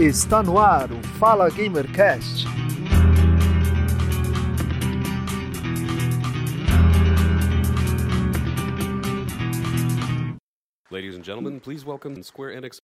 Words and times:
Está 0.00 0.42
no 0.42 0.58
ar 0.58 0.90
o 0.90 1.02
Fala 1.18 1.50
Gamercast. 1.50 2.46
Ladies 10.90 11.14
and 11.14 11.22
gentlemen, 11.22 11.60
please 11.60 11.84
welcome 11.84 12.22
Square 12.22 12.54
Enix. 12.54 12.78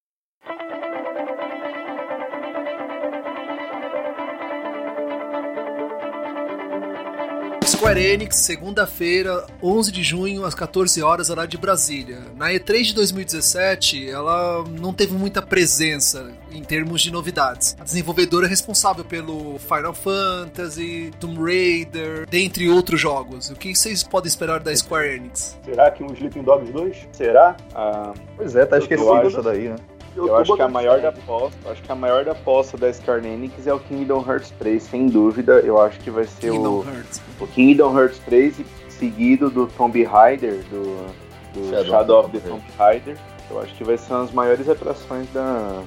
Square 7.76 8.02
Enix, 8.02 8.36
segunda-feira, 8.36 9.44
11 9.62 9.92
de 9.92 10.02
junho, 10.02 10.46
às 10.46 10.54
14 10.54 11.02
horas, 11.02 11.28
horário 11.28 11.50
de 11.50 11.58
Brasília. 11.58 12.20
Na 12.34 12.48
E3 12.48 12.84
de 12.84 12.94
2017, 12.94 14.08
ela 14.08 14.64
não 14.80 14.94
teve 14.94 15.12
muita 15.12 15.42
presença 15.42 16.32
em 16.50 16.62
termos 16.62 17.02
de 17.02 17.12
novidades. 17.12 17.76
A 17.78 17.84
desenvolvedora 17.84 18.46
é 18.46 18.48
responsável 18.48 19.04
pelo 19.04 19.58
Final 19.58 19.92
Fantasy, 19.92 21.10
Tomb 21.20 21.38
Raider, 21.38 22.26
dentre 22.26 22.66
outros 22.70 22.98
jogos. 22.98 23.50
O 23.50 23.54
que 23.54 23.74
vocês 23.74 24.02
podem 24.02 24.28
esperar 24.28 24.58
da 24.60 24.74
Square 24.74 25.14
Enix? 25.14 25.58
Será 25.62 25.90
que 25.90 26.02
um 26.02 26.14
Sleeping 26.14 26.44
Dogs 26.44 26.72
2? 26.72 27.08
Será? 27.12 27.58
Ah, 27.74 28.14
pois 28.36 28.56
é, 28.56 28.64
tá 28.64 28.78
esquecido 28.78 29.28
isso 29.28 29.42
daí, 29.42 29.68
né? 29.68 29.76
Eu, 30.16 30.28
Eu, 30.28 30.36
acho 30.36 30.54
que 30.54 30.62
a 30.62 30.68
maior 30.68 31.00
da 31.00 31.10
aposta, 31.10 31.70
acho 31.70 31.82
que 31.82 31.92
a 31.92 31.94
maior 31.94 32.24
da 32.24 32.32
aposta 32.32 32.78
da 32.78 32.90
Square 32.90 33.26
Enix 33.26 33.66
é 33.66 33.74
o 33.74 33.78
Kingdom 33.78 34.24
Hearts 34.26 34.50
3, 34.58 34.82
sem 34.82 35.06
dúvida. 35.08 35.60
Eu 35.60 35.78
acho 35.78 36.00
que 36.00 36.10
vai 36.10 36.24
ser 36.24 36.52
Kingdom 36.52 36.80
o, 36.80 36.84
Hearts. 36.88 37.22
o 37.38 37.46
Kingdom 37.46 37.98
Hearts 37.98 38.18
3 38.20 38.60
e 38.60 38.66
seguido 38.88 39.50
do 39.50 39.66
Tomb 39.66 40.02
Raider, 40.04 40.64
do, 40.70 41.06
do 41.52 41.68
Shadow 41.68 41.84
Shadow, 41.84 42.20
of 42.20 42.30
the 42.30 42.48
Tomb 42.48 42.64
Raider. 42.78 43.18
Eu 43.50 43.60
acho 43.60 43.74
que 43.74 43.84
vai 43.84 43.98
ser 43.98 44.14
uma 44.14 44.22
das 44.22 44.32
maiores 44.32 44.68
atrações 44.70 45.30
da, 45.34 45.82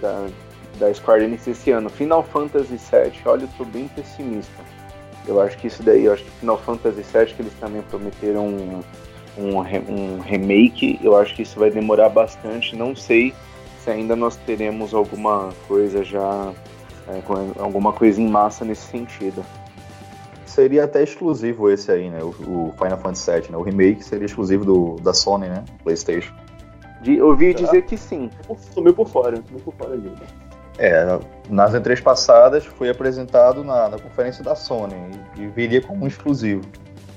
da, 0.00 0.26
da 0.78 0.94
Square 0.94 1.24
Enix 1.24 1.48
esse 1.48 1.72
ano. 1.72 1.90
Final 1.90 2.22
Fantasy 2.22 2.76
VII, 2.76 3.12
olha, 3.26 3.42
eu 3.42 3.48
tô 3.58 3.64
bem 3.64 3.88
pessimista. 3.88 4.62
Eu 5.26 5.40
acho 5.40 5.58
que 5.58 5.66
isso 5.66 5.82
daí, 5.82 6.04
eu 6.04 6.12
acho 6.12 6.22
que 6.22 6.30
Final 6.30 6.58
Fantasy 6.58 7.02
VII, 7.02 7.34
que 7.34 7.42
eles 7.42 7.54
também 7.54 7.82
prometeram 7.82 8.46
um, 8.46 8.80
um, 9.36 9.58
um 9.58 10.20
remake, 10.20 11.00
eu 11.02 11.16
acho 11.16 11.34
que 11.34 11.42
isso 11.42 11.58
vai 11.58 11.70
demorar 11.70 12.08
bastante. 12.10 12.76
Não 12.76 12.94
sei 12.94 13.34
se 13.84 13.90
ainda 13.90 14.14
nós 14.14 14.36
teremos 14.36 14.94
alguma 14.94 15.50
coisa 15.66 16.04
já, 16.04 16.52
é, 17.08 17.20
com- 17.22 17.52
alguma 17.58 17.92
coisa 17.92 18.20
em 18.20 18.28
massa 18.28 18.64
nesse 18.64 18.82
sentido. 18.86 19.44
Seria 20.46 20.84
até 20.84 21.02
exclusivo 21.02 21.70
esse 21.70 21.90
aí, 21.90 22.10
né? 22.10 22.20
O, 22.22 22.28
o 22.28 22.74
Final 22.76 22.98
Fantasy 22.98 23.30
VII, 23.30 23.50
né? 23.52 23.56
O 23.56 23.62
remake 23.62 24.04
seria 24.04 24.26
exclusivo 24.26 24.64
do, 24.64 24.96
da 25.02 25.14
Sony, 25.14 25.48
né? 25.48 25.64
PlayStation. 25.82 26.34
De, 27.00 27.20
ouvi 27.20 27.52
Será? 27.52 27.64
dizer 27.64 27.82
que 27.82 27.96
sim. 27.96 28.30
Tô 28.74 28.80
meio 28.80 28.94
por 28.94 29.08
fora, 29.08 29.38
tô 29.38 29.50
meio 29.50 29.64
por 29.64 29.74
fora 29.74 29.94
ali. 29.94 30.12
É, 30.78 31.18
nas 31.50 31.72
E3 31.72 32.02
passadas 32.02 32.64
foi 32.64 32.88
apresentado 32.88 33.64
na, 33.64 33.88
na 33.88 33.98
conferência 33.98 34.42
da 34.44 34.54
Sony 34.54 34.94
e, 35.36 35.42
e 35.42 35.46
viria 35.48 35.80
como 35.82 36.04
um 36.04 36.06
exclusivo. 36.06 36.62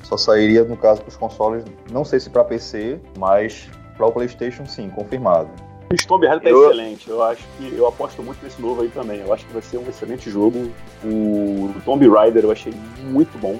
Só 0.03 0.17
sairia, 0.17 0.63
no 0.63 0.77
caso, 0.77 1.01
para 1.01 1.09
os 1.09 1.17
consoles, 1.17 1.63
não 1.91 2.05
sei 2.05 2.19
se 2.19 2.29
para 2.29 2.43
PC, 2.43 2.99
mas 3.17 3.69
para 3.97 4.05
o 4.05 4.11
PlayStation 4.11 4.65
sim, 4.65 4.89
confirmado. 4.89 5.49
O 5.91 6.07
Tomb 6.07 6.25
Raider 6.25 6.43
tá 6.43 6.49
Eu- 6.49 6.63
excelente. 6.65 7.09
Eu 7.09 7.23
acho 7.23 7.43
que 7.57 7.73
eu 7.75 7.87
aposto 7.87 8.21
muito 8.23 8.43
nesse 8.43 8.61
novo 8.61 8.81
aí 8.81 8.89
também. 8.89 9.19
Eu 9.21 9.31
acho 9.33 9.45
que 9.45 9.53
vai 9.53 9.61
ser 9.61 9.77
um 9.77 9.87
excelente 9.87 10.29
jogo. 10.29 10.71
O 11.03 11.73
Tomb 11.85 12.07
Raider 12.09 12.43
eu 12.43 12.51
achei 12.51 12.73
muito 13.03 13.37
bom. 13.37 13.59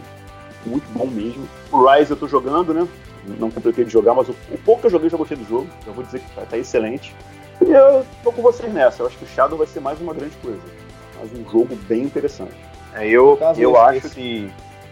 Muito 0.65 0.85
bom 0.97 1.05
mesmo. 1.05 1.47
O 1.71 1.85
Rise 1.85 2.11
eu 2.11 2.17
tô 2.17 2.27
jogando, 2.27 2.73
né? 2.73 2.87
Não 3.39 3.49
completei 3.51 3.85
de 3.85 3.91
jogar, 3.91 4.13
mas 4.15 4.27
o, 4.29 4.35
o 4.51 4.57
pouco 4.65 4.81
que 4.81 4.87
eu 4.87 4.91
joguei 4.91 5.07
eu 5.07 5.11
já 5.11 5.17
gostei 5.17 5.37
do 5.37 5.45
jogo. 5.47 5.67
Eu 5.85 5.93
vou 5.93 6.03
dizer 6.03 6.19
que 6.19 6.31
tá, 6.35 6.41
tá 6.41 6.57
excelente. 6.57 7.15
E 7.65 7.71
eu 7.71 8.05
tô 8.23 8.31
com 8.31 8.41
vocês 8.41 8.71
nessa. 8.73 9.03
Eu 9.03 9.07
acho 9.07 9.17
que 9.17 9.23
o 9.25 9.27
Shadow 9.27 9.57
vai 9.57 9.67
ser 9.67 9.79
mais 9.79 10.01
uma 10.01 10.13
grande 10.13 10.35
coisa. 10.37 10.59
Mais 11.17 11.31
um 11.31 11.49
jogo 11.49 11.75
bem 11.87 12.03
interessante. 12.03 12.53
É, 12.93 13.07
eu 13.07 13.37
eu 13.57 13.77
acho 13.77 14.07
esse 14.07 14.49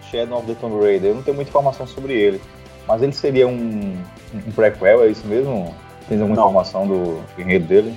Shadow 0.10 0.38
of 0.38 0.48
the 0.48 0.54
Tomb 0.56 0.80
Raider, 0.84 1.12
eu 1.12 1.16
não 1.16 1.24
tenho 1.24 1.36
muita 1.36 1.50
informação 1.50 1.88
sobre 1.88 2.14
ele. 2.14 2.40
Mas 2.88 3.02
ele 3.02 3.14
seria 3.14 3.48
um, 3.48 3.98
um 4.36 4.52
prequel, 4.54 5.04
é 5.04 5.08
isso 5.08 5.26
mesmo? 5.26 5.74
Tem 6.08 6.20
alguma 6.20 6.36
Não. 6.36 6.44
informação 6.44 6.88
do 6.88 7.24
enredo 7.38 7.66
dele? 7.66 7.96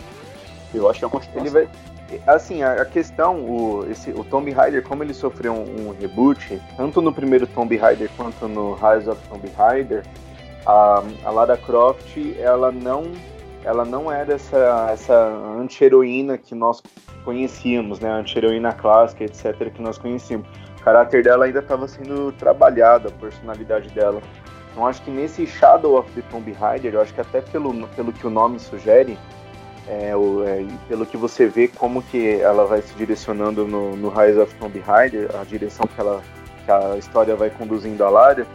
Eu 0.75 0.89
acho 0.89 0.99
que 0.99 1.05
é 1.05 1.09
uma 1.09 1.21
Ele 1.35 1.51
vai. 1.51 1.69
Assim, 2.27 2.63
a, 2.63 2.85
questão, 2.85 3.41
o, 3.41 3.85
esse, 3.91 4.11
o 4.11 4.23
Tomb 4.23 4.51
Raider, 4.53 4.83
como 4.85 5.03
ele 5.03 5.13
sofreu 5.13 5.53
um, 5.53 5.89
um 5.89 5.97
reboot, 6.01 6.61
tanto 6.77 7.03
no 7.03 7.13
primeiro 7.13 7.49
Tomb 7.49 7.77
Raider 7.77 8.09
quanto 8.17 8.47
no 8.47 8.75
Rise 8.75 9.11
of 9.11 9.21
Tomb 9.29 9.51
Raider, 9.57 10.05
a, 10.65 11.03
a 11.25 11.31
Lara 11.31 11.57
Croft, 11.57 12.17
ela 12.39 12.71
não, 12.71 13.11
ela 13.65 13.85
não 13.85 14.11
era 14.11 14.35
essa, 14.35 14.89
essa 14.93 15.15
anti-heroína 15.59 16.39
que 16.39 16.55
nós 16.55 16.81
conhecíamos, 17.25 17.99
né? 17.99 18.09
A 18.09 18.17
anti-heroína 18.17 18.73
clássica, 18.73 19.25
etc., 19.25 19.73
que 19.73 19.83
nós 19.83 19.99
conhecíamos. 19.99 20.47
O 20.79 20.83
caráter 20.85 21.25
dela 21.25 21.47
ainda 21.47 21.59
estava 21.59 21.89
sendo 21.89 22.31
trabalhado, 22.33 23.09
a 23.09 23.11
personalidade 23.11 23.89
dela. 23.91 24.23
Então 24.77 24.87
acho 24.87 25.01
que 25.01 25.11
nesse 25.11 25.47
Shadow 25.47 25.99
of 25.99 26.11
the 26.13 26.21
Tomb 26.31 26.53
Raider, 26.53 26.93
eu 26.93 27.01
acho 27.01 27.15
que 27.15 27.21
até 27.23 27.41
pelo, 27.41 27.73
pelo 27.97 28.13
que 28.13 28.27
o 28.27 28.31
nome 28.31 28.61
sugere, 28.61 29.17
é, 29.89 30.15
o- 30.15 30.45
é, 30.45 30.67
pelo 30.87 31.07
que 31.07 31.17
você 31.17 31.47
vê 31.47 31.67
como 31.67 32.03
que 32.03 32.33
ela 32.43 32.67
vai 32.67 32.83
se 32.83 32.93
direcionando 32.95 33.67
no, 33.67 33.97
no 33.97 34.11
Rise 34.11 34.39
of 34.39 34.55
Tomb 34.57 34.79
Raider, 34.81 35.31
a 35.41 35.45
direção 35.45 35.87
que, 35.87 35.99
ela, 35.99 36.21
que 36.67 36.71
a 36.71 36.95
história 36.99 37.35
vai 37.35 37.49
conduzindo 37.49 38.05
a 38.05 38.11
Lara, 38.11 38.47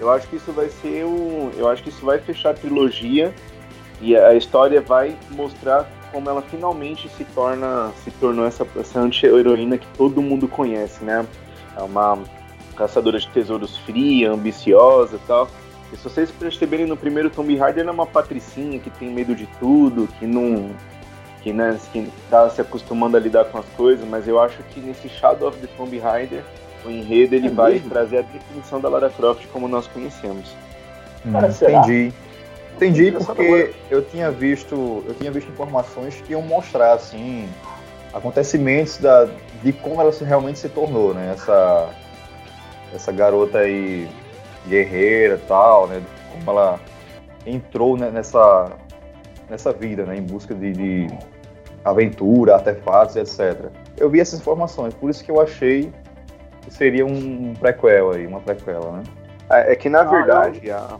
eu 0.00 0.10
acho 0.10 0.26
que 0.26 0.34
isso 0.34 0.50
vai 0.50 0.68
ser 0.68 1.04
um, 1.04 1.52
eu 1.56 1.68
acho 1.68 1.84
que 1.84 1.90
isso 1.90 2.04
vai 2.04 2.18
fechar 2.18 2.50
a 2.50 2.54
trilogia 2.54 3.32
e 4.00 4.16
a 4.16 4.34
história 4.34 4.80
vai 4.80 5.16
mostrar 5.30 5.88
como 6.10 6.28
ela 6.28 6.42
finalmente 6.42 7.08
se 7.10 7.22
torna 7.24 7.92
se 8.02 8.10
tornou 8.12 8.44
essa, 8.46 8.66
essa 8.76 8.98
anti-heroína 8.98 9.78
que 9.78 9.86
todo 9.96 10.20
mundo 10.20 10.48
conhece, 10.48 11.04
né? 11.04 11.24
É 11.76 11.82
uma 11.82 12.18
caçadora 12.74 13.18
de 13.20 13.28
tesouros 13.28 13.76
fria, 13.78 14.32
ambiciosa 14.32 15.14
e 15.16 15.26
tal. 15.28 15.48
E 15.92 15.96
se 15.96 16.02
vocês 16.04 16.30
perceberem 16.30 16.86
no 16.86 16.96
primeiro 16.96 17.30
Tomb 17.30 17.56
Raider, 17.56 17.82
ela 17.82 17.90
é 17.90 17.94
uma 17.94 18.06
patricinha 18.06 18.78
que 18.78 18.90
tem 18.90 19.10
medo 19.10 19.34
de 19.34 19.46
tudo, 19.58 20.06
que 20.18 20.26
não. 20.26 20.70
que, 21.42 21.52
né, 21.52 21.78
que 21.92 22.10
tá 22.28 22.50
se 22.50 22.60
acostumando 22.60 23.16
a 23.16 23.20
lidar 23.20 23.44
com 23.46 23.58
as 23.58 23.64
coisas, 23.76 24.06
mas 24.06 24.26
eu 24.28 24.40
acho 24.40 24.58
que 24.70 24.80
nesse 24.80 25.08
Shadow 25.08 25.48
of 25.48 25.58
the 25.58 25.68
Tomb 25.76 25.96
Raider, 25.98 26.42
o 26.84 26.90
enredo 26.90 27.34
ele 27.34 27.46
É 27.46 27.50
vai 27.50 27.72
mesmo? 27.74 27.88
trazer 27.90 28.18
a 28.18 28.22
definição 28.22 28.80
da 28.80 28.88
Lara 28.88 29.08
Croft 29.08 29.46
como 29.52 29.66
nós 29.68 29.86
conhecemos. 29.86 30.54
Cara, 31.32 31.46
Hum, 31.48 31.52
será? 31.52 31.78
entendi. 31.78 32.12
Entendi 32.76 33.10
porque 33.12 33.74
eu 33.90 34.02
tinha 34.04 34.30
visto, 34.30 35.02
eu 35.06 35.14
tinha 35.14 35.30
visto 35.32 35.48
informações 35.50 36.20
que 36.20 36.32
iam 36.32 36.42
mostrar 36.42 36.92
assim 36.92 37.48
acontecimentos 38.14 38.98
da, 38.98 39.28
de 39.62 39.72
como 39.72 40.00
ela 40.00 40.12
se, 40.12 40.22
realmente 40.24 40.58
se 40.60 40.68
tornou, 40.68 41.12
né? 41.14 41.32
Essa 41.34 41.88
essa 42.94 43.10
garota 43.12 43.58
aí 43.58 44.08
guerreira 44.66 45.34
e 45.36 45.46
tal, 45.46 45.86
né? 45.86 46.02
Como 46.32 46.50
ela 46.50 46.80
entrou 47.46 47.96
né, 47.96 48.10
nessa 48.10 48.70
nessa 49.48 49.72
vida, 49.72 50.04
né? 50.04 50.16
Em 50.16 50.22
busca 50.22 50.54
de, 50.54 50.72
de 50.72 51.06
aventura, 51.84 52.54
artefatos, 52.54 53.16
etc. 53.16 53.70
Eu 53.96 54.10
vi 54.10 54.20
essas 54.20 54.40
informações, 54.40 54.94
por 54.94 55.08
isso 55.10 55.24
que 55.24 55.30
eu 55.30 55.40
achei 55.40 55.90
que 56.62 56.72
seria 56.74 57.06
um 57.06 57.54
prequel 57.58 58.10
aí, 58.12 58.26
uma 58.26 58.40
prequela, 58.40 58.92
né? 58.98 59.02
É 59.50 59.72
é 59.72 59.76
que 59.76 59.88
na 59.88 60.00
Ah, 60.00 60.04
verdade, 60.04 60.70
a- 60.70 60.98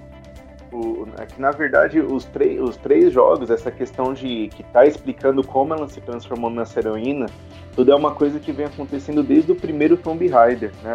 o- 0.72 1.06
é 1.18 1.26
que 1.26 1.40
na 1.40 1.50
verdade 1.50 2.00
os, 2.00 2.24
três 2.24 2.58
os 2.60 2.76
três 2.78 3.12
jogos, 3.12 3.50
essa 3.50 3.70
questão 3.70 4.14
de 4.14 4.48
que 4.48 4.62
tá 4.64 4.86
explicando 4.86 5.42
como 5.46 5.74
ela 5.74 5.86
se 5.88 6.00
transformou 6.00 6.48
nessa 6.50 6.78
heroína, 6.80 7.26
tudo 7.74 7.92
é 7.92 7.94
uma 7.94 8.12
coisa 8.14 8.38
que 8.40 8.50
vem 8.52 8.64
acontecendo 8.66 9.22
desde 9.22 9.52
o 9.52 9.56
primeiro 9.56 9.96
Tomb 9.96 10.26
Raider, 10.26 10.72
né? 10.82 10.94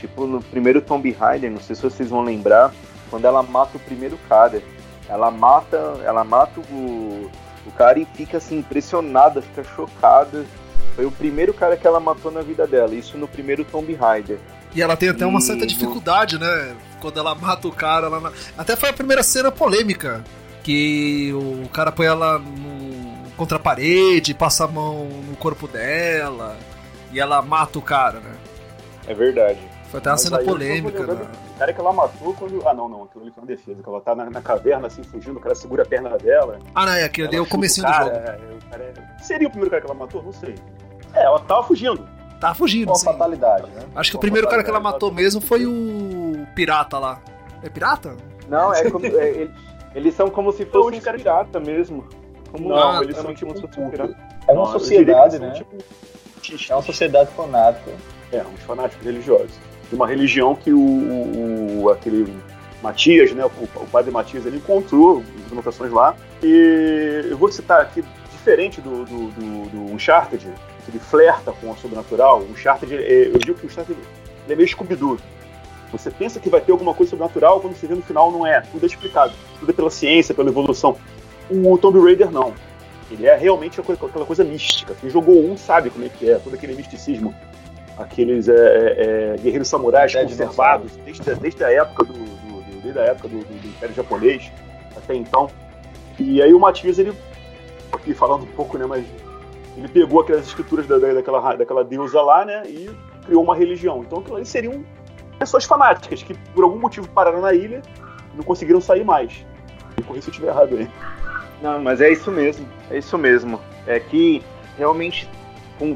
Tipo, 0.00 0.26
no 0.26 0.40
primeiro 0.42 0.80
Tomb 0.80 1.10
Raider, 1.12 1.50
não 1.50 1.60
sei 1.60 1.76
se 1.76 1.82
vocês 1.82 2.08
vão 2.08 2.22
lembrar, 2.22 2.72
quando 3.10 3.24
ela 3.26 3.42
mata 3.42 3.76
o 3.76 3.80
primeiro 3.80 4.18
cara. 4.28 4.62
Ela 5.08 5.30
mata, 5.30 5.76
ela 6.04 6.24
mata 6.24 6.60
o, 6.60 7.30
o 7.66 7.70
cara 7.76 7.98
e 7.98 8.06
fica 8.14 8.38
assim, 8.38 8.58
impressionada, 8.58 9.42
fica 9.42 9.62
chocada. 9.64 10.44
Foi 10.96 11.04
o 11.04 11.10
primeiro 11.10 11.52
cara 11.52 11.76
que 11.76 11.86
ela 11.86 12.00
matou 12.00 12.30
na 12.30 12.40
vida 12.42 12.66
dela, 12.66 12.94
isso 12.94 13.18
no 13.18 13.28
primeiro 13.28 13.64
Tomb 13.64 13.92
Raider. 13.94 14.38
E 14.74 14.80
ela 14.80 14.96
tem 14.96 15.08
até 15.08 15.26
uma 15.26 15.40
certa 15.40 15.66
dificuldade, 15.66 16.38
né? 16.38 16.74
Quando 17.00 17.18
ela 17.18 17.34
mata 17.34 17.66
o 17.66 17.72
cara. 17.72 18.06
Ela... 18.06 18.20
na- 18.20 18.32
Até 18.56 18.76
foi 18.76 18.88
a 18.88 18.92
primeira 18.92 19.22
cena 19.22 19.50
polêmica. 19.50 20.24
Que 20.62 21.32
o 21.34 21.68
cara 21.70 21.90
põe 21.90 22.06
ela 22.06 22.38
no... 22.38 23.30
contra 23.36 23.56
a 23.56 23.60
parede, 23.60 24.32
passa 24.32 24.64
a 24.64 24.68
mão 24.68 25.08
no 25.28 25.34
corpo 25.36 25.66
dela. 25.66 26.56
E 27.12 27.18
ela 27.18 27.42
mata 27.42 27.78
o 27.78 27.82
cara, 27.82 28.20
né? 28.20 28.32
É 29.08 29.14
verdade. 29.14 29.58
Foi 29.90 29.98
até 29.98 30.08
uma 30.10 30.14
Mas 30.14 30.20
cena 30.22 30.38
polêmica. 30.38 31.04
Né? 31.06 31.26
O 31.54 31.58
cara 31.58 31.72
que 31.72 31.80
ela 31.80 31.92
matou 31.92 32.32
quando. 32.34 32.66
Ah, 32.68 32.72
não, 32.72 32.88
não. 32.88 33.02
Aquilo 33.04 33.24
ali 33.24 33.32
foi 33.32 33.42
uma 33.42 33.46
defesa. 33.48 33.82
Que 33.82 33.88
ela 33.88 34.00
tá 34.00 34.14
na, 34.14 34.30
na 34.30 34.40
caverna, 34.40 34.86
assim, 34.86 35.02
fugindo, 35.02 35.36
o 35.36 35.40
cara 35.40 35.54
segura 35.54 35.82
a 35.82 35.86
perna 35.86 36.16
dela. 36.16 36.58
Ah, 36.74 36.86
não, 36.86 36.92
é 36.92 37.04
aquilo 37.04 37.26
ali 37.28 37.36
é 37.36 37.40
o 37.40 37.46
comecinho 37.46 37.86
do 37.86 37.92
jogo. 37.92 38.10
é, 38.10 38.38
o 38.66 38.70
cara 38.70 38.84
é- 38.84 39.22
Seria 39.22 39.48
o 39.48 39.50
primeiro 39.50 39.70
cara 39.70 39.82
que 39.82 39.90
ela 39.90 39.98
matou? 39.98 40.22
Não 40.22 40.32
sei. 40.32 40.54
É, 41.14 41.24
ela 41.24 41.40
tava 41.40 41.64
fugindo. 41.64 42.08
Tá 42.40 42.54
fugindo, 42.54 42.88
Uma 42.88 42.94
sim. 42.94 43.04
fatalidade, 43.04 43.68
né? 43.72 43.82
Acho 43.94 44.12
que 44.12 44.16
o 44.16 44.20
primeiro 44.20 44.48
cara 44.48 44.62
que 44.64 44.70
ela 44.70 44.80
matou 44.80 45.12
mesmo 45.12 45.40
foi 45.42 45.66
o 45.66 46.46
pirata 46.54 46.98
lá. 46.98 47.20
É 47.62 47.68
pirata? 47.68 48.16
Não, 48.48 48.72
é 48.72 48.88
como, 48.90 49.04
é, 49.04 49.28
ele- 49.28 49.50
eles 49.94 50.14
são 50.14 50.30
como 50.30 50.50
se 50.52 50.64
fossem 50.64 50.98
os 51.00 51.04
caras- 51.04 51.20
pirata 51.20 51.58
mesmo. 51.60 52.08
Como 52.52 52.68
Não, 52.70 52.98
Ah, 52.98 53.02
eles 53.02 53.14
tá. 53.16 53.22
são 53.22 53.34
tipo 53.34 53.52
como 53.52 53.72
se 53.72 53.80
um 53.80 53.86
um 53.86 53.90
pirata. 53.90 54.16
É 54.48 54.52
uma 54.52 54.62
Não, 54.64 54.72
sociedade, 54.72 55.38
né? 55.38 55.50
tipo, 55.50 55.76
É 56.70 56.74
uma 56.74 56.82
sociedade 56.82 57.30
fanática. 57.32 57.90
É, 58.32 58.42
uns 58.42 58.60
fanáticos 58.62 59.04
religiosos. 59.04 59.50
De 59.90 59.94
uma 59.96 60.06
religião 60.06 60.54
que 60.54 60.72
o, 60.72 61.82
o- 61.82 61.90
aquele 61.90 62.32
Matias, 62.82 63.32
né, 63.32 63.44
o, 63.44 63.48
o 63.48 63.86
padre 63.88 64.10
Matias, 64.10 64.46
ele 64.46 64.56
encontrou 64.56 65.22
as 65.44 65.52
anotações 65.52 65.92
lá. 65.92 66.16
E 66.42 67.26
eu 67.28 67.36
vou 67.36 67.50
citar 67.52 67.80
aqui, 67.82 68.02
diferente 68.32 68.80
do, 68.80 69.04
do, 69.04 69.28
do, 69.32 69.68
do 69.68 69.92
Uncharted, 69.92 70.42
que 70.84 70.90
ele 70.90 70.98
flerta 70.98 71.52
com 71.52 71.70
o 71.70 71.76
sobrenatural, 71.76 72.40
o 72.40 72.50
Uncharted, 72.52 72.94
é, 72.94 73.26
eu 73.28 73.38
digo 73.38 73.58
que 73.58 73.66
o 73.66 73.68
Uncharted 73.68 73.98
ele 74.46 74.52
é 74.52 74.56
meio 74.56 74.66
Scooby-Doo. 74.68 75.18
Você 75.92 76.10
pensa 76.10 76.38
que 76.40 76.48
vai 76.48 76.60
ter 76.60 76.72
alguma 76.72 76.94
coisa 76.94 77.10
sobrenatural, 77.10 77.60
quando 77.60 77.74
você 77.76 77.86
vê 77.86 77.94
no 77.96 78.02
final 78.02 78.30
não 78.32 78.46
é. 78.46 78.60
Tudo 78.60 78.84
é 78.84 78.86
explicado. 78.86 79.32
Tudo 79.58 79.70
é 79.70 79.74
pela 79.74 79.90
ciência, 79.90 80.34
pela 80.34 80.48
evolução. 80.48 80.96
O 81.50 81.76
Tomb 81.76 81.98
Raider 82.00 82.30
não. 82.30 82.54
Ele 83.10 83.26
é 83.26 83.36
realmente 83.36 83.80
aquela 83.80 83.96
coisa 84.24 84.44
mística. 84.44 84.94
Quem 85.00 85.10
jogou 85.10 85.44
um 85.44 85.56
sabe 85.56 85.90
como 85.90 86.04
é 86.06 86.08
que 86.08 86.30
é, 86.30 86.36
todo 86.38 86.54
aquele 86.54 86.74
misticismo. 86.76 87.34
Aqueles 88.00 88.48
é, 88.48 88.54
é, 88.54 89.34
é, 89.34 89.36
guerreiros 89.42 89.68
samurais 89.68 90.14
É 90.14 90.22
conservados 90.22 90.96
desde, 91.04 91.30
a- 91.30 91.34
desde 91.34 91.64
a 91.64 91.70
época 91.70 92.04
do, 92.04 92.12
do- 92.14 92.80
desde 92.82 92.98
a 92.98 93.02
época 93.02 93.28
do, 93.28 93.38
do- 93.38 93.68
Império 93.68 93.94
Japonês 93.94 94.50
até 94.96 95.14
então. 95.14 95.50
E 96.18 96.42
aí 96.42 96.52
o 96.54 96.58
Matias, 96.58 96.98
ele, 96.98 97.12
aqui 97.92 98.14
falando 98.14 98.44
um 98.44 98.52
pouco, 98.52 98.78
né, 98.78 98.86
mas 98.86 99.04
ele 99.76 99.88
pegou 99.88 100.20
aquelas 100.20 100.46
escrituras 100.46 100.86
da, 100.86 100.98
da- 100.98 101.12
daquela, 101.14 101.54
daquela 101.56 101.84
deusa 101.84 102.20
lá, 102.22 102.44
né, 102.44 102.62
e 102.66 102.90
criou 103.26 103.42
uma 103.42 103.54
religião. 103.54 104.02
Então 104.06 104.18
aquilo 104.20 104.36
ali 104.36 104.46
seriam 104.46 104.82
pessoas 105.38 105.64
fanáticas 105.64 106.22
que 106.22 106.34
por 106.54 106.64
algum 106.64 106.78
motivo 106.78 107.08
pararam 107.08 107.40
na 107.40 107.52
ilha 107.54 107.82
e 108.32 108.36
não 108.36 108.44
conseguiram 108.44 108.80
sair 108.80 109.04
mais. 109.04 109.44
Me 109.96 110.02
corri 110.04 110.22
se 110.22 110.28
eu 110.28 110.32
estiver 110.32 110.48
errado 110.48 110.76
aí. 110.76 110.88
Não, 111.62 111.80
mas 111.82 112.00
é 112.00 112.10
isso 112.10 112.30
mesmo. 112.30 112.66
É 112.90 112.96
isso 112.98 113.16
mesmo. 113.18 113.60
É 113.86 114.00
que 114.00 114.42
realmente 114.78 115.28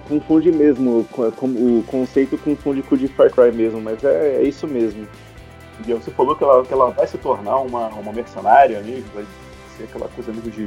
confunde 0.01 0.51
mesmo. 0.51 1.07
O 1.17 1.85
conceito 1.87 2.37
confunde 2.39 2.83
com 2.83 2.95
o 2.95 2.99
de 2.99 3.09
Far 3.09 3.31
Cry 3.31 3.53
mesmo, 3.53 3.81
mas 3.81 4.03
é, 4.05 4.37
é 4.37 4.43
isso 4.43 4.67
mesmo. 4.67 5.07
E 5.87 5.93
você 5.93 6.11
falou 6.11 6.35
que 6.37 6.43
ela, 6.45 6.65
que 6.65 6.73
ela 6.73 6.91
vai 6.91 7.07
se 7.07 7.19
tornar 7.19 7.59
uma, 7.61 7.89
uma 7.89 8.13
mercenária 8.13 8.81
mesmo, 8.81 9.05
vai 9.15 9.25
ser 9.77 9.85
aquela 9.85 10.09
coisa 10.09 10.33
mesmo 10.33 10.51
de 10.51 10.67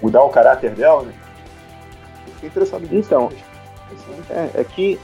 mudar 0.00 0.22
o 0.22 0.28
caráter 0.30 0.70
dela, 0.70 1.02
né? 1.02 1.12
Eu 2.26 2.34
fiquei 2.34 2.48
interessado 2.48 2.82
nisso. 2.82 3.08
Então. 3.08 3.28
É, 4.30 4.60
é 4.60 4.64
que, 4.64 4.98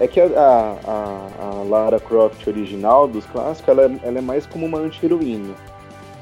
é 0.00 0.08
que 0.08 0.20
a, 0.20 0.26
a, 0.26 0.76
a- 0.88 1.28
a 1.60 1.62
Lara 1.68 2.00
Croft 2.00 2.46
original 2.46 3.06
dos 3.06 3.24
clássicos, 3.26 3.68
ela, 3.68 3.82
é- 3.86 4.08
ela 4.08 4.18
é 4.18 4.22
mais 4.22 4.46
como 4.46 4.66
uma 4.66 4.78
anti-heroína. 4.78 5.54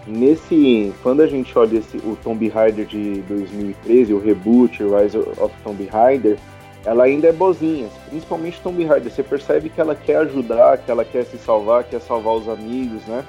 Nesse, 0.08 0.92
quando 1.02 1.20
a 1.20 1.26
gente 1.26 1.56
olha 1.58 1.78
esse, 1.78 1.98
o 1.98 2.16
Tomb 2.24 2.48
Raider 2.48 2.86
de 2.86 3.20
2013, 3.28 4.14
o 4.14 4.18
reboot, 4.18 4.82
Rise 4.82 5.18
of 5.18 5.54
Tomb 5.62 5.84
Raider, 5.86 6.38
ela 6.84 7.04
ainda 7.04 7.28
é 7.28 7.32
bozinha, 7.32 7.88
principalmente 8.08 8.60
Tomb 8.62 8.82
Raider. 8.84 9.12
Você 9.12 9.22
percebe 9.22 9.68
que 9.68 9.80
ela 9.80 9.94
quer 9.94 10.16
ajudar, 10.18 10.78
que 10.78 10.90
ela 10.90 11.04
quer 11.04 11.24
se 11.26 11.36
salvar, 11.36 11.84
quer 11.84 12.00
salvar 12.00 12.34
os 12.36 12.48
amigos, 12.48 13.02
né? 13.06 13.22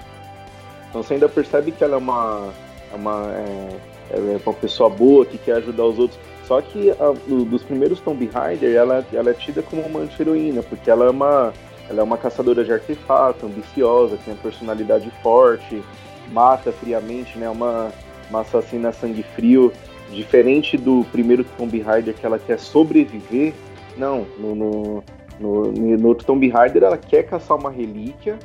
Então 0.90 1.04
você 1.04 1.16
ainda 1.16 1.28
percebe 1.28 1.72
que 1.72 1.84
ela 1.84 1.96
é 1.96 1.98
uma, 1.98 2.50
é 2.94 2.96
uma, 2.96 3.32
é, 3.34 3.70
é 4.12 4.40
uma 4.46 4.54
pessoa 4.54 4.90
boa 4.90 5.26
que 5.26 5.38
quer 5.38 5.58
ajudar 5.58 5.84
os 5.84 6.00
outros. 6.00 6.20
Só 6.46 6.62
que 6.62 6.92
a, 6.92 7.12
do- 7.28 7.44
dos 7.46 7.62
primeiros 7.64 8.00
Tomb 8.00 8.26
Raider, 8.34 8.74
ela, 8.76 9.06
ela 9.14 9.30
é 9.30 9.34
tida 9.34 9.62
como 9.62 9.82
uma 9.82 10.00
anti-heroína, 10.00 10.64
porque 10.64 10.90
ela 10.90 11.06
é 11.06 11.10
uma, 11.10 11.54
ela 11.90 12.00
é 12.00 12.04
uma 12.04 12.18
caçadora 12.18 12.64
de 12.64 12.72
artefato, 12.72 13.46
ambiciosa, 13.46 14.18
tem 14.24 14.34
uma 14.34 14.42
personalidade 14.42 15.12
forte, 15.22 15.84
mata 16.32 16.72
friamente, 16.72 17.38
né? 17.38 17.50
Uma, 17.50 17.92
uma 18.30 18.42
assassina 18.42 18.92
sangue 18.92 19.24
frio. 19.24 19.72
Diferente 20.12 20.76
do 20.76 21.06
primeiro 21.12 21.44
Tomb 21.44 21.80
Raider 21.82 22.16
que 22.16 22.26
ela 22.26 22.40
quer 22.40 22.58
sobreviver, 22.58 23.54
não, 23.96 24.26
no, 24.40 24.56
no, 24.56 25.04
no, 25.40 25.72
no 25.72 26.08
outro 26.08 26.26
Tomb 26.26 26.50
Raider 26.50 26.82
ela 26.82 26.98
quer 26.98 27.24
caçar 27.24 27.56
uma 27.56 27.70
relíquia, 27.70 28.40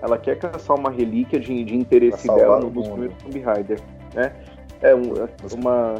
ela 0.00 0.16
quer 0.16 0.38
caçar 0.38 0.76
uma 0.78 0.90
relíquia 0.90 1.40
de, 1.40 1.64
de 1.64 1.74
interesse 1.74 2.28
dela 2.28 2.60
no, 2.60 2.70
nos 2.70 2.86
primeiros 2.86 3.16
Tomb 3.20 3.40
Raider, 3.40 3.80
né? 4.14 4.32
É 4.80 4.94
um- 4.94 5.12
uma, 5.60 5.96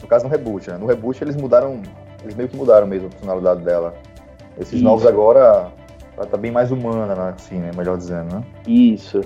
No 0.00 0.08
caso, 0.08 0.24
no 0.24 0.30
reboot, 0.30 0.70
né? 0.70 0.78
No 0.78 0.86
reboot 0.86 1.22
eles 1.22 1.36
mudaram. 1.36 1.82
Eles 2.22 2.34
meio 2.34 2.48
que 2.48 2.56
mudaram 2.56 2.86
mesmo 2.86 3.08
a 3.08 3.10
personalidade 3.10 3.60
dela. 3.62 3.94
Esses 4.58 4.74
Isso. 4.74 4.82
novos 4.84 5.04
agora, 5.04 5.70
ela 6.16 6.26
tá 6.26 6.38
bem 6.38 6.50
mais 6.50 6.70
humana, 6.70 7.14
né? 7.14 7.34
Assim, 7.36 7.56
né? 7.56 7.70
Melhor 7.76 7.98
dizendo, 7.98 8.34
né? 8.36 8.42
Isso. 8.66 9.20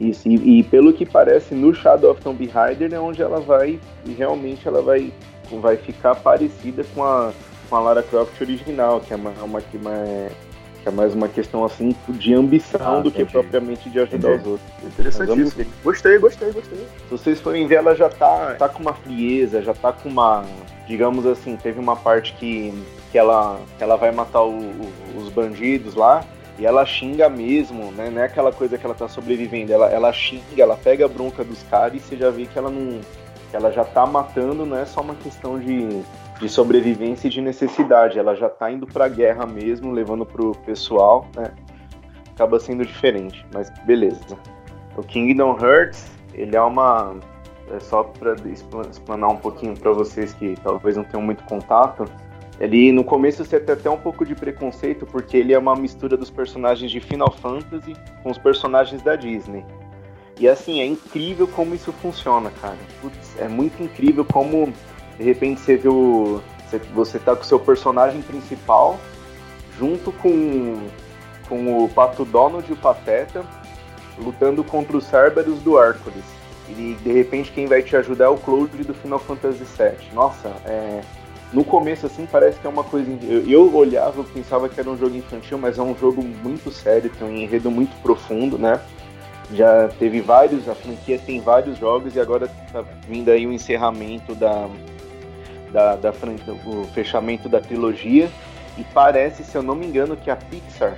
Isso. 0.00 0.28
E, 0.28 0.58
e 0.58 0.62
pelo 0.62 0.92
que 0.92 1.06
parece, 1.06 1.54
no 1.54 1.74
Shadow 1.74 2.10
of 2.12 2.20
Tomb 2.20 2.46
Raider 2.46 2.92
é 2.92 2.98
onde 3.00 3.22
ela 3.22 3.40
vai. 3.40 3.78
E 4.04 4.12
realmente 4.12 4.66
ela 4.68 4.82
vai, 4.82 5.12
vai 5.60 5.76
ficar 5.76 6.14
parecida 6.16 6.84
com 6.94 7.02
a, 7.02 7.32
com 7.68 7.76
a 7.76 7.80
Lara 7.80 8.02
Croft 8.02 8.40
original, 8.40 9.00
que 9.00 9.12
é, 9.12 9.16
uma, 9.16 9.30
uma, 9.42 9.60
é 10.84 10.90
mais 10.92 11.14
uma 11.14 11.28
questão 11.28 11.64
assim 11.64 11.94
de 12.08 12.32
ambição 12.34 12.98
Ah, 12.98 13.00
do 13.00 13.10
que 13.10 13.24
propriamente 13.24 13.90
de 13.90 13.98
ajudar 13.98 14.34
Entendi. 14.34 14.42
os 14.42 14.46
outros. 14.52 14.70
Interessantíssimo. 14.84 15.66
Gostei, 15.82 16.18
gostei, 16.18 16.52
gostei. 16.52 16.78
Se 16.78 17.10
vocês 17.10 17.40
forem 17.40 17.66
ver, 17.66 17.76
ela 17.76 17.94
já 17.96 18.08
tá, 18.08 18.54
tá 18.58 18.68
com 18.68 18.80
uma 18.82 18.92
frieza, 18.94 19.62
já 19.62 19.74
tá 19.74 19.92
com 19.92 20.08
uma. 20.08 20.44
Digamos 20.86 21.26
assim, 21.26 21.56
teve 21.56 21.80
uma 21.80 21.96
parte 21.96 22.32
que, 22.34 22.72
que, 23.10 23.18
ela, 23.18 23.58
que 23.76 23.82
ela 23.82 23.96
vai 23.96 24.12
matar 24.12 24.42
o- 24.42 24.58
o- 24.60 24.92
os 25.18 25.28
bandidos 25.30 25.94
lá. 25.96 26.22
E 26.58 26.64
ela 26.64 26.86
xinga 26.86 27.28
mesmo, 27.28 27.92
né? 27.92 28.08
Não 28.08 28.22
é 28.22 28.24
aquela 28.24 28.52
coisa 28.52 28.78
que 28.78 28.86
ela 28.86 28.94
tá 28.94 29.08
sobrevivendo. 29.08 29.72
Ela, 29.72 29.90
ela 29.90 30.12
xinga, 30.12 30.62
ela 30.62 30.76
pega 30.76 31.04
a 31.04 31.08
bronca 31.08 31.44
dos 31.44 31.62
caras 31.64 31.94
e 31.94 32.00
você 32.00 32.16
já 32.16 32.30
vê 32.30 32.46
que 32.46 32.58
ela 32.58 32.70
não. 32.70 33.00
que 33.50 33.56
ela 33.56 33.70
já 33.70 33.84
tá 33.84 34.06
matando, 34.06 34.64
não 34.64 34.76
é 34.76 34.86
só 34.86 35.02
uma 35.02 35.14
questão 35.14 35.58
de, 35.58 36.02
de 36.40 36.48
sobrevivência 36.48 37.26
e 37.26 37.30
de 37.30 37.42
necessidade. 37.42 38.18
Ela 38.18 38.34
já 38.34 38.48
tá 38.48 38.70
indo 38.70 38.86
pra 38.86 39.06
guerra 39.06 39.44
mesmo, 39.44 39.92
levando 39.92 40.24
pro 40.24 40.52
pessoal, 40.64 41.26
né? 41.36 41.52
Acaba 42.34 42.58
sendo 42.58 42.84
diferente, 42.84 43.44
mas 43.52 43.70
beleza. 43.84 44.38
O 44.96 45.02
Kingdom 45.02 45.58
Hearts, 45.60 46.10
ele 46.32 46.56
é 46.56 46.60
uma. 46.60 47.16
É 47.70 47.80
só 47.80 48.04
para 48.04 48.34
explanar 48.88 49.28
um 49.28 49.36
pouquinho 49.36 49.76
para 49.76 49.90
vocês 49.90 50.32
que 50.32 50.54
talvez 50.62 50.96
não 50.96 51.04
tenham 51.04 51.20
muito 51.20 51.42
contato. 51.44 52.04
Ele 52.58 52.90
no 52.90 53.04
começo 53.04 53.44
você 53.44 53.60
tem 53.60 53.74
até 53.74 53.90
um 53.90 53.98
pouco 53.98 54.24
de 54.24 54.34
preconceito 54.34 55.06
porque 55.06 55.36
ele 55.36 55.52
é 55.52 55.58
uma 55.58 55.76
mistura 55.76 56.16
dos 56.16 56.30
personagens 56.30 56.90
de 56.90 57.00
Final 57.00 57.30
Fantasy 57.30 57.94
com 58.22 58.30
os 58.30 58.38
personagens 58.38 59.02
da 59.02 59.14
Disney. 59.14 59.64
E 60.38 60.48
assim, 60.48 60.80
é 60.80 60.86
incrível 60.86 61.46
como 61.48 61.74
isso 61.74 61.92
funciona, 61.92 62.50
cara. 62.60 62.76
Putz, 63.00 63.38
é 63.38 63.48
muito 63.48 63.82
incrível 63.82 64.24
como 64.24 64.72
de 65.18 65.24
repente 65.24 65.60
você 65.60 65.76
vê 65.76 65.88
o. 65.88 66.40
Você, 66.94 67.18
tá 67.18 67.34
com 67.36 67.42
o 67.42 67.44
seu 67.44 67.60
personagem 67.60 68.20
principal 68.22 68.98
junto 69.78 70.10
com, 70.10 70.88
com 71.48 71.84
o 71.84 71.88
Pato 71.88 72.24
Donald 72.24 72.68
e 72.68 72.72
o 72.72 72.76
Pateta 72.76 73.44
lutando 74.18 74.64
contra 74.64 74.96
os 74.96 75.04
Cerberus 75.04 75.60
do 75.60 75.78
Hércules. 75.78 76.24
E 76.68 76.96
de 77.00 77.12
repente 77.12 77.52
quem 77.52 77.66
vai 77.66 77.82
te 77.82 77.94
ajudar 77.96 78.24
é 78.24 78.28
o 78.28 78.36
Cloud 78.36 78.76
do 78.82 78.94
Final 78.94 79.20
Fantasy 79.20 79.64
VII. 79.64 80.12
Nossa, 80.12 80.48
é, 80.64 81.02
no 81.52 81.64
começo 81.64 82.06
assim 82.06 82.26
parece 82.26 82.58
que 82.58 82.66
é 82.66 82.70
uma 82.70 82.84
coisa. 82.84 83.10
Eu, 83.22 83.48
eu 83.48 83.74
olhava, 83.74 84.20
eu 84.20 84.24
pensava 84.24 84.68
que 84.68 84.78
era 84.80 84.90
um 84.90 84.96
jogo 84.96 85.16
infantil, 85.16 85.58
mas 85.58 85.78
é 85.78 85.82
um 85.82 85.96
jogo 85.96 86.22
muito 86.22 86.70
sério, 86.70 87.10
tem 87.10 87.26
um 87.26 87.34
enredo 87.36 87.70
muito 87.70 87.94
profundo, 88.02 88.58
né? 88.58 88.80
Já 89.52 89.88
teve 89.98 90.20
vários, 90.20 90.68
a 90.68 90.74
franquia 90.74 91.18
tem 91.18 91.40
vários 91.40 91.78
jogos 91.78 92.16
e 92.16 92.20
agora 92.20 92.48
tá 92.72 92.82
vindo 93.08 93.30
aí 93.30 93.46
o 93.46 93.52
encerramento 93.52 94.34
da, 94.34 94.68
da, 95.72 95.94
da 95.96 96.10
o 96.66 96.84
fechamento 96.92 97.48
da 97.48 97.60
trilogia. 97.60 98.28
E 98.76 98.84
parece, 98.92 99.44
se 99.44 99.56
eu 99.56 99.62
não 99.62 99.74
me 99.74 99.86
engano, 99.86 100.16
que 100.16 100.30
a 100.30 100.36
Pixar 100.36 100.96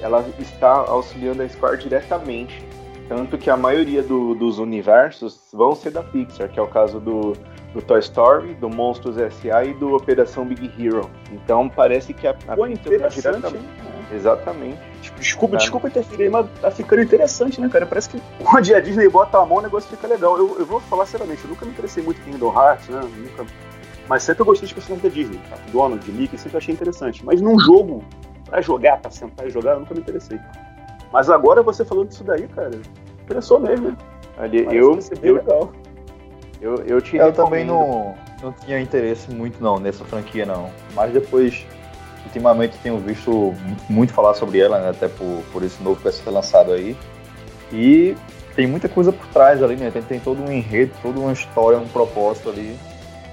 ela 0.00 0.24
está 0.38 0.72
auxiliando 0.72 1.42
a 1.42 1.48
Square 1.48 1.78
diretamente. 1.78 2.62
Tanto 3.08 3.38
que 3.38 3.48
a 3.48 3.56
maioria 3.56 4.02
do- 4.02 4.34
dos 4.34 4.58
universos 4.58 5.40
vão 5.52 5.74
ser 5.74 5.90
da 5.90 6.02
Pixar, 6.02 6.48
que 6.48 6.58
é 6.58 6.62
o 6.62 6.66
caso 6.66 7.00
do, 7.00 7.32
do 7.74 7.82
Toy 7.82 8.00
Story, 8.00 8.54
do 8.54 8.68
Monstros 8.68 9.18
S.A. 9.18 9.64
e 9.64 9.74
do 9.74 9.94
Operação 9.94 10.44
Big 10.46 10.72
Hero. 10.78 11.10
Então 11.30 11.68
parece 11.68 12.14
que 12.14 12.26
a, 12.26 12.30
a 12.30 12.56
Pô, 12.56 12.62
tá 12.62 12.70
interessante, 12.70 13.22
diretamente. 13.22 13.66
Exatamente. 14.12 14.78
Desculpa, 15.18 15.56
Tá. 15.56 15.58
desculpa 15.58 15.88
interferir, 15.88 16.30
mas 16.30 16.46
tá 16.60 16.70
ficando 16.70 17.02
interessante, 17.02 17.60
né, 17.60 17.68
cara? 17.68 17.84
Parece 17.86 18.10
que 18.10 18.22
onde 18.54 18.74
a 18.74 18.80
Disney 18.80 19.08
bota 19.08 19.38
a 19.38 19.44
mão, 19.44 19.58
o 19.58 19.62
negócio 19.62 19.90
fica 19.90 20.06
legal. 20.06 20.38
Eu, 20.38 20.58
eu 20.58 20.66
vou 20.66 20.80
falar 20.80 21.06
seriamente, 21.06 21.44
eu 21.44 21.50
nunca 21.50 21.64
me 21.64 21.72
interessei 21.72 22.02
muito 22.02 22.20
em 22.20 22.32
Kingdom 22.32 22.52
Hearts, 22.54 22.88
né? 22.88 23.00
Nunca... 23.00 23.46
Mas 24.08 24.22
sempre 24.22 24.42
eu 24.42 24.46
gostei 24.46 24.68
de 24.68 24.74
personagens 24.74 25.02
da 25.02 25.14
Disney, 25.14 25.40
tá? 25.50 25.56
Donald, 25.72 26.12
Mickey, 26.12 26.38
sempre 26.38 26.58
achei 26.58 26.72
interessante. 26.72 27.24
Mas 27.24 27.40
num 27.40 27.58
jogo, 27.58 28.04
pra 28.48 28.60
jogar, 28.60 28.98
pra 28.98 29.10
sentar 29.10 29.46
e 29.46 29.50
jogar, 29.50 29.72
eu 29.72 29.80
nunca 29.80 29.94
me 29.94 30.00
interessei. 30.00 30.38
Mas 31.12 31.28
agora 31.28 31.62
você 31.62 31.84
falando 31.84 32.08
disso 32.08 32.22
daí, 32.22 32.46
cara, 32.48 32.70
interessou 33.24 33.58
mesmo, 33.58 33.88
né? 33.90 33.96
Ali, 34.38 34.64
eu, 34.70 34.98
eu, 35.22 35.34
legal. 35.34 35.72
Eu, 36.60 36.76
eu 36.84 37.00
te 37.00 37.16
Eu 37.16 37.32
também 37.32 37.64
não, 37.64 38.14
não 38.42 38.52
tinha 38.52 38.80
interesse 38.80 39.30
muito 39.30 39.62
não 39.62 39.78
nessa 39.78 40.04
franquia 40.04 40.46
não. 40.46 40.70
Mas 40.94 41.12
depois, 41.12 41.66
ultimamente 42.24 42.76
tenho 42.82 42.98
visto 42.98 43.30
muito, 43.30 43.92
muito 43.92 44.12
falar 44.12 44.34
sobre 44.34 44.60
ela, 44.60 44.80
né? 44.80 44.90
Até 44.90 45.08
por, 45.08 45.42
por 45.52 45.62
esse 45.62 45.82
novo 45.82 45.96
que 45.96 46.04
vai 46.04 46.12
ser 46.12 46.30
lançado 46.30 46.72
aí. 46.72 46.96
E 47.72 48.16
tem 48.54 48.66
muita 48.66 48.88
coisa 48.88 49.12
por 49.12 49.26
trás 49.28 49.62
ali, 49.62 49.76
né? 49.76 49.90
Tem, 49.90 50.02
tem 50.02 50.20
todo 50.20 50.42
um 50.42 50.50
enredo, 50.50 50.92
toda 51.02 51.20
uma 51.20 51.32
história, 51.32 51.78
um 51.78 51.88
propósito 51.88 52.48
ali. 52.48 52.76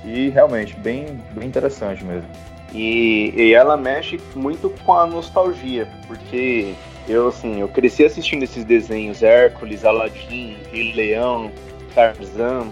E 0.03 0.29
realmente, 0.29 0.75
bem, 0.75 1.19
bem 1.31 1.47
interessante 1.47 2.03
mesmo. 2.03 2.27
E, 2.73 3.33
e 3.35 3.53
ela 3.53 3.77
mexe 3.77 4.19
muito 4.35 4.69
com 4.83 4.93
a 4.93 5.05
nostalgia, 5.05 5.87
porque 6.07 6.73
eu, 7.07 7.27
assim, 7.27 7.61
eu 7.61 7.67
cresci 7.67 8.03
assistindo 8.03 8.43
esses 8.43 8.65
desenhos, 8.65 9.21
Hércules, 9.21 9.85
Aladdin, 9.85 10.57
Rei 10.71 10.93
Leão, 10.93 11.51
Tarzan. 11.93 12.67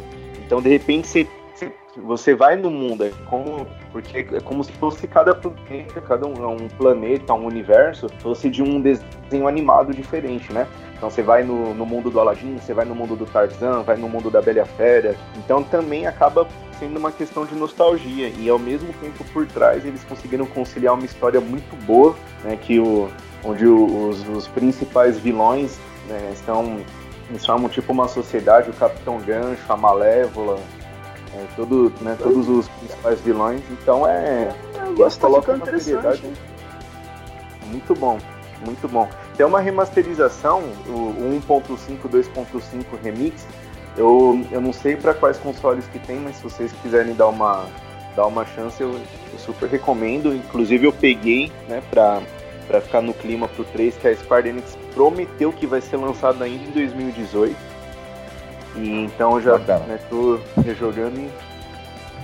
Então, 0.52 0.62
de 0.62 0.68
repente, 0.68 1.08
você, 1.56 1.72
você 1.96 2.36
vai 2.36 2.58
no 2.58 2.70
mundo, 2.70 3.06
é 3.06 3.12
como, 3.30 3.66
porque 3.90 4.18
é 4.34 4.42
como 4.42 4.62
se 4.66 4.72
fosse 4.74 5.08
cada 5.08 5.34
planeta, 5.34 6.02
cada 6.02 6.28
um, 6.28 6.46
um 6.46 6.68
planeta, 6.68 7.34
um 7.34 7.46
universo, 7.46 8.10
fosse 8.20 8.50
de 8.50 8.62
um 8.62 8.82
desenho 8.82 9.48
animado 9.48 9.94
diferente, 9.94 10.52
né? 10.52 10.68
Então 10.98 11.10
você 11.10 11.22
vai 11.22 11.42
no, 11.42 11.74
no 11.74 11.86
mundo 11.86 12.10
do 12.10 12.20
Aladdin, 12.20 12.58
você 12.58 12.74
vai 12.74 12.84
no 12.84 12.94
mundo 12.94 13.16
do 13.16 13.26
Tarzan, 13.26 13.84
vai 13.84 13.96
no 13.96 14.10
mundo 14.10 14.30
da 14.30 14.42
Bela 14.42 14.66
Fera. 14.66 15.16
Então 15.38 15.64
também 15.64 16.06
acaba 16.06 16.46
sendo 16.78 17.00
uma 17.00 17.14
questão 17.14 17.46
de 17.46 17.56
nostalgia 17.56 18.28
e 18.28 18.50
ao 18.50 18.60
mesmo 18.60 18.92
tempo 19.00 19.24
por 19.32 19.48
trás 19.48 19.86
eles 19.86 20.04
conseguiram 20.04 20.46
conciliar 20.48 20.96
uma 20.96 21.06
história 21.06 21.40
muito 21.40 21.74
boa, 21.86 22.14
né, 22.44 22.58
que 22.62 22.78
o, 22.78 23.10
onde 23.42 23.66
os, 23.66 24.28
os 24.28 24.50
principais 24.50 25.18
vilões 25.18 25.80
né, 26.10 26.32
estão 26.34 26.82
eles 27.32 27.46
formam 27.46 27.70
tipo 27.70 27.94
uma 27.94 28.10
sociedade, 28.10 28.70
o 28.70 28.74
Capitão 28.74 29.18
Gancho, 29.20 29.64
a 29.70 29.78
Malévola, 29.78 30.60
é, 31.34 31.46
todo, 31.56 31.92
né, 32.02 32.18
todos 32.22 32.50
os 32.50 32.68
principais 32.68 33.22
vilões. 33.22 33.62
Então 33.72 34.06
é. 34.06 34.54
Gosto 34.96 35.22
coloca 35.22 35.54
uma 35.54 35.66
seriedade. 35.66 36.22
Muito 37.68 37.96
bom, 37.96 38.18
muito 38.66 38.86
bom. 38.88 39.08
Tem 39.38 39.46
uma 39.46 39.62
remasterização, 39.62 40.60
o 40.88 41.42
1.5, 41.48 42.00
2.5 42.10 42.84
Remix. 43.02 43.48
Eu, 43.96 44.46
eu 44.52 44.60
não 44.60 44.74
sei 44.74 44.98
para 44.98 45.14
quais 45.14 45.38
consoles 45.38 45.86
que 45.88 46.00
tem, 46.00 46.18
mas 46.18 46.36
se 46.36 46.44
vocês 46.44 46.72
quiserem 46.82 47.14
dar 47.14 47.28
uma, 47.28 47.66
dar 48.14 48.26
uma 48.26 48.46
chance, 48.46 48.82
eu, 48.82 48.92
eu 48.92 49.40
super 49.40 49.70
recomendo. 49.70 50.34
Inclusive 50.36 50.86
eu 50.86 50.92
peguei, 50.92 51.50
né, 51.70 51.82
pra, 51.90 52.22
para 52.68 52.82
ficar 52.82 53.02
no 53.02 53.14
clima 53.14 53.48
pro 53.48 53.64
3, 53.64 53.96
que 53.96 54.08
a 54.10 54.16
Square 54.16 54.50
Enix 54.50 54.78
prometeu 54.94 55.52
que 55.52 55.66
vai 55.66 55.82
ser 55.82 55.98
lançado 55.98 56.44
ainda 56.44 56.64
em 56.64 56.72
2018. 56.72 57.56
E 58.76 58.90
então 59.04 59.36
eu 59.38 59.42
já 59.42 59.58
né, 59.58 60.00
tô 60.10 60.40
rejogando 60.64 61.20
e 61.20 61.30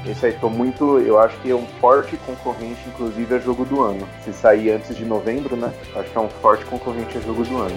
esse 0.05 0.25
aí 0.25 0.33
tô 0.33 0.49
muito. 0.49 0.99
Eu 0.99 1.19
acho 1.19 1.37
que 1.41 1.51
é 1.51 1.55
um 1.55 1.65
forte 1.79 2.15
concorrente, 2.17 2.79
inclusive, 2.87 3.35
a 3.35 3.39
jogo 3.39 3.65
do 3.65 3.81
ano. 3.81 4.07
Se 4.23 4.31
sair 4.31 4.71
antes 4.71 4.95
de 4.95 5.03
novembro, 5.03 5.55
né? 5.55 5.73
Acho 5.95 6.09
que 6.09 6.17
é 6.17 6.21
um 6.21 6.29
forte 6.29 6.65
concorrente 6.65 7.17
a 7.17 7.21
jogo 7.21 7.43
do 7.43 7.57
ano. 7.57 7.75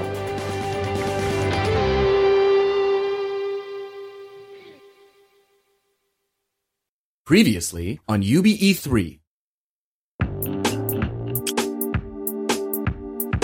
Previously 7.25 8.00
on 8.09 8.18
UBE3. 8.18 9.20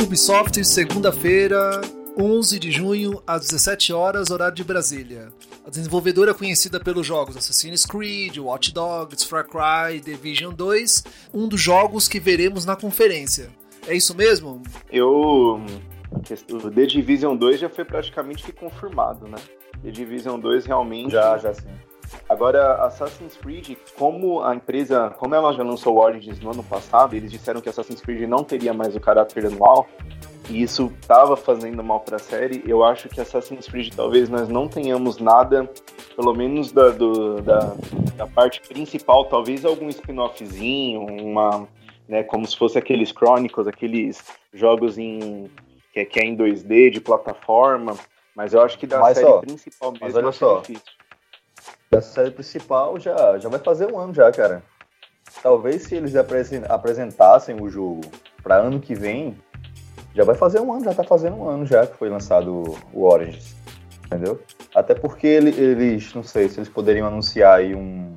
Ubisoft, 0.03 0.63
segunda-feira, 0.65 1.81
11 2.19 2.59
de 2.59 2.71
junho, 2.71 3.23
às 3.27 3.43
17 3.43 3.93
horas, 3.93 4.31
horário 4.31 4.55
de 4.55 4.63
Brasília. 4.63 5.29
A 5.67 5.71
desenvolvedora 5.71 6.33
conhecida 6.33 6.79
pelos 6.79 7.07
jogos 7.07 7.37
Assassin's 7.37 7.85
Creed, 7.85 8.39
Watch 8.39 8.73
Dogs, 8.73 9.25
Far 9.25 9.47
Cry, 9.47 10.01
Division 10.01 10.53
2, 10.53 11.05
um 11.35 11.49
dos 11.49 11.61
jogos 11.61 12.09
que 12.09 12.21
veremos 12.21 12.65
na 12.65 12.77
conferência. 12.77 13.51
É 13.87 13.95
isso 13.95 14.15
mesmo? 14.15 14.63
Eu. 14.91 15.61
O 16.51 16.71
The 16.71 16.87
Division 16.87 17.37
2 17.37 17.61
já 17.61 17.69
foi 17.69 17.85
praticamente 17.85 18.51
confirmado, 18.53 19.27
né? 19.27 19.39
The 19.83 19.91
Division 19.91 20.39
2 20.39 20.67
realmente. 20.67 21.13
Já, 21.13 21.37
já 21.39 21.53
sim. 21.53 21.69
Agora, 22.29 22.85
Assassin's 22.85 23.37
Creed, 23.37 23.77
como 23.97 24.43
a 24.43 24.55
empresa, 24.55 25.11
como 25.19 25.35
ela 25.35 25.53
já 25.53 25.63
lançou 25.63 25.97
o 25.97 26.01
Origins 26.01 26.41
no 26.41 26.51
ano 26.51 26.63
passado, 26.65 27.15
eles 27.15 27.31
disseram 27.31 27.61
que 27.61 27.69
Assassin's 27.69 28.01
Creed 28.01 28.29
não 28.29 28.43
teria 28.43 28.73
mais 28.73 28.97
o 28.97 29.01
caráter 29.01 29.47
anual, 29.47 29.87
e 30.49 30.63
isso 30.63 30.93
estava 31.01 31.37
fazendo 31.37 31.83
mal 31.83 32.01
para 32.01 32.17
a 32.17 32.21
série. 32.21 32.63
Eu 32.67 32.85
acho 32.85 33.09
que 33.09 33.21
Assassin's 33.21 33.67
Creed 33.67 33.93
talvez 33.95 34.29
nós 34.29 34.49
não 34.49 34.69
tenhamos 34.69 35.19
nada, 35.19 35.69
pelo 36.15 36.35
menos 36.35 36.73
da, 36.73 36.91
do, 36.91 37.41
da, 37.43 37.75
da 38.17 38.27
parte 38.27 38.61
principal, 38.61 39.25
talvez 39.27 39.65
algum 39.65 39.89
spin-offzinho, 39.89 41.01
uma, 41.01 41.69
né, 42.09 42.23
como 42.23 42.47
se 42.47 42.57
fosse 42.57 42.79
aqueles 42.79 43.11
Chronicles, 43.11 43.67
aqueles 43.67 44.23
jogos 44.53 44.99
em 44.99 45.51
que, 45.93 46.01
é, 46.01 46.05
que 46.05 46.21
é 46.21 46.25
em 46.25 46.37
2D 46.37 46.91
de 46.91 47.01
plataforma. 47.01 47.97
Mas 48.35 48.53
eu 48.53 48.61
acho 48.61 48.79
que 48.79 48.87
da 48.87 49.01
mas, 49.01 49.17
série 49.17 49.41
principal 49.41 49.93
mesmo 49.93 50.07
mas 50.07 50.15
olha 50.15 50.29
é 50.29 50.33
só, 50.33 50.61
difícil. 50.61 50.96
Da 51.91 52.01
série 52.01 52.31
principal 52.31 52.99
já, 52.99 53.39
já 53.39 53.49
vai 53.49 53.61
fazer 53.61 53.91
um 53.93 53.99
ano 53.99 54.13
já, 54.13 54.31
cara. 54.33 54.63
Talvez 55.43 55.83
se 55.83 55.95
eles 55.95 56.17
apresen- 56.17 56.65
apresentassem 56.69 57.61
o 57.61 57.69
jogo 57.69 58.01
para 58.43 58.57
ano 58.57 58.81
que 58.81 58.95
vem, 58.95 59.37
já 60.15 60.25
vai 60.25 60.35
fazer 60.35 60.61
um 60.61 60.73
ano, 60.73 60.85
já 60.85 60.95
tá 60.95 61.05
fazendo 61.05 61.37
um 61.37 61.49
ano 61.49 61.67
já 61.67 61.87
que 61.87 61.97
foi 61.97 62.09
lançado 62.09 62.77
o 62.93 63.05
Origins. 63.05 63.55
Entendeu? 64.07 64.41
Até 64.75 64.95
porque 64.95 65.27
ele- 65.27 65.51
eles, 65.61 66.15
não 66.15 66.23
sei, 66.23 66.49
se 66.49 66.59
eles 66.59 66.69
poderiam 66.69 67.07
anunciar 67.09 67.59
aí 67.59 67.75
um, 67.75 68.17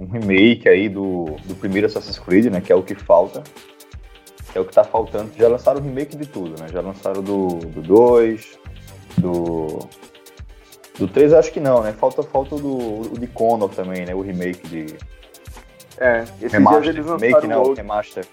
um 0.00 0.06
remake 0.06 0.68
aí 0.68 0.88
do, 0.88 1.36
do 1.44 1.54
primeiro 1.54 1.86
Assassin's 1.86 2.18
Creed, 2.18 2.46
né? 2.46 2.60
Que 2.60 2.72
é 2.72 2.74
o 2.74 2.82
que 2.82 2.94
falta. 2.94 3.42
É 4.54 4.60
o 4.60 4.64
que 4.64 4.72
tá 4.72 4.84
faltando. 4.84 5.30
Já 5.36 5.48
lançaram 5.48 5.80
o 5.80 5.82
remake 5.82 6.16
de 6.16 6.26
tudo, 6.26 6.60
né? 6.60 6.68
Já 6.70 6.80
lançaram 6.80 7.22
do 7.22 7.58
2, 7.80 8.58
do, 9.18 9.78
do 9.78 9.88
3 11.08 11.32
acho 11.32 11.52
que 11.52 11.60
não, 11.60 11.82
né? 11.82 11.92
Falta, 11.92 12.22
falta 12.22 12.54
o 12.54 12.58
do, 12.58 13.12
o 13.12 13.18
de 13.18 13.26
Connor 13.26 13.68
também, 13.68 14.04
né? 14.04 14.14
O 14.14 14.20
remake 14.20 14.66
de. 14.68 14.86
É, 15.98 16.24
esses 16.40 16.50
dias 16.50 16.86
eles 16.86 17.06
Remake 17.06 17.32
lançaram 17.32 17.44
o 17.44 17.48
não, 17.48 17.62
Rogue. 17.62 17.76
remaster. 17.76 18.26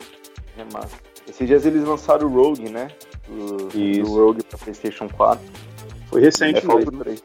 Remaster. 0.58 1.00
Esses 1.28 1.48
dias 1.48 1.66
eles 1.66 1.84
lançaram 1.84 2.28
o 2.28 2.34
Rogue, 2.34 2.70
né? 2.70 2.88
O, 3.30 3.78
Isso. 3.78 4.12
o 4.12 4.26
Rogue 4.26 4.44
pra 4.44 4.58
PlayStation 4.58 5.08
4. 5.08 5.44
Foi 6.08 6.22
recente 6.22 6.58
É, 6.58 6.62
falta 6.62 6.86
mesmo. 6.92 7.02
o 7.02 7.04
3. 7.04 7.24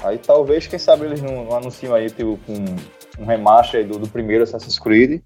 Aí 0.00 0.18
talvez, 0.18 0.66
quem 0.66 0.78
sabe, 0.78 1.04
eles 1.06 1.22
não, 1.22 1.44
não 1.44 1.56
anunciam 1.56 1.94
aí 1.94 2.08
tipo, 2.10 2.38
um, 2.48 3.22
um 3.22 3.24
remaster 3.24 3.80
aí 3.80 3.86
do, 3.86 3.98
do 3.98 4.08
primeiro 4.08 4.44
Assassin's 4.44 4.78
Creed 4.78 5.20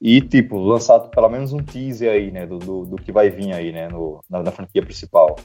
e, 0.00 0.20
tipo, 0.20 0.58
lançar 0.58 1.00
pelo 1.00 1.28
menos 1.28 1.52
um 1.52 1.58
teaser 1.58 2.10
aí, 2.12 2.30
né? 2.30 2.46
Do, 2.46 2.58
do, 2.58 2.84
do 2.84 2.96
que 2.96 3.12
vai 3.12 3.30
vir 3.30 3.52
aí, 3.52 3.72
né? 3.72 3.88
No, 3.88 4.22
na, 4.28 4.42
na 4.42 4.50
franquia 4.50 4.82
principal. 4.82 5.36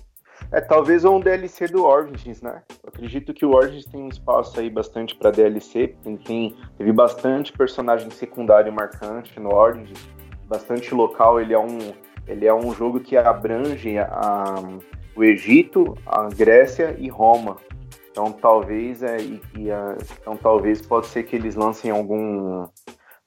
É, 0.51 0.61
talvez 0.61 1.03
um 1.03 1.19
DLC 1.19 1.67
do 1.67 1.83
Origins, 1.85 2.41
né? 2.41 2.61
Eu 2.83 2.89
acredito 2.89 3.33
que 3.33 3.45
o 3.45 3.55
Origins 3.55 3.85
tem 3.85 4.01
um 4.03 4.09
espaço 4.09 4.59
aí 4.59 4.69
bastante 4.69 5.15
pra 5.15 5.31
DLC. 5.31 5.95
Tem, 6.25 6.55
teve 6.77 6.91
bastante 6.91 7.51
personagem 7.51 8.09
secundário 8.11 8.71
marcante 8.71 9.39
no 9.39 9.53
Origins, 9.53 9.97
bastante 10.47 10.93
local. 10.93 11.39
Ele 11.41 11.53
é 11.53 11.59
um, 11.59 11.79
ele 12.27 12.45
é 12.45 12.53
um 12.53 12.71
jogo 12.73 12.99
que 12.99 13.17
abrange 13.17 13.97
a- 13.97 14.55
o 15.15 15.23
Egito, 15.23 15.95
a 16.05 16.27
Grécia 16.29 16.95
e 16.99 17.07
Roma. 17.09 17.57
Então 18.11 18.31
talvez 18.31 19.01
é, 19.01 19.17
e- 19.19 19.41
e 19.57 19.71
a- 19.71 19.97
então 20.21 20.37
talvez 20.37 20.81
pode 20.85 21.07
ser 21.07 21.23
que 21.23 21.35
eles 21.35 21.55
lancem 21.55 21.89
algum 21.89 22.67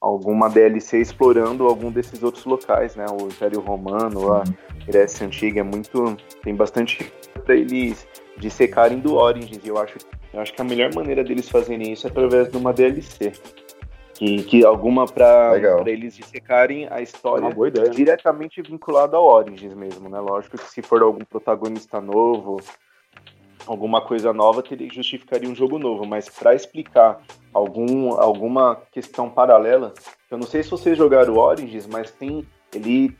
alguma 0.00 0.48
DLC 0.48 0.98
explorando 1.00 1.66
algum 1.66 1.90
desses 1.90 2.22
outros 2.22 2.44
locais, 2.44 2.94
né? 2.96 3.06
O 3.10 3.26
Império 3.26 3.60
Romano, 3.60 4.32
a 4.32 4.44
Grécia 4.86 5.26
Antiga 5.26 5.60
é 5.60 5.62
muito 5.62 6.16
tem 6.42 6.54
bastante 6.54 7.12
para 7.44 7.54
eles 7.54 8.06
dissecarem 8.38 8.98
do 8.98 9.14
Origins. 9.14 9.64
E 9.64 9.68
eu 9.68 9.78
acho, 9.78 9.98
eu 10.32 10.40
acho 10.40 10.52
que 10.52 10.60
a 10.60 10.64
melhor 10.64 10.94
maneira 10.94 11.24
deles 11.24 11.48
fazerem 11.48 11.92
isso 11.92 12.06
é 12.06 12.10
através 12.10 12.50
de 12.50 12.56
uma 12.56 12.72
DLC. 12.72 13.32
Que, 14.14 14.42
que 14.44 14.64
alguma 14.64 15.04
para 15.04 15.58
eles 15.84 16.16
dissecarem 16.16 16.88
a 16.90 17.00
É 17.00 17.02
história 17.02 17.50
boa 17.50 17.68
ideia. 17.68 17.90
diretamente 17.90 18.62
vinculada 18.62 19.14
ao 19.14 19.26
Origins 19.26 19.74
mesmo, 19.74 20.08
né? 20.08 20.18
Lógico 20.18 20.56
que 20.56 20.70
se 20.70 20.80
for 20.80 21.02
algum 21.02 21.22
protagonista 21.22 22.00
novo, 22.00 22.58
alguma 23.66 24.00
coisa 24.00 24.32
nova, 24.32 24.62
teria 24.62 24.88
justificaria 24.90 25.48
um 25.48 25.54
jogo 25.54 25.78
novo, 25.78 26.06
mas 26.06 26.28
para 26.28 26.54
explicar 26.54 27.20
algum, 27.52 28.12
alguma 28.12 28.76
questão 28.92 29.28
paralela, 29.28 29.92
eu 30.30 30.38
não 30.38 30.46
sei 30.46 30.62
se 30.62 30.70
vocês 30.70 30.96
jogaram 30.96 31.36
Origins, 31.36 31.86
mas 31.86 32.10
tem 32.10 32.46
ele 32.74 33.14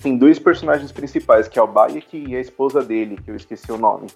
tem 0.00 0.16
dois 0.16 0.38
personagens 0.38 0.92
principais, 0.92 1.48
que 1.48 1.58
é 1.58 1.62
o 1.62 1.66
Bayek 1.66 2.16
e 2.16 2.36
a 2.36 2.40
esposa 2.40 2.82
dele, 2.82 3.18
que 3.22 3.30
eu 3.30 3.34
esqueci 3.34 3.72
o 3.72 3.76
nome. 3.76 4.06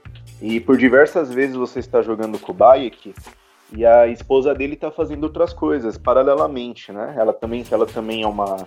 E 0.40 0.60
por 0.60 0.76
diversas 0.76 1.32
vezes 1.32 1.56
você 1.56 1.80
está 1.80 2.00
jogando 2.00 2.38
com 2.38 2.52
o 2.52 2.54
Bayek 2.54 3.12
e 3.72 3.84
a 3.84 4.06
esposa 4.06 4.54
dele 4.54 4.74
está 4.74 4.90
fazendo 4.90 5.24
outras 5.24 5.52
coisas 5.52 5.98
paralelamente, 5.98 6.90
né? 6.92 7.14
Ela 7.16 7.32
também, 7.32 7.64
ela 7.70 7.86
também 7.86 8.22
é 8.22 8.26
uma 8.26 8.66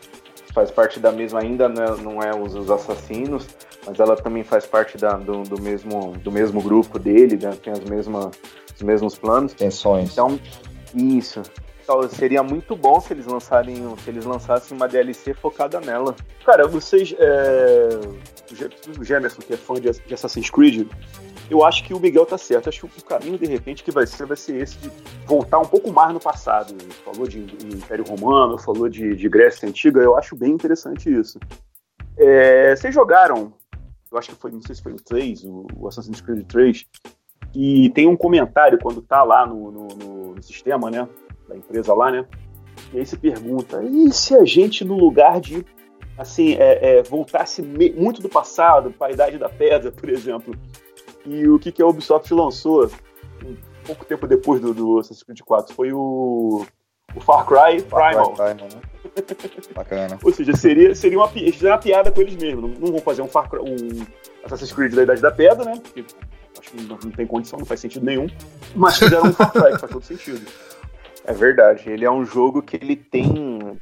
faz 0.54 0.70
parte 0.70 1.00
da 1.00 1.12
mesma 1.12 1.40
ainda 1.40 1.70
né, 1.70 1.86
não 2.04 2.22
é 2.22 2.36
os, 2.36 2.54
os 2.56 2.70
assassinos, 2.70 3.48
mas 3.88 3.98
ela 4.00 4.18
também 4.18 4.44
faz 4.44 4.66
parte 4.66 4.98
da, 4.98 5.14
do, 5.16 5.44
do 5.44 5.62
mesmo 5.62 6.12
do 6.18 6.30
mesmo 6.30 6.62
grupo 6.62 7.00
dele, 7.00 7.38
né, 7.42 7.58
tem 7.64 7.72
as 7.72 7.80
mesmas 7.86 8.32
os 8.76 8.82
mesmos 8.82 9.18
planos. 9.18 9.54
Tensões. 9.54 10.12
Então, 10.12 10.40
isso. 10.94 11.42
Então, 11.84 12.08
seria 12.10 12.44
muito 12.44 12.76
bom 12.76 13.00
se 13.00 13.14
eles 13.14 13.26
lançarem, 13.26 13.76
se 14.04 14.10
eles 14.10 14.26
lançassem 14.26 14.76
uma 14.76 14.88
DLC 14.88 15.34
focada 15.34 15.80
nela. 15.80 16.16
Cara, 16.46 16.68
vocês. 16.68 17.14
É... 17.18 17.90
O 18.52 18.56
Ge- 18.56 18.70
o 19.00 19.04
Gemerson, 19.04 19.42
que 19.42 19.54
é 19.54 19.58
fã 19.58 19.76
de 19.76 20.14
Assassin's 20.14 20.50
Creed, 20.50 20.88
eu 21.52 21.66
acho 21.66 21.84
que 21.84 21.94
o 21.94 22.00
Miguel 22.00 22.26
tá 22.26 22.38
certo. 22.38 22.70
Acho 22.70 22.88
que 22.88 23.00
o 23.00 23.04
caminho, 23.04 23.38
de 23.38 23.46
repente, 23.46 23.84
que 23.84 23.92
vai 23.92 24.08
ser, 24.08 24.26
vai 24.26 24.38
ser 24.38 24.56
esse 24.62 24.78
de 24.78 24.90
voltar 25.26 25.60
um 25.60 25.66
pouco 25.66 25.92
mais 25.92 26.14
no 26.14 26.20
passado. 26.20 26.74
Falou 27.04 27.28
de 27.28 27.40
Império 27.40 28.06
Romano, 28.08 28.58
falou 28.58 28.88
de, 28.88 29.16
de 29.16 29.30
Grécia 29.30 29.68
Antiga, 29.68 30.00
eu 30.00 30.18
acho 30.18 30.36
bem 30.36 30.52
interessante 30.52 31.14
isso. 31.14 31.38
É, 32.18 32.76
vocês 32.76 32.94
jogaram, 32.94 33.54
eu 34.12 34.18
acho 34.18 34.30
que 34.30 34.36
foi, 34.36 34.52
não 34.52 34.62
sei 34.62 34.76
se 34.76 34.82
foi 34.82 34.94
o 34.94 34.98
3, 34.98 35.44
o, 35.44 35.68
o 35.78 35.88
Assassin's 35.88 36.22
Creed 36.22 36.46
3, 36.48 36.86
e 37.54 37.90
tem 37.90 38.08
um 38.08 38.16
comentário 38.16 38.80
quando 38.82 39.02
tá 39.02 39.24
lá 39.24 39.46
no, 39.46 39.72
no, 39.72 39.88
no, 39.88 40.36
no 40.36 40.44
sistema, 40.44 40.90
né, 40.90 41.08
da 41.48 41.56
empresa 41.58 41.94
lá, 41.94 42.12
né, 42.12 42.26
e 42.94 43.00
aí 43.00 43.06
se 43.06 43.18
pergunta, 43.18 43.84
e 43.84 44.12
se 44.12 44.36
a 44.36 44.46
gente, 44.46 44.86
no 44.86 44.96
lugar 44.96 45.40
de, 45.40 45.66
assim, 46.18 46.54
é, 46.54 47.00
é, 47.00 47.04
voltasse 47.04 47.62
muito 47.62 48.22
do 48.22 48.30
passado, 48.30 48.92
para 48.92 49.08
a 49.08 49.12
Idade 49.12 49.38
da 49.38 49.50
Pedra, 49.50 49.92
por 49.92 50.10
exemplo, 50.10 50.54
e 51.26 51.48
o 51.48 51.60
que, 51.60 51.72
que 51.72 51.82
a 51.82 51.88
Ubisoft 51.88 52.34
lançou 52.34 52.90
um 53.44 53.56
pouco 53.86 54.06
tempo 54.06 54.28
depois 54.28 54.62
do, 54.62 54.74
do 54.74 55.00
Assassin's 55.00 55.24
Creed 55.24 55.42
4 55.42 55.74
foi 55.74 55.92
o, 55.92 56.66
o 57.16 57.20
Far 57.20 57.46
Cry 57.46 57.82
Primal. 57.82 58.36
Far 58.36 58.56
Cry 58.56 58.64
né? 58.64 58.82
Bacana. 59.76 60.20
Ou 60.24 60.32
seja, 60.32 60.56
seria, 60.56 60.96
seria 60.96 61.18
uma, 61.18 61.30
eles 61.36 61.56
fizeram 61.56 61.76
uma 61.76 61.82
piada 61.82 62.12
com 62.12 62.22
eles 62.22 62.36
mesmos. 62.36 62.64
Não, 62.64 62.80
não, 62.80 62.92
vão 62.92 63.02
fazer 63.02 63.22
um, 63.22 63.28
Far 63.28 63.50
Cry, 63.50 63.60
um 63.60 64.06
Assassin's 64.44 64.72
Creed 64.72 64.94
da 64.94 65.04
Idade 65.04 65.22
da 65.22 65.32
Pedra, 65.32 65.66
né? 65.66 65.80
Porque 65.82 66.06
acho 66.60 66.72
que 66.72 66.82
não, 66.84 66.98
não 67.04 67.12
tem 67.12 67.26
condição, 67.26 67.60
não 67.60 67.66
faz 67.66 67.80
sentido 67.80 68.06
nenhum. 68.06 68.28
Mas 68.76 68.98
fizeram 68.98 69.26
um 69.26 69.34
Far 69.34 69.52
Cry 69.52 69.74
que 69.74 69.80
faz 69.80 69.92
todo 69.92 70.04
sentido. 70.04 70.46
É 71.26 71.34
verdade. 71.34 71.90
Ele 71.90 72.06
é 72.06 72.12
um 72.12 72.26
jogo 72.26 72.62
que 72.62 72.76
ele 72.76 72.96
tem. 72.96 73.80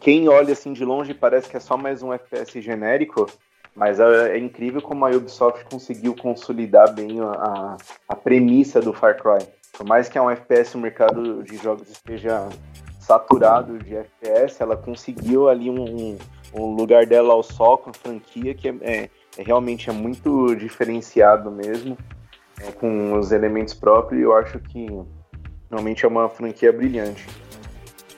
Quem 0.00 0.28
olha 0.28 0.52
assim 0.52 0.72
de 0.72 0.84
longe 0.84 1.12
parece 1.12 1.48
que 1.48 1.56
é 1.56 1.60
só 1.60 1.76
mais 1.76 2.02
um 2.02 2.12
FPS 2.12 2.60
genérico, 2.60 3.26
mas 3.74 3.98
é, 3.98 4.36
é 4.36 4.38
incrível 4.38 4.80
como 4.80 5.04
a 5.04 5.10
Ubisoft 5.10 5.64
conseguiu 5.64 6.14
consolidar 6.14 6.92
bem 6.94 7.20
a, 7.20 7.76
a 8.08 8.16
premissa 8.16 8.80
do 8.80 8.92
Far 8.92 9.16
Cry. 9.20 9.46
Por 9.76 9.84
mais 9.86 10.08
que 10.08 10.16
é 10.16 10.22
um 10.22 10.30
FPS, 10.30 10.76
o 10.76 10.80
mercado 10.80 11.42
de 11.42 11.56
jogos 11.56 11.90
esteja 11.90 12.48
saturado 13.00 13.78
de 13.78 13.96
FPS, 13.96 14.62
ela 14.62 14.76
conseguiu 14.76 15.48
ali 15.48 15.68
um, 15.68 16.16
um 16.54 16.66
lugar 16.74 17.04
dela 17.06 17.34
ao 17.34 17.42
sol 17.42 17.78
com 17.78 17.90
a 17.90 17.92
franquia 17.92 18.54
que 18.54 18.68
é, 18.68 18.74
é, 18.80 19.10
é 19.36 19.42
realmente 19.42 19.90
é 19.90 19.92
muito 19.92 20.54
diferenciado 20.54 21.50
mesmo, 21.50 21.98
é, 22.62 22.70
com 22.70 23.18
os 23.18 23.32
elementos 23.32 23.74
próprios. 23.74 24.22
Eu 24.22 24.34
acho 24.36 24.58
que 24.60 24.86
realmente 25.70 26.04
é 26.04 26.08
uma 26.08 26.28
franquia 26.28 26.72
brilhante. 26.72 27.26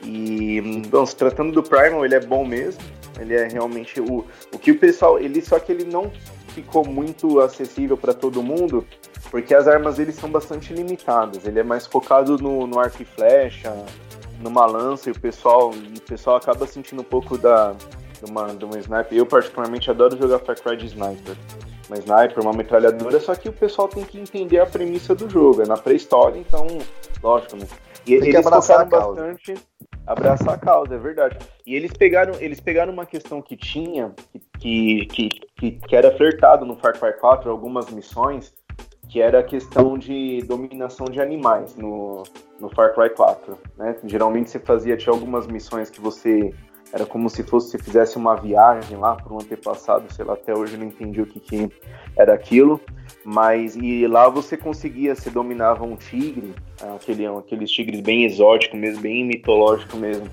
E, 0.03 0.83
bom, 0.89 1.05
se 1.05 1.17
tratando 1.17 1.53
do 1.53 1.63
Primal, 1.63 2.05
ele 2.05 2.15
é 2.15 2.21
bom 2.21 2.45
mesmo. 2.45 2.83
Ele 3.19 3.35
é 3.35 3.49
realmente 3.49 4.01
o, 4.01 4.25
o 4.53 4.59
que 4.59 4.73
o 4.73 4.79
pessoal. 4.79 5.19
Ele 5.19 5.41
só 5.43 5.59
que 5.59 5.73
ele 5.73 5.85
não 5.85 6.11
ficou 6.49 6.85
muito 6.87 7.41
acessível 7.41 7.97
para 7.97 8.15
todo 8.15 8.43
mundo, 8.43 8.87
porque 9.31 9.55
as 9.55 9.69
armas 9.69 9.97
dele 9.97 10.13
são 10.13 10.31
bastante 10.31 10.73
limitadas. 10.73 11.47
Ele 11.47 11.61
é 11.61 11.63
mais 11.63 11.87
focado 11.87 12.39
no, 12.39 12.67
no 12.67 12.79
arco 12.79 13.03
e 13.03 13.05
flecha, 13.05 13.75
numa 14.41 14.65
lança, 14.65 15.09
e 15.09 15.13
o 15.13 15.21
pessoal, 15.21 15.73
e 15.75 15.99
o 15.99 16.03
pessoal 16.03 16.37
acaba 16.37 16.67
sentindo 16.67 17.03
um 17.03 17.05
pouco 17.05 17.37
da, 17.37 17.73
de, 17.73 18.31
uma, 18.31 18.55
de 18.55 18.65
uma 18.65 18.79
sniper. 18.79 19.19
Eu, 19.19 19.27
particularmente, 19.27 19.91
adoro 19.91 20.17
jogar 20.17 20.39
Far 20.39 20.59
Cry 20.61 20.77
de 20.77 20.87
sniper. 20.87 21.37
Uma 21.89 21.99
sniper, 21.99 22.43
uma 22.43 22.53
metralhadora, 22.53 23.21
só 23.21 23.35
que 23.35 23.49
o 23.49 23.53
pessoal 23.53 23.87
tem 23.87 24.05
que 24.05 24.19
entender 24.19 24.59
a 24.59 24.67
premissa 24.67 25.15
do 25.15 25.29
jogo. 25.29 25.63
É 25.63 25.67
na 25.67 25.77
pré-história, 25.77 26.39
então, 26.39 26.67
lógico, 27.23 27.57
né? 27.57 27.67
E 28.07 28.19
tem 28.19 28.29
eles 28.31 28.43
focaram 28.45 28.89
bastante 28.89 29.55
abraçar 30.07 30.55
a 30.55 30.59
causa, 30.59 30.95
é 30.95 30.99
verdade. 30.99 31.37
E 31.67 31.75
eles 31.75 31.93
pegaram, 31.93 32.35
eles 32.41 32.61
pegaram 32.61 32.93
uma 32.93 33.05
questão 33.05 33.43
que 33.43 33.57
tinha, 33.57 34.15
que, 34.59 35.07
que, 35.07 35.29
que, 35.57 35.71
que 35.73 35.97
era 35.97 36.17
flertado 36.17 36.65
no 36.65 36.77
Far 36.77 36.99
Cry 36.99 37.13
4, 37.19 37.51
algumas 37.51 37.91
missões, 37.91 38.55
que 39.09 39.21
era 39.21 39.41
a 39.41 39.43
questão 39.43 39.99
de 39.99 40.43
dominação 40.47 41.07
de 41.07 41.21
animais 41.21 41.77
no, 41.77 42.23
no 42.61 42.69
Far 42.71 42.95
Cry 42.95 43.11
4. 43.11 43.59
Né? 43.77 43.97
Geralmente 44.05 44.51
você 44.51 44.59
fazia, 44.59 44.97
tinha 44.97 45.13
algumas 45.13 45.47
missões 45.47 45.91
que 45.91 46.01
você. 46.01 46.55
Era 46.93 47.05
como 47.05 47.29
se 47.29 47.43
fosse 47.43 47.71
se 47.71 47.79
fizesse 47.79 48.17
uma 48.17 48.37
viagem 48.37 48.97
lá 48.97 49.17
para 49.17 49.33
um 49.33 49.39
antepassado, 49.39 50.13
sei 50.13 50.25
lá, 50.25 50.35
até 50.35 50.55
hoje 50.55 50.75
eu 50.75 50.81
não 50.81 50.87
entendi 50.87 51.21
o 51.21 51.27
que, 51.27 51.41
que 51.41 51.71
era 52.17 52.33
aquilo. 52.33 52.81
Mas 53.25 53.77
e 53.77 54.07
lá 54.07 54.29
você 54.29 54.57
conseguia, 54.57 55.15
você 55.15 55.29
dominava 55.29 55.85
um 55.85 55.97
tigre, 55.97 56.55
aquele, 56.95 57.27
aqueles 57.27 57.71
tigres 57.71 58.01
bem 58.01 58.25
exóticos 58.25 58.79
mesmo, 58.79 59.03
bem 59.03 59.25
mitológico 59.25 59.97
mesmo. 59.97 60.29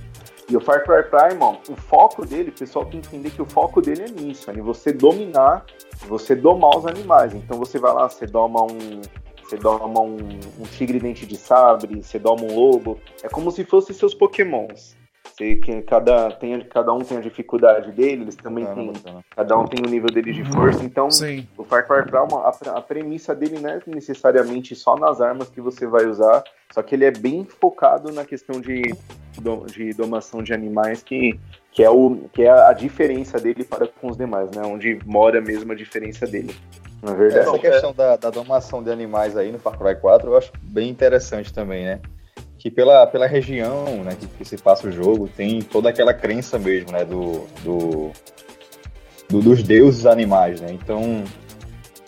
E 0.50 0.56
o 0.56 0.60
Far 0.60 0.84
Cry 0.84 1.04
Primal, 1.10 1.62
o 1.70 1.76
foco 1.76 2.26
dele, 2.26 2.50
o 2.50 2.54
pessoal 2.54 2.86
tem 2.86 3.00
que 3.02 3.08
entender 3.08 3.32
que 3.32 3.42
o 3.42 3.46
foco 3.46 3.82
dele 3.82 4.04
é 4.04 4.10
nisso, 4.10 4.52
é 4.52 4.54
você 4.54 4.92
dominar, 4.92 5.66
você 6.08 6.36
domar 6.36 6.78
os 6.78 6.86
animais. 6.86 7.34
Então 7.34 7.58
você 7.58 7.80
vai 7.80 7.94
lá, 7.94 8.10
você 8.10 8.28
doma 8.28 8.62
um, 8.64 9.02
você 9.42 9.58
doma 9.58 10.02
um, 10.02 10.18
um 10.60 10.64
tigre 10.72 11.00
dente 11.00 11.26
de 11.26 11.38
sabre, 11.38 12.04
você 12.04 12.20
doma 12.20 12.44
um 12.44 12.56
lobo. 12.56 13.00
É 13.24 13.30
como 13.30 13.52
se 13.52 13.64
fossem 13.64 13.96
seus 13.96 14.14
pokémons. 14.14 14.96
Que 15.36 15.56
cada, 15.84 16.32
tem, 16.32 16.60
cada 16.62 16.94
um 16.94 17.00
tem 17.00 17.18
a 17.18 17.22
dificuldade 17.22 17.92
dele, 17.92 18.24
eles 18.24 18.36
também 18.36 18.66
têm. 18.68 18.94
Cada 19.36 19.58
um 19.58 19.66
tem 19.66 19.84
o 19.84 19.90
nível 19.90 20.10
dele 20.10 20.32
de 20.32 20.44
força. 20.46 20.84
Então, 20.84 21.10
Sim. 21.10 21.48
o 21.58 21.64
Far 21.64 21.88
Cry 21.88 22.04
Primal, 22.04 22.46
a, 22.46 22.78
a 22.78 22.82
premissa 22.82 23.34
dele 23.34 23.60
não 23.60 23.70
é 23.70 23.82
necessariamente 23.88 24.76
só 24.76 24.96
nas 24.96 25.22
armas 25.22 25.50
que 25.50 25.60
você 25.60 25.88
vai 25.88 26.06
usar, 26.06 26.44
só 26.72 26.84
que 26.84 26.94
ele 26.94 27.06
é 27.06 27.12
bem 27.12 27.46
focado 27.46 28.12
na 28.12 28.24
questão 28.24 28.62
de, 28.62 28.84
de 29.74 29.94
domação 29.94 30.44
de 30.44 30.54
animais, 30.54 31.02
que, 31.02 31.40
que, 31.72 31.84
é, 31.84 31.90
o, 31.90 32.30
que 32.32 32.44
é 32.44 32.52
a 32.52 32.74
diferença 32.74 33.40
dele 33.40 33.64
para 33.64 33.88
com 33.88 34.12
os 34.12 34.18
demais, 34.18 34.52
né? 34.52 34.62
Onde 34.64 35.00
mora 35.04 35.42
mesmo 35.42 35.72
a 35.72 35.76
diferença 35.76 36.28
dele. 36.28 36.56
Na 37.02 37.12
é 37.12 37.16
verdade. 37.16 37.48
Essa 37.50 37.60
questão 37.60 37.94
da, 37.94 38.16
da 38.16 38.30
domação 38.30 38.82
de 38.82 38.90
animais 38.90 39.36
aí 39.36 39.52
no 39.52 39.60
Far 39.60 39.78
Cry 39.78 39.96
4 39.96 40.30
eu 40.30 40.38
acho 40.38 40.52
bem 40.62 40.90
interessante 40.90 41.54
também, 41.54 41.84
né? 41.86 42.00
Que 42.64 42.72
pela, 42.72 43.06
pela 43.06 43.28
região 43.28 44.06
né, 44.06 44.16
que, 44.18 44.26
que, 44.26 44.46
se 44.46 44.56
passa 44.56 44.88
o 44.88 44.92
jogo, 44.92 45.28
tem 45.28 45.62
toda 45.62 45.90
aquela 45.90 46.14
crença 46.14 46.58
mesmo, 46.58 46.94
né, 46.94 47.04
do, 47.04 47.46
do, 47.62 48.12
do 49.28 49.42
dos 49.42 49.62
deuses 49.62 50.06
animais, 50.06 50.62
né? 50.62 50.72
Então, 50.72 51.26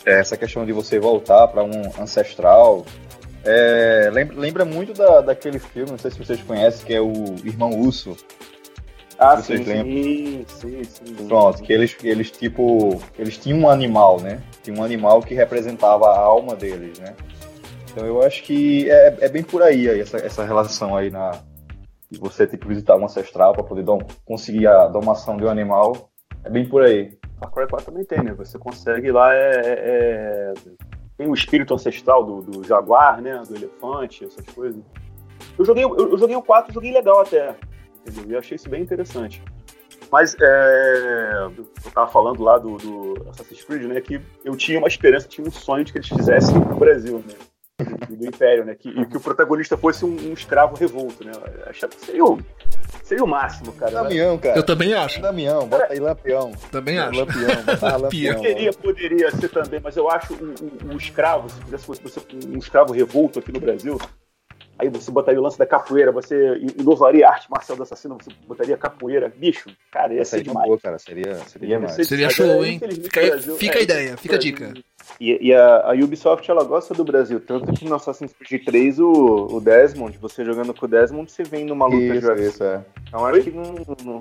essa 0.06 0.38
questão 0.38 0.66
de 0.66 0.72
você 0.72 0.98
voltar 0.98 1.50
para 1.50 1.62
um 1.62 1.92
ancestral 2.02 2.86
é, 3.44 4.10
lembra, 4.14 4.40
lembra, 4.40 4.66
muito 4.66 4.94
da, 4.94 5.20
daquele 5.20 5.60
filme, 5.60 5.92
não 5.92 5.98
sei 5.98 6.10
se 6.10 6.18
vocês 6.18 6.42
conhecem, 6.42 6.86
que 6.86 6.94
é 6.94 7.02
o 7.02 7.36
Irmão 7.44 7.72
Urso. 7.72 8.16
Ah, 9.20 9.36
sim, 9.42 9.58
sim, 9.58 10.46
sim, 10.48 10.84
sim, 10.86 11.28
Pronto, 11.28 11.62
que 11.62 11.74
eles, 11.74 11.98
eles 12.02 12.32
tipo, 12.32 13.02
eles 13.20 13.38
tinham 13.38 13.60
um 13.60 13.70
animal, 13.70 14.22
né? 14.22 14.42
Tinha 14.64 14.78
um 14.78 14.84
animal 14.84 15.22
que 15.22 15.34
representava 15.34 16.06
a 16.06 16.18
alma 16.18 16.56
deles, 16.56 16.98
né? 17.00 17.14
Então 17.96 18.06
eu 18.06 18.22
acho 18.22 18.44
que 18.44 18.92
é, 18.92 19.16
é 19.22 19.30
bem 19.30 19.42
por 19.42 19.64
aí, 19.64 19.90
aí 19.90 20.02
essa, 20.02 20.18
essa 20.18 20.44
relação 20.44 20.98
aí 20.98 21.10
na 21.10 21.32
de 22.12 22.20
você 22.20 22.46
que 22.46 22.68
visitar 22.68 22.98
um 22.98 23.06
ancestral 23.06 23.54
para 23.54 23.64
poder 23.64 23.84
dom, 23.84 24.00
conseguir 24.26 24.68
a 24.68 24.88
domação 24.88 25.38
de 25.38 25.46
um 25.46 25.50
animal. 25.50 26.10
É 26.44 26.50
bem 26.50 26.68
por 26.68 26.84
aí. 26.84 27.18
A 27.42 27.48
Cry 27.48 27.68
4 27.68 27.86
também 27.86 28.04
tem, 28.04 28.22
né? 28.22 28.34
Você 28.34 28.60
consegue 28.60 29.12
lá, 29.12 29.34
é, 29.34 29.50
é, 29.56 29.64
é, 29.66 30.54
tem 31.18 31.28
o 31.28 31.34
espírito 31.34 31.74
ancestral 31.74 32.24
do, 32.24 32.42
do, 32.42 32.68
jaguar, 32.68 33.22
né? 33.22 33.42
Do 33.48 33.56
elefante, 33.56 34.26
essas 34.26 34.46
coisas. 34.54 34.84
Eu 35.58 35.64
joguei, 35.64 35.86
eu, 35.86 35.96
eu 35.98 36.18
joguei 36.18 36.36
o 36.36 36.42
4, 36.42 36.74
joguei 36.74 36.92
legal 36.92 37.22
até. 37.22 37.56
Entendeu? 38.06 38.32
E 38.32 38.36
achei 38.38 38.56
isso 38.56 38.70
bem 38.70 38.84
interessante. 38.84 39.42
Mas 40.12 40.36
é, 40.40 41.46
eu 41.46 41.92
tava 41.94 42.12
falando 42.12 42.44
lá 42.44 42.58
do, 42.58 42.76
do 42.78 43.30
Assassin's 43.30 43.64
Creed, 43.64 43.84
né? 43.84 44.02
Que 44.02 44.22
eu 44.44 44.56
tinha 44.56 44.78
uma 44.78 44.88
esperança, 44.90 45.30
tinha 45.30 45.48
um 45.48 45.52
sonho 45.52 45.86
de 45.86 45.94
que 45.94 45.98
eles 45.98 46.10
fizessem 46.10 46.60
no 46.60 46.76
Brasil, 46.76 47.24
né? 47.26 47.34
Do 47.78 48.26
Império, 48.26 48.64
né? 48.64 48.76
Que, 48.76 48.90
e 48.90 49.06
que 49.06 49.18
o 49.18 49.20
protagonista 49.20 49.76
fosse 49.76 50.06
um, 50.06 50.30
um 50.30 50.34
escravo 50.34 50.76
revolto, 50.76 51.24
né? 51.26 51.32
Achava 51.68 51.94
que 51.94 52.06
seria 52.06 52.24
o, 52.24 52.40
seria 53.04 53.24
o 53.24 53.28
máximo, 53.28 53.74
cara. 53.74 53.92
Damião, 53.92 54.38
cara. 54.38 54.58
Eu 54.58 54.64
também 54.64 54.94
acho. 54.94 55.22
Damião, 55.22 55.68
bota 55.68 55.88
aí 55.92 56.00
Lampião. 56.00 56.52
Também 56.72 56.98
acho. 56.98 57.20
Lampião, 57.20 57.64
bota 57.66 57.98
Lampião. 57.98 58.36
Poderia, 58.46 58.74
poderia 58.74 59.32
ser 59.32 59.50
também, 59.50 59.80
mas 59.84 59.98
eu 59.98 60.10
acho 60.10 60.34
o, 60.34 60.56
o, 60.92 60.94
o 60.94 60.98
escravo, 60.98 61.50
se 61.50 61.62
fizesse 61.62 61.88
você 61.88 62.22
um 62.48 62.58
escravo 62.58 62.94
revolto 62.94 63.40
aqui 63.40 63.52
no 63.52 63.60
Brasil, 63.60 64.00
Aí 64.78 64.90
você 64.90 65.10
botaria 65.10 65.40
o 65.40 65.44
lance 65.44 65.58
da 65.58 65.66
capoeira, 65.66 66.12
você 66.12 66.58
inovaria 66.78 67.28
a 67.28 67.32
arte 67.32 67.50
marcial 67.50 67.78
do 67.78 67.84
assassino, 67.84 68.18
você 68.20 68.30
botaria 68.46 68.76
capoeira. 68.76 69.32
Bicho, 69.36 69.70
cara, 69.90 70.14
ia 70.14 70.26
ser 70.26 70.44
demais. 70.44 70.68
Boa, 70.68 70.80
cara, 70.80 71.00
seria, 71.00 71.36
seria, 71.48 71.78
demais. 71.78 72.08
Seria 72.08 72.30
show, 72.30 72.66
hein? 72.66 72.80
Fica, 72.80 73.26
Brasil, 73.26 73.56
fica 73.56 73.78
é, 73.78 73.80
a 73.80 73.84
ideia, 73.84 74.18
fica 74.18 74.36
a 74.36 74.40
dica. 74.40 74.74
E, 75.20 75.48
e 75.48 75.54
a, 75.54 75.92
a, 75.92 75.94
Ubisoft, 75.94 76.50
ela 76.50 76.64
gosta 76.64 76.94
do 76.94 77.06
Brasil, 77.06 77.40
tanto 77.40 77.72
que 77.72 77.86
no 77.86 77.96
Assassin's 77.96 78.34
Creed 78.34 78.66
3, 78.66 79.00
o, 79.00 79.48
o 79.52 79.62
Desmond, 79.62 80.18
você 80.18 80.44
jogando 80.44 80.74
com 80.74 80.86
o 80.86 80.90
Desmond, 80.90 81.32
você 81.32 81.44
vem 81.44 81.64
numa 81.64 81.86
luta 81.86 82.16
isso. 82.16 82.34
Isso, 82.34 82.64
é. 82.64 82.84
Então 83.08 83.26
acho 83.26 83.44
que 83.44 83.52
não, 83.52 83.74
não 84.04 84.20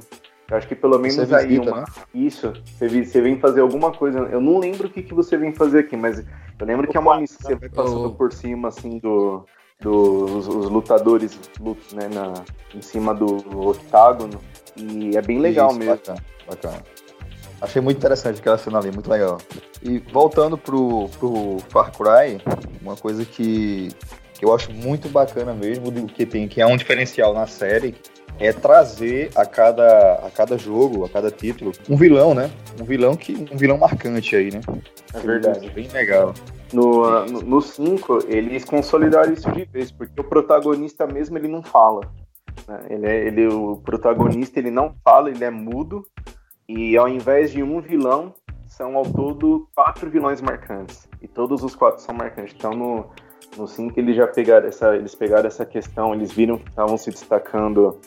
eu 0.50 0.58
acho 0.58 0.68
que 0.68 0.74
pelo 0.74 0.98
menos 0.98 1.16
você 1.16 1.34
aí 1.34 1.46
visita, 1.48 1.70
uma... 1.70 1.80
né? 1.80 1.86
Isso, 2.14 2.52
você, 2.78 3.04
você 3.04 3.20
vem 3.20 3.40
fazer 3.40 3.60
alguma 3.60 3.90
coisa. 3.92 4.18
Eu 4.18 4.40
não 4.40 4.58
lembro 4.58 4.88
o 4.88 4.90
que, 4.90 5.02
que 5.02 5.14
você 5.14 5.36
vem 5.36 5.52
fazer 5.54 5.80
aqui, 5.80 5.96
mas 5.96 6.18
eu 6.58 6.66
lembro 6.66 6.86
que 6.86 6.96
é 6.96 7.00
uma 7.00 7.18
missão 7.18 7.38
que 7.38 7.44
você 7.44 7.54
vai 7.54 7.68
passando 7.68 8.14
por 8.14 8.32
cima 8.32 8.68
assim 8.68 8.98
do, 8.98 9.46
dos 9.84 10.48
os 10.48 10.70
lutadores 10.70 11.38
né, 11.92 12.08
na, 12.08 12.32
em 12.74 12.80
cima 12.80 13.14
do 13.14 13.36
octágono. 13.68 14.40
E 14.76 15.16
é 15.16 15.22
bem 15.22 15.38
legal 15.38 15.70
Isso, 15.70 15.78
mesmo. 15.78 15.94
Bacana, 15.94 16.24
bacana. 16.48 16.82
Achei 17.60 17.80
muito 17.80 17.98
interessante 17.98 18.40
aquela 18.40 18.58
cena 18.58 18.78
ali, 18.78 18.90
muito 18.90 19.08
legal. 19.08 19.38
E 19.82 19.98
voltando 19.98 20.58
pro, 20.58 21.08
pro 21.20 21.58
Far 21.68 21.92
Cry, 21.92 22.40
uma 22.82 22.96
coisa 22.96 23.24
que, 23.24 23.90
que 24.34 24.44
eu 24.44 24.54
acho 24.54 24.72
muito 24.72 25.08
bacana 25.08 25.54
mesmo, 25.54 25.90
do 25.90 26.06
que 26.06 26.26
tem, 26.26 26.48
que 26.48 26.60
é 26.60 26.66
um 26.66 26.76
diferencial 26.76 27.32
na 27.32 27.46
série, 27.46 27.94
é 28.40 28.52
trazer 28.52 29.30
a 29.36 29.46
cada, 29.46 30.14
a 30.14 30.30
cada 30.30 30.58
jogo, 30.58 31.04
a 31.04 31.08
cada 31.08 31.30
título, 31.30 31.72
um 31.88 31.96
vilão, 31.96 32.34
né? 32.34 32.50
Um 32.80 32.84
vilão 32.84 33.14
que 33.14 33.32
um 33.52 33.56
vilão 33.56 33.78
marcante 33.78 34.34
aí, 34.34 34.50
né? 34.50 34.60
É 35.14 35.20
verdade. 35.20 35.70
Bem 35.70 35.88
legal. 35.88 36.34
No 36.74 37.60
5, 37.60 38.24
eles 38.26 38.64
consolidaram 38.64 39.32
isso 39.32 39.50
de 39.52 39.64
vez, 39.64 39.92
porque 39.92 40.20
o 40.20 40.24
protagonista 40.24 41.06
mesmo 41.06 41.38
ele 41.38 41.48
não 41.48 41.62
fala. 41.62 42.00
né? 42.66 42.86
Ele 42.90 43.06
é, 43.06 43.26
ele, 43.26 43.46
o 43.48 43.76
protagonista 43.76 44.58
ele 44.58 44.70
não 44.70 44.94
fala, 45.04 45.30
ele 45.30 45.44
é 45.44 45.50
mudo, 45.50 46.04
e 46.68 46.96
ao 46.96 47.08
invés 47.08 47.52
de 47.52 47.62
um 47.62 47.80
vilão, 47.80 48.34
são 48.66 48.96
ao 48.96 49.04
todo 49.04 49.68
quatro 49.74 50.10
vilões 50.10 50.40
marcantes. 50.40 51.08
E 51.22 51.28
todos 51.28 51.62
os 51.62 51.76
quatro 51.76 52.02
são 52.02 52.14
marcantes. 52.14 52.54
Então 52.56 52.72
no, 52.72 53.06
no 53.56 53.68
5 53.68 53.98
eles 54.00 54.16
já 54.16 54.26
pegaram 54.26 54.66
essa, 54.66 54.96
eles 54.96 55.14
pegaram 55.14 55.46
essa 55.46 55.64
questão, 55.64 56.12
eles 56.12 56.32
viram 56.32 56.58
que 56.58 56.68
estavam 56.68 56.96
se 56.96 57.10
destacando 57.10 58.00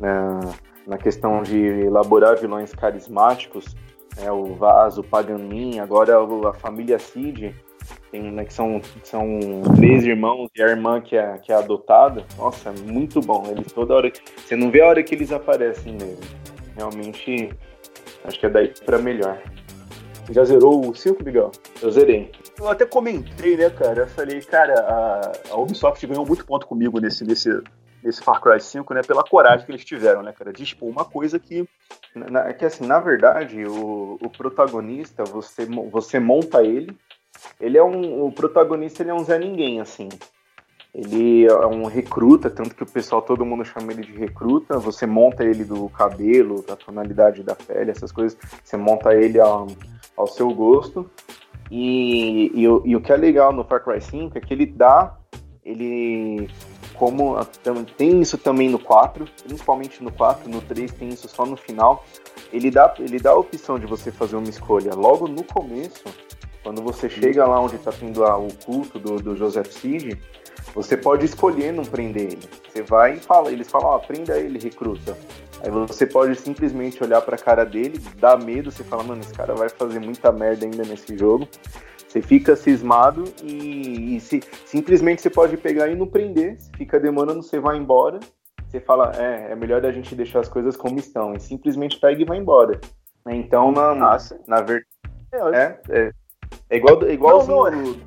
na, 0.00 0.40
na 0.86 0.98
questão 0.98 1.42
de 1.42 1.58
elaborar 1.58 2.36
vilões 2.36 2.74
carismáticos, 2.74 3.74
né, 4.16 4.30
o 4.30 4.54
Vaz, 4.54 4.98
o 4.98 5.04
Pagamin, 5.04 5.78
agora 5.78 6.18
a 6.48 6.52
família 6.52 6.98
Cid, 6.98 7.54
tem, 8.10 8.22
né, 8.32 8.44
que 8.44 8.52
são, 8.52 8.80
são 9.04 9.38
três 9.76 10.04
irmãos 10.04 10.48
e 10.56 10.62
a 10.62 10.68
irmã 10.68 11.00
que 11.00 11.16
é, 11.16 11.38
que 11.38 11.52
é 11.52 11.56
adotada. 11.56 12.24
Nossa, 12.36 12.70
é 12.70 12.72
muito 12.72 13.20
bom. 13.20 13.44
Eles 13.50 13.72
toda 13.72 13.94
hora. 13.94 14.12
Você 14.36 14.56
não 14.56 14.70
vê 14.70 14.80
a 14.82 14.88
hora 14.88 15.02
que 15.02 15.14
eles 15.14 15.30
aparecem 15.32 15.92
mesmo. 15.94 16.18
Realmente, 16.76 17.50
acho 18.24 18.38
que 18.40 18.46
é 18.46 18.50
daí 18.50 18.72
pra 18.84 18.98
melhor. 18.98 19.38
Já 20.30 20.44
zerou 20.44 20.88
o 20.88 20.94
5, 20.94 21.24
Miguel? 21.24 21.50
Eu 21.82 21.90
zerei. 21.90 22.30
Eu 22.58 22.68
até 22.68 22.86
comentei, 22.86 23.56
né, 23.56 23.68
cara? 23.70 24.02
Eu 24.02 24.06
falei, 24.06 24.40
cara, 24.42 24.74
a, 24.80 25.32
a 25.50 25.56
Ubisoft 25.56 26.06
ganhou 26.06 26.24
muito 26.26 26.46
ponto 26.46 26.66
comigo 26.66 27.00
nesse, 27.00 27.24
nesse, 27.24 27.48
nesse 28.02 28.22
Far 28.22 28.40
Cry 28.40 28.60
5, 28.60 28.94
né? 28.94 29.02
Pela 29.02 29.24
coragem 29.24 29.66
que 29.66 29.72
eles 29.72 29.84
tiveram, 29.84 30.22
né, 30.22 30.32
cara? 30.32 30.52
De 30.52 30.62
expor 30.62 30.88
uma 30.88 31.04
coisa 31.04 31.38
que. 31.38 31.66
Na- 32.14 32.52
que 32.52 32.64
assim, 32.64 32.86
na 32.86 33.00
verdade, 33.00 33.64
o, 33.66 34.18
o 34.22 34.30
protagonista, 34.30 35.24
você, 35.24 35.66
você 35.90 36.20
monta 36.20 36.62
ele. 36.62 36.96
Ele 37.60 37.76
é 37.78 37.82
um. 37.82 38.24
O 38.26 38.32
protagonista 38.32 39.02
ele 39.02 39.10
é 39.10 39.14
um 39.14 39.24
Zé 39.24 39.38
Ninguém, 39.38 39.80
assim. 39.80 40.08
Ele 40.92 41.46
é 41.46 41.66
um 41.66 41.84
recruta, 41.86 42.50
tanto 42.50 42.74
que 42.74 42.82
o 42.82 42.86
pessoal, 42.86 43.22
todo 43.22 43.46
mundo 43.46 43.64
chama 43.64 43.92
ele 43.92 44.02
de 44.02 44.12
recruta. 44.12 44.76
Você 44.78 45.06
monta 45.06 45.44
ele 45.44 45.64
do 45.64 45.88
cabelo, 45.90 46.62
da 46.62 46.74
tonalidade 46.74 47.42
da 47.44 47.54
pele, 47.54 47.92
essas 47.92 48.10
coisas. 48.10 48.36
Você 48.64 48.76
monta 48.76 49.14
ele 49.14 49.38
ao, 49.38 49.68
ao 50.16 50.26
seu 50.26 50.52
gosto. 50.52 51.08
E, 51.70 52.50
e, 52.52 52.66
o- 52.68 52.82
e 52.84 52.96
o 52.96 53.00
que 53.00 53.12
é 53.12 53.16
legal 53.16 53.52
no 53.52 53.62
Far 53.64 53.84
Cry 53.84 54.00
5 54.00 54.36
é 54.36 54.40
que 54.40 54.52
ele 54.52 54.66
dá. 54.66 55.16
Ele. 55.64 56.48
Como 56.94 57.36
tem 57.96 58.20
isso 58.20 58.36
também 58.36 58.68
no 58.68 58.78
4, 58.78 59.24
principalmente 59.44 60.02
no 60.04 60.10
4, 60.12 60.50
no 60.50 60.60
3 60.60 60.92
tem 60.92 61.08
isso 61.08 61.28
só 61.28 61.46
no 61.46 61.56
final. 61.56 62.04
Ele 62.52 62.70
dá, 62.70 62.92
ele 62.98 63.18
dá 63.18 63.30
a 63.30 63.38
opção 63.38 63.78
de 63.78 63.86
você 63.86 64.10
fazer 64.10 64.36
uma 64.36 64.50
escolha 64.50 64.92
logo 64.94 65.26
no 65.28 65.42
começo, 65.44 66.04
quando 66.62 66.82
você 66.82 67.08
chega 67.08 67.46
lá 67.46 67.60
onde 67.60 67.76
está 67.76 67.92
tendo 67.92 68.24
a- 68.24 68.36
o 68.38 68.48
culto 68.64 68.98
do, 68.98 69.16
do 69.16 69.36
Joseph 69.36 69.68
Seed, 69.72 70.18
você 70.74 70.96
pode 70.96 71.24
escolher 71.24 71.72
não 71.72 71.84
prender 71.84 72.32
ele. 72.32 72.48
Você 72.68 72.82
vai 72.82 73.14
e 73.14 73.20
fala, 73.20 73.50
eles 73.50 73.70
falam, 73.70 73.88
ó, 73.88 73.98
prenda 73.98 74.38
ele, 74.38 74.58
recruta. 74.58 75.16
Aí 75.62 75.70
você 75.70 76.06
pode 76.06 76.34
simplesmente 76.36 77.02
olhar 77.02 77.20
pra 77.22 77.36
cara 77.36 77.64
dele, 77.64 77.98
dá 78.18 78.36
medo, 78.36 78.70
você 78.70 78.82
fala, 78.84 79.02
mano, 79.02 79.20
esse 79.20 79.34
cara 79.34 79.54
vai 79.54 79.68
fazer 79.68 79.98
muita 79.98 80.30
merda 80.32 80.64
ainda 80.64 80.84
nesse 80.84 81.16
jogo. 81.18 81.46
Você 82.08 82.20
fica 82.22 82.56
cismado 82.56 83.24
e, 83.42 84.16
e 84.16 84.20
se, 84.20 84.42
simplesmente 84.66 85.22
você 85.22 85.30
pode 85.30 85.56
pegar 85.56 85.88
e 85.88 85.94
não 85.94 86.06
prender. 86.06 86.58
Se 86.60 86.70
fica 86.76 86.98
demorando, 86.98 87.42
você 87.42 87.60
vai 87.60 87.76
embora. 87.76 88.18
Você 88.68 88.80
fala, 88.80 89.12
é, 89.16 89.52
é 89.52 89.54
melhor 89.54 89.84
a 89.84 89.92
gente 89.92 90.14
deixar 90.14 90.40
as 90.40 90.48
coisas 90.48 90.76
como 90.76 90.98
estão. 90.98 91.34
E 91.34 91.40
simplesmente 91.40 92.00
pega 92.00 92.20
e 92.20 92.24
vai 92.24 92.38
embora. 92.38 92.80
Então, 93.28 93.70
na, 93.70 93.94
Nossa. 93.94 94.40
na 94.46 94.56
verdade, 94.60 94.86
É, 95.32 95.78
é, 95.88 96.12
é, 96.70 96.74
é 96.74 96.78
igual, 96.78 97.02
é 97.04 97.12
igualzinho 97.12 97.70
Não, 97.70 97.82
do- 97.92 98.00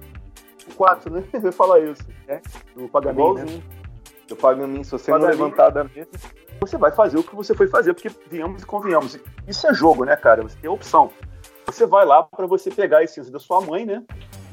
o 0.71 0.75
4, 0.75 1.13
né? 1.13 1.23
Eu 1.33 1.41
ia 1.41 1.51
falar 1.51 1.79
isso. 1.81 2.03
É. 2.27 2.41
Do 2.75 2.87
pagamento, 2.87 3.33
né? 3.35 3.41
igualzinho. 3.41 3.63
Do 4.27 4.35
Pagamin, 4.37 4.83
se 4.85 4.91
você 4.91 5.11
não 5.11 5.19
Pagamin. 5.19 5.37
levantar 5.41 5.69
da 5.69 5.83
mesa, 5.83 6.07
Você 6.61 6.77
vai 6.77 6.91
fazer 6.91 7.17
o 7.17 7.23
que 7.23 7.35
você 7.35 7.53
foi 7.53 7.67
fazer, 7.67 7.93
porque 7.93 8.09
viemos 8.31 8.63
e 8.63 8.65
convenhamos. 8.65 9.19
Isso 9.45 9.67
é 9.67 9.73
jogo, 9.73 10.05
né, 10.05 10.15
cara? 10.15 10.41
Você 10.43 10.57
tem 10.57 10.69
a 10.69 10.73
opção. 10.73 11.09
Você 11.65 11.85
vai 11.85 12.05
lá 12.05 12.23
pra 12.23 12.45
você 12.47 12.71
pegar 12.71 12.99
a 12.99 13.03
essência 13.03 13.31
da 13.31 13.37
sua 13.39 13.59
mãe, 13.59 13.85
né? 13.85 14.01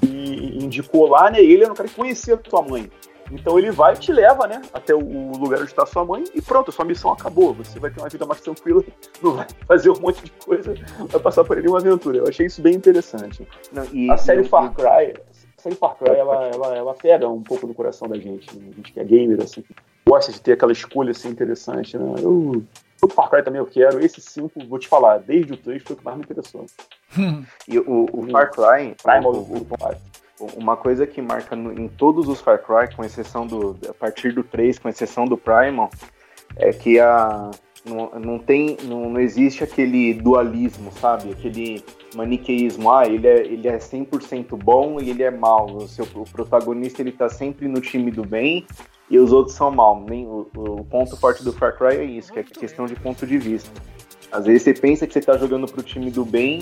E 0.02 0.58
indicou 0.64 1.06
lá, 1.08 1.30
né? 1.30 1.40
Ele 1.40 1.64
é 1.64 1.70
um 1.70 1.74
cara 1.74 1.88
que 1.88 1.94
conhecia 1.94 2.34
a 2.34 2.36
tua 2.36 2.62
mãe. 2.62 2.90
Então 3.30 3.58
ele 3.58 3.70
vai 3.70 3.94
e 3.94 3.96
te 3.98 4.12
leva, 4.12 4.46
né? 4.46 4.60
Até 4.72 4.94
o 4.94 4.98
lugar 5.38 5.60
onde 5.60 5.70
está 5.70 5.86
sua 5.86 6.04
mãe 6.04 6.24
e 6.34 6.42
pronto, 6.42 6.70
a 6.70 6.72
sua 6.72 6.84
missão 6.84 7.12
acabou. 7.12 7.54
Você 7.54 7.78
vai 7.78 7.90
ter 7.90 8.00
uma 8.00 8.08
vida 8.08 8.26
mais 8.26 8.40
tranquila, 8.40 8.82
não 9.22 9.32
vai 9.36 9.46
fazer 9.66 9.90
um 9.90 10.00
monte 10.00 10.24
de 10.24 10.30
coisa, 10.32 10.74
vai 11.08 11.20
passar 11.20 11.44
por 11.44 11.56
ali 11.56 11.68
uma 11.68 11.78
aventura. 11.78 12.18
Eu 12.18 12.28
achei 12.28 12.46
isso 12.46 12.60
bem 12.60 12.74
interessante. 12.74 13.46
não, 13.72 13.84
e, 13.92 14.10
A 14.10 14.16
série 14.16 14.42
e- 14.42 14.48
Far 14.48 14.72
Cry, 14.74 15.14
a 15.58 15.62
série 15.62 15.74
Far 15.76 15.94
Cry, 15.96 16.10
ela, 16.16 16.46
ela, 16.48 16.76
ela 16.76 16.94
pega 16.94 17.28
um 17.28 17.42
pouco 17.42 17.66
no 17.66 17.74
coração 17.74 18.08
da 18.08 18.16
gente, 18.18 18.54
né? 18.56 18.68
A 18.72 18.74
gente 18.76 18.92
que 18.92 19.00
é 19.00 19.04
gamer, 19.04 19.40
assim, 19.42 19.62
gosta 20.06 20.32
de 20.32 20.40
ter 20.40 20.52
aquela 20.52 20.72
escolha 20.72 21.10
assim 21.12 21.28
interessante, 21.28 21.96
né? 21.96 22.14
Eu, 22.22 22.64
o 23.02 23.08
Far 23.08 23.30
Cry 23.30 23.42
também 23.42 23.60
eu 23.60 23.66
quero. 23.66 24.04
Esse 24.04 24.20
5, 24.20 24.66
vou 24.66 24.78
te 24.78 24.88
falar, 24.88 25.18
desde 25.18 25.52
o 25.52 25.56
3 25.56 25.82
foi 25.82 25.94
o 25.94 25.98
que 25.98 26.04
mais 26.04 26.16
me 26.18 26.24
interessou. 26.24 26.66
E 27.68 27.78
o, 27.78 28.06
o 28.12 28.26
Far 28.30 28.50
Cry, 28.50 28.94
Primal, 29.02 29.32
o- 29.32 29.38
o, 29.38 29.56
o- 29.58 30.09
uma 30.56 30.76
coisa 30.76 31.06
que 31.06 31.20
marca 31.20 31.54
no- 31.54 31.72
em 31.72 31.88
todos 31.88 32.28
os 32.28 32.40
Far 32.40 32.58
Cry, 32.62 32.94
com 32.94 33.04
exceção 33.04 33.46
do. 33.46 33.76
A 33.88 33.94
partir 33.94 34.32
do 34.32 34.42
3, 34.42 34.78
com 34.78 34.88
exceção 34.88 35.24
do 35.26 35.36
Primal, 35.36 35.90
é 36.56 36.72
que 36.72 36.98
a. 36.98 37.50
Não, 37.84 38.10
não 38.20 38.38
tem. 38.38 38.76
Não, 38.84 39.08
não 39.08 39.20
existe 39.20 39.64
aquele 39.64 40.12
dualismo, 40.14 40.92
sabe? 40.92 41.30
Aquele 41.32 41.82
maniqueísmo. 42.14 42.92
Ah, 42.92 43.06
ele 43.06 43.26
é, 43.26 43.38
ele 43.46 43.68
é 43.68 43.78
100% 43.78 44.56
bom 44.56 45.00
e 45.00 45.10
ele 45.10 45.22
é 45.22 45.30
mal. 45.30 45.66
O, 45.66 45.88
seu, 45.88 46.06
o 46.14 46.24
protagonista 46.24 47.00
ele 47.00 47.12
tá 47.12 47.28
sempre 47.28 47.66
no 47.68 47.80
time 47.80 48.10
do 48.10 48.22
bem 48.22 48.66
e 49.08 49.18
os 49.18 49.32
outros 49.32 49.56
são 49.56 49.70
mal. 49.70 50.04
Nem, 50.06 50.26
o, 50.26 50.46
o 50.54 50.84
ponto 50.84 51.16
forte 51.16 51.42
do 51.42 51.52
Far 51.54 51.76
Cry 51.78 51.96
é 51.96 52.04
isso, 52.04 52.32
que 52.32 52.38
é 52.38 52.42
questão 52.42 52.84
de 52.84 52.94
ponto 52.96 53.26
de 53.26 53.38
vista. 53.38 53.70
Às 54.30 54.44
vezes 54.44 54.62
você 54.62 54.74
pensa 54.74 55.06
que 55.06 55.12
você 55.14 55.20
tá 55.20 55.36
jogando 55.38 55.66
pro 55.66 55.82
time 55.82 56.10
do 56.10 56.24
bem 56.24 56.60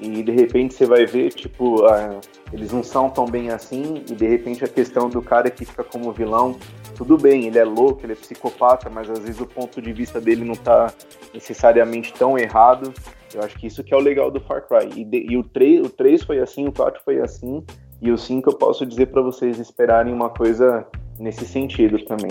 e 0.00 0.22
de 0.22 0.32
repente 0.32 0.74
você 0.74 0.84
vai 0.84 1.06
ver, 1.06 1.32
tipo, 1.32 1.84
ah, 1.86 2.20
eles 2.52 2.72
não 2.72 2.82
são 2.82 3.10
tão 3.10 3.26
bem 3.26 3.50
assim, 3.50 4.02
e 4.10 4.14
de 4.14 4.26
repente 4.26 4.64
a 4.64 4.68
questão 4.68 5.08
do 5.08 5.20
cara 5.20 5.50
que 5.50 5.64
fica 5.64 5.82
como 5.84 6.12
vilão, 6.12 6.56
tudo 6.94 7.18
bem, 7.18 7.46
ele 7.46 7.58
é 7.58 7.64
louco, 7.64 8.00
ele 8.04 8.12
é 8.12 8.16
psicopata, 8.16 8.88
mas 8.88 9.10
às 9.10 9.18
vezes 9.18 9.40
o 9.40 9.46
ponto 9.46 9.82
de 9.82 9.92
vista 9.92 10.20
dele 10.20 10.44
não 10.44 10.54
tá 10.54 10.92
necessariamente 11.34 12.12
tão 12.14 12.38
errado. 12.38 12.92
Eu 13.34 13.42
acho 13.42 13.58
que 13.58 13.66
isso 13.66 13.84
que 13.84 13.92
é 13.92 13.96
o 13.96 14.00
legal 14.00 14.30
do 14.30 14.40
Far 14.40 14.66
Cry. 14.66 14.88
E, 15.00 15.04
de- 15.04 15.26
e 15.30 15.36
o, 15.36 15.42
3, 15.42 15.84
o 15.86 15.90
3 15.90 16.22
foi 16.22 16.38
assim, 16.38 16.66
o 16.66 16.72
4 16.72 17.02
foi 17.04 17.20
assim, 17.20 17.62
e 18.00 18.10
o 18.10 18.16
5 18.16 18.48
eu 18.50 18.54
posso 18.56 18.86
dizer 18.86 19.06
pra 19.06 19.20
vocês 19.20 19.58
esperarem 19.58 20.12
uma 20.14 20.30
coisa 20.30 20.86
nesse 21.18 21.44
sentido 21.44 22.02
também. 22.04 22.30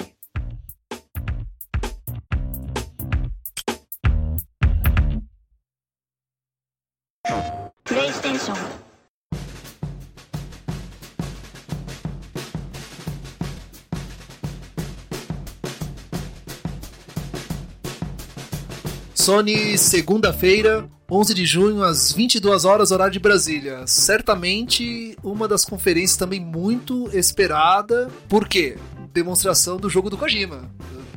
Sony, 19.29 19.75
segunda-feira, 19.75 20.88
11 21.09 21.33
de 21.33 21.47
junho, 21.47 21.81
às 21.81 22.11
22 22.11 22.63
horas, 22.63 22.91
horário 22.91 23.11
de 23.11 23.17
Brasília. 23.17 23.81
Certamente 23.88 25.17
uma 25.23 25.47
das 25.47 25.65
conferências 25.65 26.15
também 26.15 26.39
muito 26.39 27.09
esperada. 27.11 28.07
Por 28.29 28.47
quê? 28.47 28.77
Demonstração 29.11 29.77
do 29.77 29.89
jogo 29.89 30.11
do 30.11 30.17
Kojima, 30.17 30.69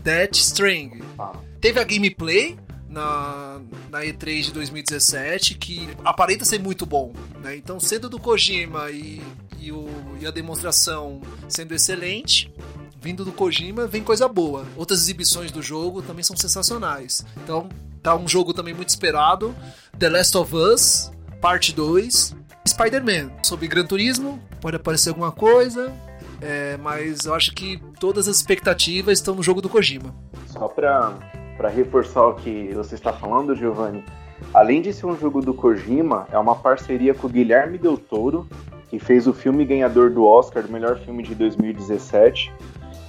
Death 0.03 0.37
String. 0.37 1.03
Teve 1.61 1.81
a 1.81 1.85
gameplay 1.85 2.57
na, 2.89 3.61
na 3.91 4.01
E3 4.01 4.41
de 4.45 4.53
2017 4.55 5.57
que 5.57 5.87
aparenta 6.03 6.47
ser 6.47 6.61
muito 6.61 6.87
bom. 6.87 7.13
Né? 7.43 7.57
Então, 7.57 7.79
sendo 7.79 8.09
do 8.09 8.19
Kojima 8.19 8.91
e, 8.91 9.21
e, 9.61 9.71
o- 9.71 9.87
e 10.19 10.27
a 10.27 10.31
demonstração 10.31 11.21
sendo 11.47 11.75
excelente, 11.75 12.51
vindo 13.01 13.25
do 13.25 13.33
Kojima, 13.33 13.87
vem 13.87 14.03
coisa 14.03 14.27
boa. 14.29 14.65
Outras 14.77 15.01
exibições 15.01 15.51
do 15.51 15.63
jogo 15.63 16.03
também 16.03 16.23
são 16.23 16.37
sensacionais. 16.37 17.25
Então, 17.43 17.69
tá 18.03 18.15
um 18.17 18.29
jogo 18.29 18.53
também 18.53 18.75
muito 18.75 18.89
esperado. 18.89 19.55
The 19.99 20.09
Last 20.09 20.37
of 20.37 20.55
Us, 20.55 21.13
parte 21.41 21.73
2. 21.75 22.37
Spider-Man. 22.67 23.31
Sobre 23.43 23.67
Gran 23.67 23.87
Turismo, 23.87 24.39
pode 24.61 24.77
aparecer 24.77 25.11
alguma 25.11 25.33
coisa. 25.33 25.93
é, 26.41 26.77
mas 26.77 27.25
eu 27.25 27.35
acho 27.35 27.53
que 27.53 27.81
todas 27.99 28.29
as 28.29 28.37
expectativas 28.37 29.19
estão 29.19 29.35
no 29.35 29.43
jogo 29.43 29.61
do 29.61 29.69
Kojima. 29.69 30.15
Só 30.47 30.69
para 30.69 31.69
reforçar 31.69 32.27
o 32.27 32.35
que 32.35 32.73
você 32.75 32.95
está 32.95 33.13
falando, 33.13 33.55
Giovanni, 33.57 34.05
além 34.55 34.81
de 34.81 34.93
ser 34.93 35.07
um 35.07 35.19
jogo 35.19 35.41
do 35.41 35.53
Kojima, 35.53 36.29
é 36.31 36.39
uma 36.39 36.55
parceria 36.55 37.13
com 37.13 37.27
o 37.27 37.31
Guilherme 37.31 37.79
Del 37.79 37.97
Toro, 37.97 38.49
que 38.89 38.99
fez 38.99 39.27
o 39.27 39.33
filme 39.33 39.65
ganhador 39.65 40.11
do 40.11 40.25
Oscar, 40.25 40.63
do 40.63 40.73
melhor 40.73 40.99
filme 41.01 41.23
de 41.23 41.35
2017. 41.35 42.53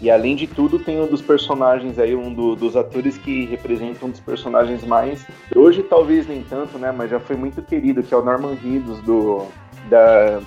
E 0.02 0.10
além 0.10 0.36
de 0.36 0.48
tudo, 0.48 0.80
tem 0.80 1.02
um 1.02 1.08
dos 1.08 1.22
personagens 1.22 2.00
aí, 2.00 2.16
um 2.16 2.34
do, 2.34 2.56
dos 2.56 2.76
atores 2.78 3.18
que 3.18 3.46
representam 3.46 4.08
um 4.08 4.12
dos 4.12 4.22
personagens 4.22 4.84
mais. 4.86 5.26
Hoje 5.54 5.84
talvez 5.84 6.26
nem 6.26 6.42
tanto, 6.42 6.78
né? 6.78 6.92
Mas 6.92 7.10
já 7.10 7.20
foi 7.20 7.36
muito 7.36 7.62
querido, 7.62 8.02
que 8.02 8.14
é 8.14 8.18
o 8.18 8.24
Norman 8.24 8.54
Reedus 8.54 9.02
do, 9.02 9.48
da, 9.90 10.40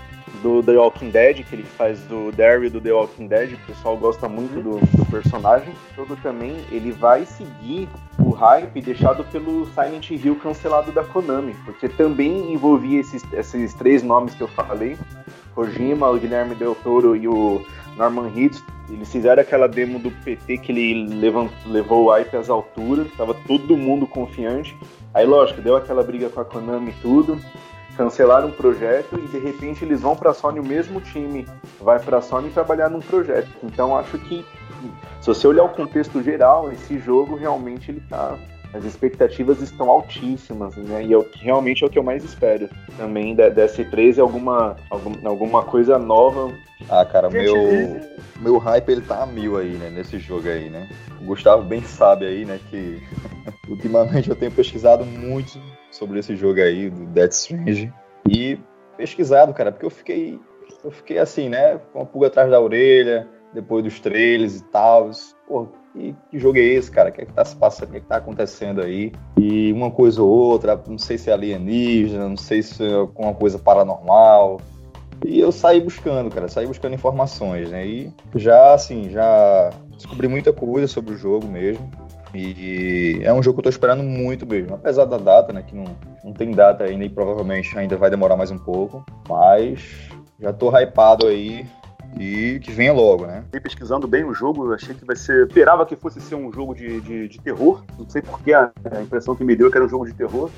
do 0.42 0.62
The 0.62 0.72
Walking 0.72 1.10
Dead, 1.10 1.44
que 1.44 1.54
ele 1.54 1.64
faz 1.64 2.00
do 2.04 2.32
Daryl 2.32 2.70
do 2.70 2.80
The 2.80 2.92
Walking 2.92 3.26
Dead. 3.26 3.52
O 3.52 3.66
pessoal 3.66 3.96
gosta 3.98 4.26
muito 4.26 4.54
do, 4.62 4.80
do 4.96 5.06
personagem. 5.10 5.74
Todo 5.94 6.16
também, 6.16 6.56
ele 6.70 6.90
vai 6.90 7.26
seguir 7.26 7.90
o 8.18 8.30
hype 8.30 8.80
deixado 8.80 9.22
pelo 9.24 9.66
Silent 9.66 10.10
Hill 10.10 10.36
cancelado 10.36 10.92
da 10.92 11.04
Konami, 11.04 11.54
porque 11.66 11.90
também 11.90 12.52
envolvia 12.52 13.00
esses, 13.00 13.22
esses 13.34 13.74
três 13.74 14.02
nomes 14.02 14.34
que 14.34 14.40
eu 14.40 14.48
falei. 14.48 14.96
Kojima, 15.54 16.08
o 16.08 16.18
Guilherme 16.18 16.54
Del 16.54 16.74
Toro 16.74 17.14
e 17.14 17.28
o 17.28 17.62
Norman 17.96 18.28
Reedus, 18.28 18.62
eles 18.88 19.10
fizeram 19.10 19.42
aquela 19.42 19.68
demo 19.68 19.98
do 19.98 20.10
PT 20.10 20.58
que 20.58 20.72
ele 20.72 21.06
levantou, 21.14 21.56
levou 21.66 22.04
o 22.04 22.10
hype 22.10 22.36
às 22.36 22.50
alturas, 22.50 23.06
tava 23.16 23.34
todo 23.46 23.76
mundo 23.76 24.06
confiante. 24.06 24.76
Aí, 25.14 25.26
lógico, 25.26 25.60
deu 25.60 25.76
aquela 25.76 26.02
briga 26.02 26.28
com 26.28 26.40
a 26.40 26.44
Konami 26.44 26.90
e 26.90 27.02
tudo, 27.02 27.38
cancelaram 27.96 28.48
o 28.48 28.52
projeto 28.52 29.18
e 29.18 29.28
de 29.28 29.38
repente 29.38 29.84
eles 29.84 30.00
vão 30.00 30.16
para 30.16 30.30
a 30.30 30.34
Sony, 30.34 30.58
o 30.58 30.64
mesmo 30.64 31.00
time 31.00 31.46
vai 31.80 31.98
para 31.98 32.18
a 32.18 32.22
Sony 32.22 32.50
trabalhar 32.50 32.88
num 32.88 33.00
projeto. 33.00 33.50
Então, 33.62 33.96
acho 33.96 34.18
que 34.18 34.44
se 35.20 35.26
você 35.26 35.46
olhar 35.46 35.64
o 35.64 35.68
contexto 35.68 36.22
geral, 36.22 36.72
esse 36.72 36.98
jogo 36.98 37.36
realmente 37.36 37.90
ele 37.90 38.02
tá 38.08 38.36
as 38.74 38.84
expectativas 38.84 39.60
estão 39.60 39.90
altíssimas, 39.90 40.74
né? 40.76 41.04
E 41.04 41.12
é 41.12 41.16
o 41.16 41.24
que 41.24 41.44
realmente 41.44 41.84
é 41.84 41.86
o 41.86 41.90
que 41.90 41.98
eu 41.98 42.02
mais 42.02 42.24
espero 42.24 42.68
também 42.96 43.34
da, 43.34 43.48
da 43.48 43.66
S3 43.66 44.16
é 44.16 44.20
alguma, 44.20 44.76
alguma, 44.88 45.28
alguma 45.28 45.62
coisa 45.62 45.98
nova. 45.98 46.52
Ah, 46.88 47.04
cara, 47.04 47.28
meu, 47.28 48.00
meu 48.40 48.58
hype 48.58 48.88
ele 48.88 49.02
tá 49.02 49.22
a 49.22 49.26
mil 49.26 49.58
aí, 49.58 49.72
né? 49.72 49.90
Nesse 49.90 50.18
jogo 50.18 50.48
aí, 50.48 50.70
né? 50.70 50.88
O 51.20 51.24
Gustavo 51.24 51.62
bem 51.62 51.82
sabe 51.82 52.26
aí, 52.26 52.44
né? 52.44 52.58
Que 52.70 53.02
ultimamente 53.68 54.30
eu 54.30 54.36
tenho 54.36 54.50
pesquisado 54.50 55.04
muito 55.04 55.60
sobre 55.90 56.18
esse 56.18 56.34
jogo 56.34 56.60
aí, 56.60 56.88
do 56.88 57.04
Death 57.06 57.32
Strange. 57.32 57.92
E 58.28 58.58
pesquisado, 58.96 59.52
cara, 59.52 59.70
porque 59.70 59.86
eu 59.86 59.90
fiquei. 59.90 60.40
Eu 60.82 60.90
fiquei 60.90 61.18
assim, 61.18 61.48
né? 61.48 61.78
Com 61.92 62.02
a 62.02 62.06
pulga 62.06 62.28
atrás 62.28 62.50
da 62.50 62.60
orelha, 62.60 63.28
depois 63.52 63.84
dos 63.84 64.00
trailers 64.00 64.60
e 64.60 64.64
tal. 64.64 65.10
Pô, 65.46 65.68
que, 65.92 66.14
que 66.30 66.38
jogo 66.38 66.58
é 66.58 66.62
esse, 66.62 66.90
cara? 66.90 67.10
O 67.10 67.12
que 67.12 67.22
é 67.22 67.26
que 67.26 67.32
tá 67.32 67.44
se 67.44 67.56
passando? 67.56 67.88
O 67.88 67.92
que 67.92 67.98
é 67.98 68.00
que 68.00 68.06
tá 68.06 68.16
acontecendo 68.16 68.80
aí? 68.80 69.12
E 69.38 69.72
uma 69.72 69.90
coisa 69.90 70.22
ou 70.22 70.28
outra, 70.28 70.80
não 70.86 70.98
sei 70.98 71.18
se 71.18 71.30
é 71.30 71.32
alienígena, 71.32 72.28
não 72.28 72.36
sei 72.36 72.62
se 72.62 72.84
é 72.84 72.94
alguma 72.94 73.34
coisa 73.34 73.58
paranormal. 73.58 74.60
E 75.24 75.38
eu 75.38 75.52
saí 75.52 75.80
buscando, 75.80 76.30
cara, 76.30 76.48
saí 76.48 76.66
buscando 76.66 76.94
informações, 76.94 77.70
né? 77.70 77.86
E 77.86 78.12
já, 78.34 78.74
assim, 78.74 79.10
já 79.10 79.70
descobri 79.92 80.26
muita 80.26 80.52
coisa 80.52 80.88
sobre 80.88 81.14
o 81.14 81.16
jogo 81.16 81.46
mesmo. 81.46 81.88
E 82.34 83.20
é 83.22 83.32
um 83.32 83.42
jogo 83.42 83.56
que 83.56 83.60
eu 83.60 83.64
tô 83.64 83.70
esperando 83.70 84.02
muito 84.02 84.46
mesmo. 84.46 84.74
Apesar 84.74 85.04
da 85.04 85.18
data, 85.18 85.52
né? 85.52 85.62
Que 85.62 85.76
não, 85.76 85.84
não 86.24 86.32
tem 86.32 86.50
data 86.50 86.84
ainda 86.84 87.04
e 87.04 87.08
provavelmente 87.08 87.78
ainda 87.78 87.96
vai 87.96 88.10
demorar 88.10 88.36
mais 88.36 88.50
um 88.50 88.58
pouco. 88.58 89.04
Mas 89.28 90.08
já 90.40 90.52
tô 90.52 90.70
hypado 90.76 91.26
aí 91.26 91.66
e 92.18 92.60
que 92.60 92.70
venha 92.70 92.92
logo, 92.92 93.26
né? 93.26 93.44
E 93.52 93.60
pesquisando 93.60 94.06
bem 94.06 94.24
o 94.24 94.34
jogo, 94.34 94.72
achei 94.72 94.94
que 94.94 95.04
vai 95.04 95.16
ser. 95.16 95.46
Esperava 95.46 95.86
que 95.86 95.96
fosse 95.96 96.20
ser 96.20 96.34
um 96.34 96.52
jogo 96.52 96.74
de, 96.74 97.00
de, 97.00 97.28
de 97.28 97.40
terror. 97.40 97.82
Não 97.98 98.08
sei 98.08 98.22
porquê, 98.22 98.52
a, 98.52 98.70
a 98.90 99.02
impressão 99.02 99.34
que 99.34 99.44
me 99.44 99.56
deu 99.56 99.68
é 99.68 99.70
que 99.70 99.76
era 99.76 99.86
um 99.86 99.88
jogo 99.88 100.06
de 100.06 100.12
terror. 100.12 100.50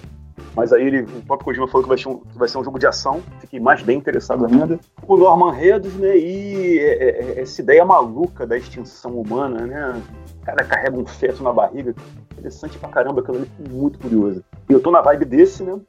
Mas 0.56 0.72
aí 0.72 0.86
ele, 0.86 1.02
o 1.02 1.22
próprio 1.26 1.46
Kojima 1.46 1.66
falou 1.68 1.82
que 1.82 1.88
vai, 1.88 1.98
ser 1.98 2.08
um, 2.08 2.22
vai 2.34 2.48
ser 2.48 2.58
um 2.58 2.64
jogo 2.64 2.78
de 2.78 2.86
ação. 2.86 3.22
Fiquei 3.40 3.58
mais 3.58 3.82
bem 3.82 3.98
interessado 3.98 4.46
ainda. 4.46 4.78
O 5.06 5.16
Norman 5.16 5.52
Reedus, 5.52 5.94
né? 5.94 6.16
E 6.16 6.78
é, 6.78 6.92
é, 6.92 7.08
é, 7.08 7.40
essa 7.40 7.60
ideia 7.60 7.84
maluca 7.84 8.46
da 8.46 8.56
extinção 8.56 9.18
humana, 9.18 9.66
né? 9.66 10.02
O 10.40 10.44
cara 10.44 10.64
carrega 10.64 10.96
um 10.96 11.06
feto 11.06 11.42
na 11.42 11.52
barriga. 11.52 11.94
Interessante 12.32 12.78
pra 12.78 12.88
caramba, 12.88 13.20
aquilo 13.20 13.38
ali, 13.38 13.50
muito 13.70 13.98
curioso. 13.98 14.44
E 14.68 14.72
eu 14.72 14.80
tô 14.80 14.90
na 14.90 15.00
vibe 15.00 15.24
desse, 15.24 15.62
né? 15.62 15.80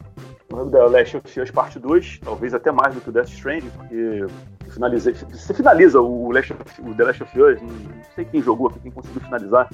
Da 0.69 0.85
Last 0.85 1.17
of 1.17 1.39
Us 1.39 1.51
Parte 1.51 1.79
2, 1.79 2.19
talvez 2.23 2.53
até 2.53 2.71
mais 2.71 2.93
do 2.93 3.01
que 3.01 3.09
o 3.09 3.11
Death 3.11 3.29
Stranding, 3.29 3.69
porque. 3.69 4.25
Você 4.67 5.53
finaliza 5.53 6.01
o, 6.01 6.31
Last 6.31 6.53
of, 6.53 6.81
o 6.81 6.93
The 6.93 7.03
Last 7.03 7.23
of 7.23 7.41
Us, 7.41 7.61
não 7.61 7.69
sei 8.13 8.25
quem 8.25 8.41
jogou 8.41 8.67
aqui, 8.67 8.79
quem 8.79 8.91
conseguiu 8.91 9.21
finalizar. 9.21 9.69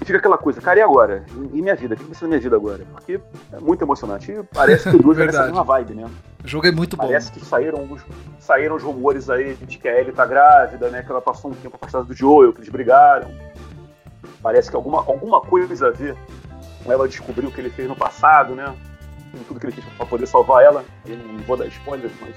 E 0.00 0.04
fica 0.04 0.18
aquela 0.18 0.36
coisa, 0.36 0.60
cara, 0.60 0.78
e 0.78 0.82
agora? 0.82 1.24
E, 1.52 1.62
minha 1.62 1.74
vida? 1.74 1.94
O 1.94 1.96
que 1.96 2.04
vai 2.04 2.14
ser 2.14 2.22
da 2.22 2.28
minha 2.28 2.40
vida 2.40 2.56
agora? 2.56 2.84
Porque 2.92 3.20
é 3.52 3.60
muito 3.60 3.82
emocionante. 3.82 4.32
E 4.32 4.42
parece 4.42 4.90
que 4.90 4.96
o 4.96 5.02
duas 5.02 5.16
vai 5.18 5.26
nessa 5.26 5.44
mesma 5.44 5.64
vibe, 5.64 5.94
né? 5.94 6.10
O 6.44 6.48
jogo 6.48 6.66
é 6.66 6.72
muito 6.72 6.96
parece 6.96 7.30
bom. 7.30 7.32
Parece 7.32 7.32
que 7.32 7.44
saíram 7.44 7.90
os, 7.90 8.02
saíram 8.38 8.76
os 8.76 8.82
rumores 8.82 9.30
aí 9.30 9.54
de 9.54 9.78
que 9.78 9.88
a 9.88 9.98
Ellie 9.98 10.12
tá 10.12 10.26
grávida, 10.26 10.90
né? 10.90 11.02
Que 11.02 11.10
ela 11.10 11.22
passou 11.22 11.50
um 11.50 11.54
tempo 11.54 11.76
afastada 11.76 12.04
do 12.04 12.14
Joel, 12.14 12.52
que 12.52 12.60
eles 12.60 12.68
brigaram. 12.68 13.30
Parece 14.42 14.70
que 14.70 14.76
alguma, 14.76 14.98
alguma 14.98 15.40
coisa 15.40 15.88
a 15.88 15.90
ver 15.90 16.16
com 16.84 16.92
ela 16.92 17.08
descobrir 17.08 17.46
o 17.46 17.50
que 17.50 17.60
ele 17.60 17.70
fez 17.70 17.88
no 17.88 17.96
passado, 17.96 18.54
né? 18.54 18.74
Tudo 19.46 19.60
que 19.60 19.66
ele 19.66 19.72
fez 19.72 19.86
pra 19.96 20.06
poder 20.06 20.26
salvar 20.26 20.64
ela. 20.64 20.84
Eu 21.06 21.16
não 21.16 21.38
vou 21.38 21.56
dar 21.56 21.66
spoilers, 21.66 22.12
mas 22.20 22.36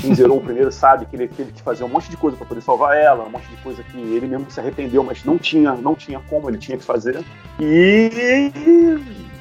quem 0.00 0.14
zerou 0.14 0.38
o 0.38 0.40
primeiro 0.40 0.72
sabe 0.72 1.06
que 1.06 1.16
ele 1.16 1.28
teve 1.28 1.52
que 1.52 1.62
fazer 1.62 1.84
um 1.84 1.88
monte 1.88 2.10
de 2.10 2.16
coisa 2.16 2.36
para 2.36 2.46
poder 2.46 2.60
salvar 2.60 2.96
ela, 2.96 3.24
um 3.24 3.30
monte 3.30 3.48
de 3.48 3.56
coisa 3.58 3.82
que 3.82 3.96
ele 3.96 4.26
mesmo 4.26 4.50
se 4.50 4.58
arrependeu, 4.58 5.04
mas 5.04 5.24
não 5.24 5.38
tinha, 5.38 5.74
não 5.74 5.94
tinha 5.94 6.20
como, 6.28 6.50
ele 6.50 6.58
tinha 6.58 6.76
que 6.76 6.84
fazer. 6.84 7.24
E 7.60 8.50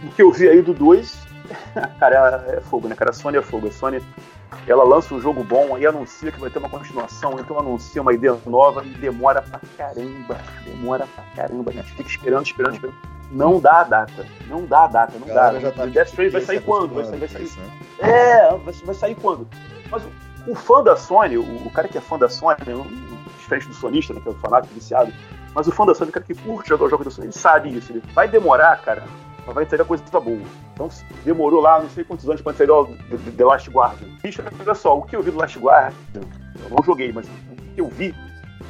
o 0.03 0.11
que 0.11 0.21
eu 0.21 0.31
vi 0.31 0.47
aí 0.47 0.61
do 0.61 0.73
2, 0.73 1.26
cara, 1.99 2.45
é 2.47 2.61
fogo, 2.61 2.87
né, 2.87 2.95
cara? 2.95 3.11
A 3.11 3.13
Sony 3.13 3.37
é 3.37 3.41
fogo. 3.41 3.67
A 3.67 3.71
Sony, 3.71 4.01
ela 4.67 4.83
lança 4.83 5.13
um 5.13 5.21
jogo 5.21 5.43
bom 5.43 5.77
e 5.77 5.85
anuncia 5.85 6.31
que 6.31 6.39
vai 6.39 6.49
ter 6.49 6.59
uma 6.59 6.69
continuação, 6.69 7.39
então 7.39 7.59
anuncia 7.59 8.01
uma 8.01 8.13
ideia 8.13 8.37
nova 8.45 8.83
e 8.85 8.89
demora 8.89 9.41
pra 9.41 9.59
caramba. 9.77 10.37
Demora 10.63 11.07
pra 11.07 11.23
caramba. 11.35 11.71
A 11.71 11.73
gente 11.73 11.91
fica 11.91 12.09
esperando, 12.09 12.45
esperando, 12.45 12.75
esperando. 12.75 12.97
Não 13.31 13.59
dá 13.59 13.81
a 13.81 13.83
data. 13.83 14.25
Não 14.47 14.65
dá 14.65 14.83
a 14.85 14.87
data, 14.87 15.13
não 15.19 15.27
dá. 15.27 15.59
Já 15.59 15.71
tá 15.71 15.83
o 15.83 15.87
Death 15.87 16.07
Stranding 16.07 16.31
vai 16.31 16.41
sair 16.41 16.61
quando? 16.61 16.93
Vai 16.93 17.05
sair, 17.05 17.19
vai 17.19 17.27
sair. 17.27 17.43
Isso, 17.43 17.59
né? 17.59 17.69
É, 17.99 18.49
vai, 18.49 18.73
vai 18.73 18.95
sair 18.95 19.15
quando? 19.15 19.47
Mas 19.89 20.03
o 20.47 20.55
fã 20.55 20.81
da 20.81 20.95
Sony, 20.95 21.37
o, 21.37 21.67
o 21.67 21.69
cara 21.69 21.87
que 21.87 21.97
é 21.97 22.01
fã 22.01 22.17
da 22.17 22.29
Sony, 22.29 22.55
um, 22.69 23.17
diferente 23.37 23.67
do 23.67 23.73
sonista, 23.73 24.13
né, 24.13 24.21
que 24.21 24.27
é 24.27 24.31
o 24.31 24.35
fanático 24.35 24.73
viciado, 24.73 25.11
mas 25.53 25.67
o 25.67 25.71
fã 25.71 25.85
da 25.85 25.93
Sony, 25.93 26.09
o 26.09 26.13
cara 26.13 26.25
que 26.25 26.35
curte 26.35 26.69
jogar 26.69 26.85
os 26.85 26.91
jogos 26.91 27.05
da 27.05 27.11
Sony, 27.11 27.27
ele 27.27 27.33
sabe 27.33 27.75
isso. 27.75 27.91
Ele 27.91 28.01
vai 28.13 28.27
demorar, 28.27 28.81
cara, 28.81 29.03
mas 29.47 29.55
vai 29.55 29.63
entregar 29.63 29.85
coisa 29.85 30.03
boa. 30.11 30.41
Então 30.73 30.89
demorou 31.23 31.61
lá 31.61 31.79
não 31.79 31.89
sei 31.89 32.03
quantos 32.03 32.27
anos 32.27 32.41
para 32.41 32.51
entregar 32.51 32.81
o 32.81 32.85
The 33.37 33.45
Last 33.45 33.69
Guardian. 33.69 34.09
Bicho, 34.21 34.43
olha 34.59 34.75
só, 34.75 34.97
o 34.97 35.03
que 35.03 35.15
eu 35.15 35.23
vi 35.23 35.31
do 35.31 35.37
Last 35.37 35.57
Guardian, 35.57 35.95
eu 36.13 36.69
não 36.69 36.83
joguei, 36.83 37.13
mas 37.13 37.25
o 37.27 37.55
que 37.73 37.81
eu 37.81 37.87
vi, 37.87 38.13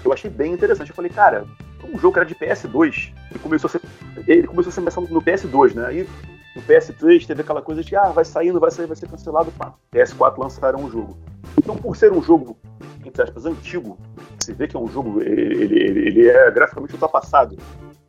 eu 0.05 0.13
achei 0.13 0.29
bem 0.29 0.53
interessante. 0.53 0.91
Eu 0.91 0.95
falei, 0.95 1.09
cara, 1.09 1.45
um 1.83 1.97
jogo 1.97 2.13
que 2.13 2.19
era 2.19 2.29
de 2.29 2.35
PS2, 2.35 3.11
ele 3.31 3.39
começou 3.39 3.67
a 3.67 3.71
ser, 3.71 3.81
ele 4.27 4.47
começou 4.47 4.69
a 4.69 4.73
ser 4.73 4.81
lançado 4.81 5.07
no 5.09 5.21
PS2, 5.21 5.73
né? 5.73 5.87
Aí 5.87 6.09
no 6.55 6.61
PS3 6.61 7.25
teve 7.25 7.41
aquela 7.41 7.61
coisa 7.61 7.83
de, 7.83 7.95
ah, 7.95 8.09
vai 8.09 8.23
saindo, 8.23 8.59
vai 8.59 8.69
sair, 8.69 8.85
vai 8.85 8.95
ser 8.95 9.09
cancelado, 9.09 9.51
pá. 9.53 9.73
PS4 9.91 10.37
lançaram 10.37 10.79
um 10.79 10.91
jogo. 10.91 11.17
Então, 11.57 11.75
por 11.75 11.95
ser 11.97 12.13
um 12.13 12.21
jogo, 12.21 12.55
entre 13.03 13.23
aspas, 13.23 13.47
antigo, 13.47 13.97
você 14.39 14.53
vê 14.53 14.67
que 14.67 14.75
é 14.75 14.79
um 14.79 14.87
jogo, 14.87 15.21
ele, 15.21 15.79
ele, 15.79 16.07
ele 16.07 16.27
é 16.27 16.51
graficamente 16.51 16.93
ultrapassado. 16.93 17.57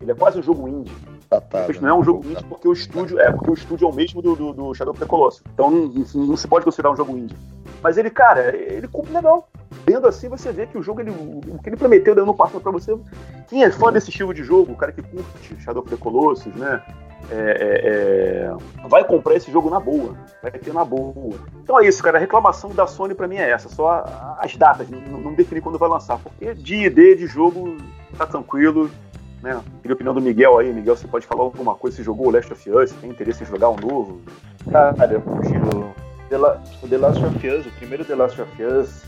Ele 0.01 0.13
é 0.13 0.15
quase 0.15 0.39
um 0.39 0.43
jogo 0.43 0.69
indie. 0.69 0.95
Não 1.81 1.89
é 1.89 1.95
um 1.95 2.03
jogo 2.03 2.25
indie 2.25 2.45
porque 2.45 2.67
o 2.67 2.73
estúdio 2.73 3.21
é 3.21 3.31
porque 3.31 3.51
o 3.51 3.55
estúdio 3.55 3.87
é 3.87 3.91
o 3.91 3.95
mesmo 3.95 4.23
do, 4.23 4.35
do, 4.35 4.53
do 4.53 4.75
Shadow 4.75 4.93
of 4.93 5.01
the 5.01 5.07
Colossus. 5.07 5.43
Então 5.53 5.71
não, 5.71 5.87
não, 6.15 6.37
se 6.37 6.49
pode 6.49 6.65
considerar 6.65 6.91
um 6.91 6.97
jogo 6.97 7.17
indie. 7.17 7.37
Mas 7.83 7.99
ele, 7.99 8.11
cara, 8.11 8.57
ele 8.57 8.89
cumpre 8.89 9.13
legal. 9.13 9.49
Vendo 9.87 10.09
assim, 10.09 10.29
você 10.29 10.51
vê 10.53 10.67
que 10.67 10.79
o 10.79 10.83
jogo, 10.83 11.01
ele, 11.01 11.11
o 11.11 11.59
que 11.63 11.69
ele 11.69 11.77
prometeu 11.77 12.15
dando 12.15 12.33
passo 12.35 12.59
para 12.61 12.73
você. 12.73 12.99
Quem 13.49 13.63
é 13.63 13.71
fã 13.71 13.93
desse 13.93 14.11
estilo 14.11 14.33
de 14.33 14.43
jogo, 14.43 14.73
o 14.73 14.77
cara 14.77 14.93
que 14.93 15.03
curte 15.03 15.61
Shadow 15.61 15.83
of 15.83 15.91
the 15.91 15.97
Colossus, 15.97 16.55
né? 16.55 16.83
É, 17.31 17.35
é, 17.35 18.87
é, 18.87 18.89
vai 18.89 19.05
comprar 19.05 19.35
esse 19.35 19.51
jogo 19.51 19.69
na 19.69 19.79
boa, 19.79 20.17
vai 20.41 20.51
ter 20.53 20.73
na 20.73 20.85
boa. 20.85 21.35
Então 21.63 21.79
é 21.79 21.87
isso, 21.87 22.03
cara. 22.03 22.17
A 22.17 22.21
reclamação 22.21 22.71
da 22.71 22.87
Sony 22.87 23.15
para 23.15 23.29
mim 23.29 23.37
é 23.37 23.51
essa, 23.51 23.69
só 23.69 24.05
as 24.39 24.57
datas, 24.57 24.89
não, 24.89 25.01
não 25.21 25.35
definir 25.35 25.61
quando 25.61 25.79
vai 25.79 25.89
lançar, 25.89 26.19
porque 26.19 26.55
de 26.55 26.87
ID 26.87 27.19
de 27.19 27.27
jogo 27.27 27.77
tá 28.17 28.25
tranquilo, 28.25 28.91
né? 29.43 29.61
Queria 29.83 29.93
a 29.93 29.95
opinião 29.95 30.15
do 30.15 30.21
Miguel 30.21 30.59
aí, 30.59 30.73
Miguel, 30.73 30.97
você 30.97 31.07
pode 31.07 31.27
falar 31.27 31.43
alguma 31.43 31.75
coisa? 31.75 31.97
Você 31.97 32.03
jogou 32.03 32.29
o 32.29 32.31
Last 32.31 32.53
of 32.53 32.71
Us? 32.71 32.93
Tem 32.93 33.11
interesse 33.11 33.43
em 33.43 33.47
jogar 33.47 33.71
um 33.71 33.77
novo? 33.77 34.21
Cara, 34.71 35.13
eu 35.13 35.21
prefiro 35.21 35.95
o 36.83 36.89
The 36.89 36.99
Last 36.99 37.25
of 37.25 37.49
Us, 37.49 37.67
o 37.67 37.71
primeiro 37.71 38.05
The 38.05 38.15
Last 38.15 38.41
of 38.41 38.63
Us, 38.63 39.05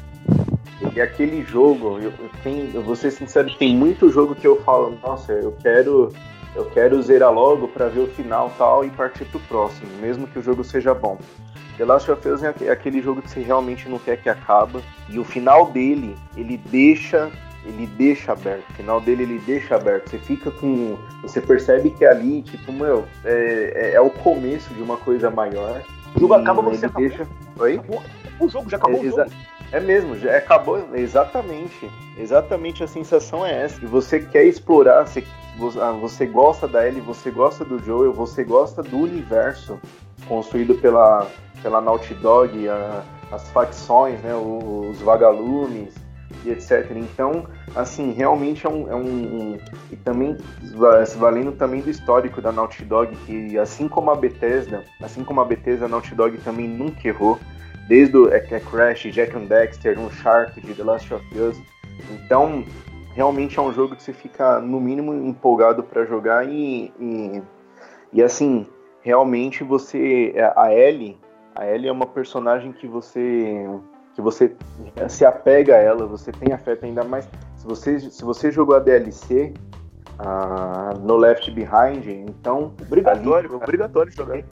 ele 0.80 0.98
é 0.98 1.02
aquele 1.02 1.42
jogo, 1.42 1.98
eu, 1.98 2.10
eu, 2.18 2.30
tenho, 2.42 2.70
eu 2.72 2.82
vou 2.82 2.96
ser 2.96 3.10
sincero, 3.10 3.50
tem 3.58 3.76
muito 3.76 4.08
jogo 4.08 4.34
que 4.34 4.46
eu 4.46 4.62
falo, 4.62 4.98
nossa, 5.02 5.32
eu 5.32 5.54
quero 5.62 6.12
eu 6.54 6.64
quero 6.70 7.00
zerar 7.00 7.32
logo 7.32 7.68
para 7.68 7.88
ver 7.88 8.00
o 8.00 8.06
final 8.08 8.50
tal 8.58 8.84
e 8.84 8.90
partir 8.90 9.24
pro 9.26 9.38
próximo, 9.40 9.88
mesmo 10.00 10.26
que 10.26 10.38
o 10.38 10.42
jogo 10.42 10.64
seja 10.64 10.92
bom. 10.92 11.18
The 11.76 11.84
Last 11.84 12.10
of 12.10 12.28
Us 12.28 12.42
é 12.42 12.70
aquele 12.70 13.00
jogo 13.00 13.22
que 13.22 13.30
você 13.30 13.40
realmente 13.40 13.88
não 13.88 13.98
quer 13.98 14.20
que 14.20 14.28
acabe 14.28 14.80
e 15.08 15.18
o 15.18 15.24
final 15.24 15.70
dele, 15.70 16.16
ele 16.36 16.56
deixa 16.56 17.30
ele 17.64 17.86
deixa 17.86 18.32
aberto. 18.32 18.68
O 18.70 18.72
final 18.74 19.00
dele 19.00 19.22
ele 19.24 19.38
deixa 19.40 19.76
aberto. 19.76 20.10
Você 20.10 20.18
fica 20.18 20.50
com. 20.50 20.96
Você 21.22 21.40
percebe 21.40 21.90
que 21.90 22.04
ali, 22.04 22.42
tipo, 22.42 22.72
meu, 22.72 23.04
é, 23.24 23.72
é, 23.74 23.94
é 23.94 24.00
o 24.00 24.10
começo 24.10 24.72
de 24.74 24.82
uma 24.82 24.96
coisa 24.96 25.30
maior. 25.30 25.82
O 26.16 26.20
jogo 26.20 26.34
acaba, 26.34 26.62
você 26.62 26.86
acabou. 26.86 27.08
deixa. 27.08 27.26
Oi? 27.58 27.74
Acabou. 27.76 28.02
O 28.40 28.48
jogo 28.48 28.70
já 28.70 28.76
acabou. 28.78 28.96
É, 28.96 29.06
o 29.06 29.10
jogo. 29.10 29.30
é 29.72 29.80
mesmo, 29.80 30.16
já 30.18 30.36
acabou. 30.36 30.82
Exatamente. 30.94 31.90
Exatamente 32.18 32.82
a 32.82 32.86
sensação 32.88 33.44
é 33.46 33.64
essa. 33.64 33.82
E 33.82 33.86
você 33.86 34.18
quer 34.20 34.44
explorar, 34.44 35.06
você, 35.06 35.22
você, 35.58 35.78
ah, 35.80 35.92
você 35.92 36.26
gosta 36.26 36.66
da 36.66 36.86
Ellie, 36.86 37.00
você 37.00 37.30
gosta 37.30 37.64
do 37.64 37.78
Joel, 37.78 38.12
você 38.12 38.42
gosta 38.42 38.82
do 38.82 38.98
universo 38.98 39.78
construído 40.26 40.74
pela, 40.76 41.26
pela 41.62 41.80
Naughty 41.80 42.14
Dog, 42.14 42.68
a- 42.68 43.02
as 43.30 43.48
facções, 43.50 44.20
né, 44.22 44.34
os 44.34 44.98
vagalumes 45.00 45.94
e 46.44 46.50
etc. 46.50 46.90
Então, 46.94 47.46
assim, 47.74 48.12
realmente 48.12 48.66
é 48.66 48.70
um. 48.70 48.90
É 48.90 48.94
um, 48.94 49.52
um- 49.52 49.58
e 49.90 49.96
também, 49.96 50.36
se 51.06 51.16
valendo 51.18 51.52
também 51.52 51.80
do 51.80 51.90
histórico 51.90 52.40
da 52.40 52.52
Naughty 52.52 52.84
Dog, 52.84 53.14
que 53.26 53.58
assim 53.58 53.88
como 53.88 54.10
a 54.10 54.14
Bethesda, 54.14 54.84
assim 55.02 55.24
como 55.24 55.40
a 55.40 55.44
Bethesda, 55.44 55.86
a 55.86 55.88
Naughty 55.88 56.14
Dog 56.14 56.38
também 56.38 56.68
nunca 56.68 57.06
errou. 57.08 57.38
Desde 57.88 58.16
o 58.16 58.32
é, 58.32 58.36
é 58.36 58.60
Crash, 58.60 59.02
Jack 59.12 59.36
and 59.36 59.46
Dexter, 59.46 59.98
Uncharted, 59.98 60.74
The 60.74 60.84
Last 60.84 61.12
of 61.12 61.24
Us. 61.38 61.60
Então, 62.10 62.64
realmente 63.14 63.58
é 63.58 63.62
um 63.62 63.72
jogo 63.72 63.96
que 63.96 64.02
você 64.02 64.12
fica, 64.12 64.60
no 64.60 64.80
mínimo, 64.80 65.12
empolgado 65.12 65.82
para 65.82 66.04
jogar 66.04 66.48
e, 66.48 66.92
e, 67.00 67.42
e, 68.12 68.22
assim, 68.22 68.64
realmente 69.02 69.64
você. 69.64 70.32
A 70.54 70.72
Ellie, 70.72 71.18
a 71.54 71.66
Ellie 71.66 71.88
é 71.88 71.92
uma 71.92 72.06
personagem 72.06 72.72
que 72.72 72.86
você 72.86 73.66
que 74.14 74.20
você 74.20 74.54
se 75.08 75.24
apega 75.24 75.74
a 75.76 75.78
ela, 75.78 76.06
você 76.06 76.32
tem 76.32 76.52
afeto 76.52 76.84
ainda 76.84 77.04
mais. 77.04 77.28
Se 77.56 77.66
você, 77.66 77.98
se 78.00 78.24
você 78.24 78.50
jogou 78.50 78.74
a 78.76 78.78
DLC 78.78 79.52
no 81.02 81.16
Left 81.16 81.50
Behind, 81.50 82.06
então. 82.06 82.72
Obrigatório, 82.82 83.50
ali- 83.50 83.62
obrigatório 83.62 84.12
jogar. 84.12 84.42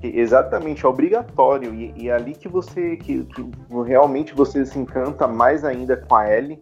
que 0.00 0.06
Exatamente, 0.06 0.84
é 0.84 0.88
obrigatório. 0.88 1.74
E, 1.74 1.92
e 1.96 2.08
é 2.08 2.12
ali 2.12 2.34
que 2.34 2.48
você 2.48 2.96
que, 2.96 3.24
que 3.24 3.50
realmente 3.84 4.34
você 4.34 4.64
se 4.64 4.78
encanta 4.78 5.26
mais 5.26 5.64
ainda 5.64 5.96
com 5.96 6.14
a 6.14 6.30
Ellie. 6.30 6.58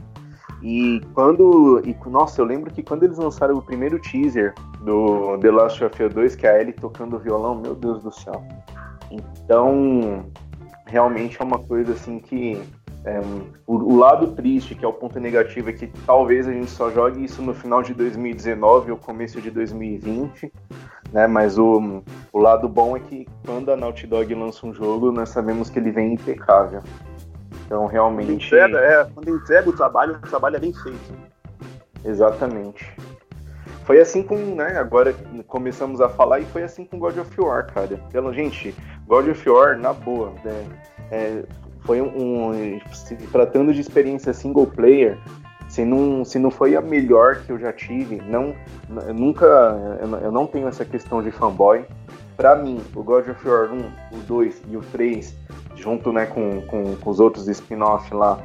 E 0.62 1.00
quando. 1.12 1.82
E, 1.84 1.94
nossa, 2.08 2.40
eu 2.40 2.44
lembro 2.46 2.72
que 2.72 2.82
quando 2.82 3.02
eles 3.02 3.18
lançaram 3.18 3.56
o 3.56 3.62
primeiro 3.62 3.98
teaser 3.98 4.54
do 4.80 5.36
The 5.38 5.50
Last 5.50 5.84
of 5.84 6.02
Us 6.02 6.14
2, 6.14 6.36
que 6.36 6.46
é 6.46 6.50
a 6.50 6.60
Ellie 6.60 6.72
tocando 6.72 7.18
violão, 7.18 7.54
meu 7.54 7.74
Deus 7.74 8.02
do 8.02 8.10
céu. 8.10 8.42
Então, 9.10 10.24
realmente 10.94 11.42
é 11.42 11.44
uma 11.44 11.58
coisa 11.58 11.92
assim 11.92 12.20
que. 12.20 12.62
é, 13.04 13.20
o, 13.66 13.74
o 13.74 13.96
lado 13.96 14.28
triste, 14.28 14.76
que 14.76 14.84
é 14.84 14.88
o 14.88 14.92
ponto 14.92 15.18
negativo, 15.18 15.68
é 15.70 15.72
que 15.72 15.88
talvez 16.06 16.46
a 16.46 16.52
gente 16.52 16.70
só 16.70 16.88
jogue 16.88 17.24
isso 17.24 17.42
no 17.42 17.52
final 17.52 17.82
de 17.82 17.92
2019 17.92 18.92
ou 18.92 18.96
começo 18.96 19.42
de 19.42 19.50
2020, 19.50 20.52
né? 21.12 21.26
Mas 21.26 21.58
o, 21.58 22.00
o 22.32 22.38
lado 22.38 22.68
bom 22.68 22.96
é 22.96 23.00
que 23.00 23.26
quando 23.44 23.72
a 23.72 23.76
Naughty 23.76 24.06
Dog 24.06 24.32
lança 24.34 24.64
um 24.64 24.72
jogo, 24.72 25.10
nós 25.10 25.30
sabemos 25.30 25.68
que 25.68 25.80
ele 25.80 25.90
vem 25.90 26.14
impecável. 26.14 26.80
Então, 27.66 27.80
Quando 27.80 27.90
realmente. 27.90 28.32
entrega, 28.32 28.78
é, 28.78 29.04
quando 29.12 29.30
entrega 29.30 29.68
o 29.68 29.72
trabalho, 29.72 30.14
o 30.14 30.28
trabalho 30.28 30.56
é 30.56 30.60
bem 30.60 30.72
feito. 30.72 31.12
Exatamente. 32.04 32.94
Foi 33.84 34.00
assim 34.00 34.22
com, 34.22 34.36
né, 34.36 34.78
agora 34.78 35.14
começamos 35.46 36.00
a 36.00 36.08
falar 36.08 36.40
e 36.40 36.44
foi 36.46 36.62
assim 36.62 36.84
com 36.84 36.98
God 36.98 37.16
of 37.18 37.40
War, 37.40 37.66
cara. 37.72 38.00
Pela, 38.10 38.32
gente, 38.32 38.74
God 39.06 39.28
of 39.28 39.48
War, 39.48 39.78
na 39.78 39.92
boa, 39.92 40.32
né, 40.42 40.64
é, 41.10 41.42
foi 41.82 42.00
um, 42.00 42.06
um- 42.46 42.80
se 42.94 43.14
tratando 43.30 43.72
de 43.74 43.80
experiência 43.80 44.32
single 44.32 44.66
player, 44.66 45.18
se 45.68 45.84
não, 45.84 46.24
se 46.24 46.38
não 46.38 46.50
foi 46.50 46.76
a 46.76 46.80
melhor 46.80 47.36
que 47.42 47.50
eu 47.50 47.58
já 47.58 47.72
tive, 47.72 48.22
não, 48.22 48.54
eu 49.06 49.12
nunca, 49.14 49.44
eu 50.22 50.32
não- 50.32 50.46
tenho 50.46 50.66
essa 50.68 50.84
questão 50.84 51.22
de 51.22 51.30
fanboy. 51.30 51.84
Pra 52.36 52.56
mim, 52.56 52.80
o 52.96 53.02
God 53.02 53.28
of 53.28 53.48
War 53.48 53.70
1, 53.72 53.78
o 54.16 54.18
2 54.26 54.60
e 54.68 54.76
o 54.76 54.80
3, 54.80 55.36
junto, 55.76 56.12
né, 56.12 56.26
com, 56.26 56.62
com, 56.62 56.96
com 56.96 57.10
os 57.10 57.20
outros 57.20 57.48
spin-off 57.48 58.12
lá, 58.14 58.38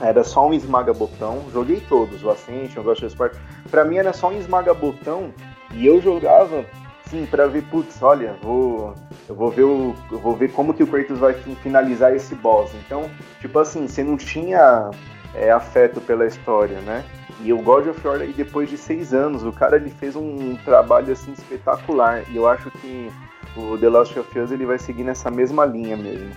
era 0.00 0.22
só 0.24 0.46
um 0.48 0.52
esmaga-botão. 0.54 1.42
Joguei 1.52 1.80
todos, 1.88 2.22
o 2.24 2.30
Ascension, 2.30 2.80
o 2.82 2.84
Ghost 2.84 3.04
of 3.04 3.12
Sparta. 3.14 3.38
Pra 3.70 3.84
mim 3.84 3.96
era 3.96 4.12
só 4.12 4.28
um 4.28 4.38
esmaga-botão 4.38 5.32
e 5.72 5.86
eu 5.86 6.00
jogava, 6.00 6.64
sim, 7.06 7.26
pra 7.26 7.46
ver, 7.46 7.62
putz, 7.64 8.02
olha, 8.02 8.36
vou, 8.42 8.94
eu 9.28 9.34
vou 9.34 9.50
ver 9.50 9.64
o, 9.64 9.94
eu 10.10 10.18
vou 10.18 10.34
ver 10.34 10.52
como 10.52 10.72
que 10.74 10.82
o 10.82 10.86
Kratos 10.86 11.18
vai 11.18 11.34
fi- 11.34 11.54
finalizar 11.56 12.14
esse 12.14 12.34
boss. 12.34 12.72
Então, 12.74 13.10
tipo 13.40 13.58
assim, 13.58 13.86
você 13.88 14.02
não 14.04 14.16
tinha 14.16 14.90
é, 15.34 15.50
afeto 15.50 16.00
pela 16.00 16.26
história, 16.26 16.80
né? 16.80 17.04
E 17.42 17.52
o 17.52 17.58
God 17.58 17.88
of 17.88 18.06
War, 18.08 18.18
depois 18.20 18.70
de 18.70 18.78
seis 18.78 19.12
anos, 19.12 19.44
o 19.44 19.52
cara 19.52 19.76
ele 19.76 19.90
fez 19.90 20.16
um 20.16 20.56
trabalho 20.64 21.12
assim 21.12 21.32
espetacular. 21.32 22.24
E 22.30 22.36
eu 22.36 22.48
acho 22.48 22.70
que 22.70 23.10
o 23.54 23.76
The 23.76 23.88
Last 23.90 24.18
of 24.18 24.38
Us 24.38 24.50
ele 24.50 24.64
vai 24.64 24.78
seguir 24.78 25.04
nessa 25.04 25.30
mesma 25.30 25.66
linha 25.66 25.96
mesmo. 25.96 26.30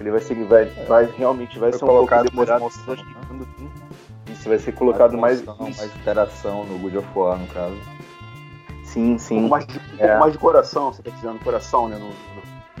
Ele 0.00 0.10
vai 0.10 0.20
seguir, 0.20 0.42
vai, 0.44 0.64
vai 0.88 1.04
realmente 1.16 1.56
vai 1.58 1.70
Foi 1.70 1.78
ser 1.78 1.84
um 1.84 1.88
pouco 1.88 2.10
mais 2.14 2.30
demorado. 2.30 2.60
emoção, 2.60 2.94
né? 2.96 3.02
Isso 4.44 4.50
vai 4.50 4.58
ser 4.58 4.72
colocado 4.72 5.16
mais. 5.16 5.40
emoção, 5.40 5.64
mais 5.70 5.96
interação 5.96 6.64
no 6.66 6.78
God 6.78 6.96
of 6.96 7.08
War, 7.16 7.38
no 7.38 7.46
caso. 7.46 7.78
Sim, 8.84 9.14
Um 9.14 9.18
sim. 9.18 9.34
pouco 9.36 9.48
mais 9.48 9.66
de, 9.66 9.78
um 9.78 10.04
É. 10.04 10.18
mais 10.18 10.32
de 10.34 10.38
coração, 10.38 10.92
você 10.92 11.02
tá 11.02 11.10
dizendo, 11.12 11.38
coração, 11.42 11.88
né, 11.88 11.96
no, 11.96 12.08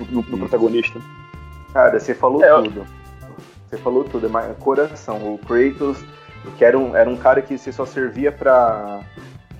no- 0.04 0.22
no- 0.22 0.28
no 0.30 0.38
protagonista. 0.40 1.00
Cara, 1.72 1.98
você 1.98 2.14
falou 2.14 2.44
É, 2.44 2.54
tudo. 2.62 2.86
Você 3.66 3.78
falou 3.78 4.04
tudo, 4.04 4.26
é 4.26 4.28
mais 4.28 4.54
coração. 4.58 5.16
O 5.34 5.38
Kratos, 5.38 6.04
que 6.58 6.64
era 6.66 6.78
um, 6.78 6.94
era 6.94 7.08
um 7.08 7.16
cara 7.16 7.40
que 7.40 7.56
você 7.56 7.72
só 7.72 7.86
servia 7.86 8.30
pra. 8.30 9.00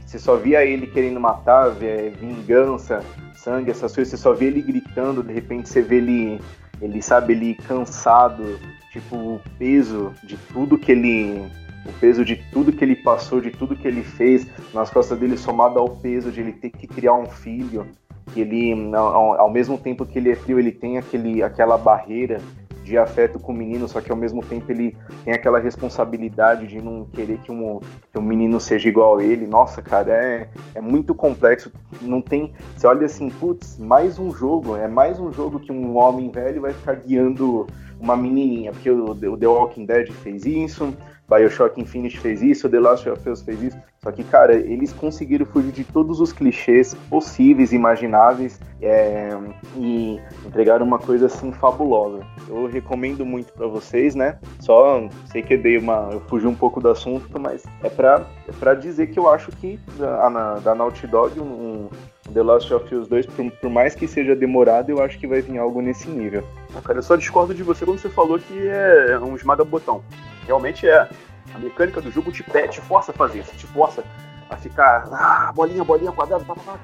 Você 0.05 0.19
só 0.19 0.37
via 0.37 0.63
ele 0.63 0.87
querendo 0.87 1.19
matar, 1.19 1.71
vingança, 1.71 3.03
sangue, 3.35 3.71
essas 3.71 3.95
coisas, 3.95 4.11
você 4.11 4.19
só 4.19 4.35
via 4.35 4.49
ele 4.49 4.61
gritando, 4.61 5.23
de 5.23 5.33
repente 5.33 5.71
você 5.71 5.81
vê 5.81 5.97
ele, 5.97 6.39
ele 6.83 7.01
sabe, 7.01 7.33
ele 7.33 7.55
cansado, 7.55 8.61
tipo, 8.93 9.17
o 9.17 9.41
peso 9.59 10.13
de 10.23 10.37
tudo 10.53 10.77
que 10.77 10.93
ele. 10.93 11.64
O 11.87 11.93
peso 12.01 12.25
de 12.25 12.37
tudo 12.51 12.73
que 12.73 12.85
ele 12.85 12.97
passou, 12.97 13.41
de 13.41 13.51
tudo 13.51 13.77
que 13.77 13.87
ele 13.87 14.03
fez 14.03 14.47
nas 14.73 14.91
costas 14.91 15.19
dele, 15.19 15.37
somado 15.37 15.79
ao 15.79 15.89
peso 15.89 16.31
de 16.31 16.41
ele 16.41 16.53
ter 16.53 16.71
que 16.71 16.87
criar 16.87 17.15
um 17.15 17.27
filho, 17.27 17.87
que 18.33 18.41
ele, 18.41 18.73
ao, 18.95 19.41
ao 19.41 19.51
mesmo 19.51 19.77
tempo 19.79 20.07
que 20.07 20.19
ele 20.19 20.31
é 20.31 20.35
frio, 20.35 20.59
ele 20.59 20.73
tem 20.73 20.99
aquele, 20.99 21.43
aquela 21.43 21.77
barreira 21.77 22.41
de 22.85 22.99
afeto 22.99 23.39
com 23.39 23.53
o 23.53 23.57
menino, 23.57 23.89
só 23.89 24.01
que 24.01 24.11
ao 24.11 24.17
mesmo 24.17 24.43
tempo 24.43 24.71
ele 24.71 24.95
tem 25.25 25.33
aquela 25.33 25.59
responsabilidade 25.59 26.67
de 26.67 26.83
não 26.83 27.07
querer 27.07 27.39
que 27.39 27.51
um, 27.51 27.81
que 28.13 28.19
um 28.19 28.23
menino 28.23 28.61
seja 28.61 28.89
igual 28.89 29.19
a 29.19 29.25
ele. 29.25 29.47
Nossa, 29.47 29.81
cara, 29.81 30.13
é, 30.13 30.49
é 30.75 30.81
muito 30.81 31.15
complexo. 31.15 31.73
Não 32.03 32.21
tem. 32.21 32.53
Você 32.77 32.87
olha 32.87 33.07
assim, 33.07 33.31
putz, 33.31 33.79
mais 33.79 34.19
um 34.19 34.31
jogo, 34.31 34.77
é 34.77 34.87
mais 34.87 35.19
um 35.19 35.33
jogo 35.33 35.59
que 35.59 35.73
um 35.73 35.97
homem 35.97 36.31
velho 36.31 36.61
vai 36.61 36.75
ficar 36.75 36.97
guiando 36.97 37.67
uma 37.99 38.17
menininha, 38.17 38.73
porque 38.73 38.91
o, 38.91 39.13
o 39.13 39.37
The 39.37 39.47
Walking 39.47 39.87
Dead 39.87 40.11
fez 40.13 40.45
isso, 40.45 40.95
Bioshock 41.29 41.81
Infinite 41.81 42.19
fez 42.21 42.43
isso, 42.43 42.69
The 42.69 42.79
Last 42.81 43.09
of 43.09 43.29
Us 43.29 43.43
fez 43.43 43.63
isso. 43.63 43.77
Só 44.03 44.13
que, 44.13 44.23
cara, 44.23 44.55
eles 44.55 44.93
conseguiram 44.93 45.47
fugir 45.47 45.73
de 45.73 45.83
todos 45.85 46.21
os 46.21 46.33
clichês 46.33 46.93
possíveis, 47.09 47.73
imagináveis, 47.73 48.61
é, 48.83 49.31
e 49.77 50.21
entregaram 50.45 50.85
uma 50.85 50.99
coisa 50.99 51.25
assim 51.27 51.51
fabulosa. 51.53 52.21
Eu 52.47 52.67
recomendo 52.67 53.25
muito 53.25 53.51
pra 53.55 53.67
vocês, 53.67 54.15
né? 54.15 54.39
Só 54.61 55.09
sei 55.33 55.41
que 55.43 55.55
eu 55.55 55.63
dei 55.63 55.79
uma, 55.79 56.11
eu 56.13 56.21
fugi 56.29 56.47
um 56.47 56.55
pouco 56.55 56.81
do 56.81 56.91
assunto, 56.91 57.41
mas 57.41 57.63
é 57.83 57.89
pra, 57.89 58.27
é 58.47 58.53
pra 58.53 58.75
dizer 58.75 59.07
que 59.07 59.19
eu 59.19 59.31
acho 59.31 59.51
que 59.53 59.81
da, 59.97 60.29
na- 60.29 60.55
da 60.59 60.75
Naughty 60.75 61.07
Dog, 61.07 61.41
um, 61.41 61.89
The 62.33 62.43
Last 62.43 62.73
of 62.75 62.95
Us 62.95 63.09
2, 63.09 63.25
por, 63.27 63.51
por 63.53 63.71
mais 63.71 63.95
que 63.95 64.07
seja 64.07 64.37
demorado, 64.37 64.91
eu 64.91 65.03
acho 65.03 65.19
que 65.19 65.27
vai 65.27 65.41
vir 65.41 65.57
algo 65.57 65.81
nesse 65.81 66.11
nível. 66.11 66.45
Cara, 66.85 66.99
eu 66.99 67.03
só 67.03 67.17
discordo 67.17 67.55
de 67.55 67.63
você 67.63 67.87
quando 67.87 67.99
você 67.99 68.11
falou 68.11 68.39
que 68.39 68.69
é 68.69 69.19
um 69.19 69.35
esmaga-botão. 69.35 70.03
Realmente 70.47 70.89
é. 70.89 71.09
A 71.55 71.59
mecânica 71.59 72.01
do 72.01 72.11
jogo 72.11 72.33
te, 72.33 72.43
pede, 72.43 72.73
te 72.73 72.81
força 72.81 73.13
a 73.13 73.15
fazer 73.15 73.41
isso, 73.41 73.55
te 73.55 73.67
força 73.67 74.03
a 74.49 74.57
ficar 74.57 75.07
ah, 75.13 75.53
bolinha, 75.55 75.85
bolinha, 75.85 76.11
quadrado, 76.11 76.45
pá, 76.45 76.55
pá, 76.55 76.73
pá. 76.73 76.79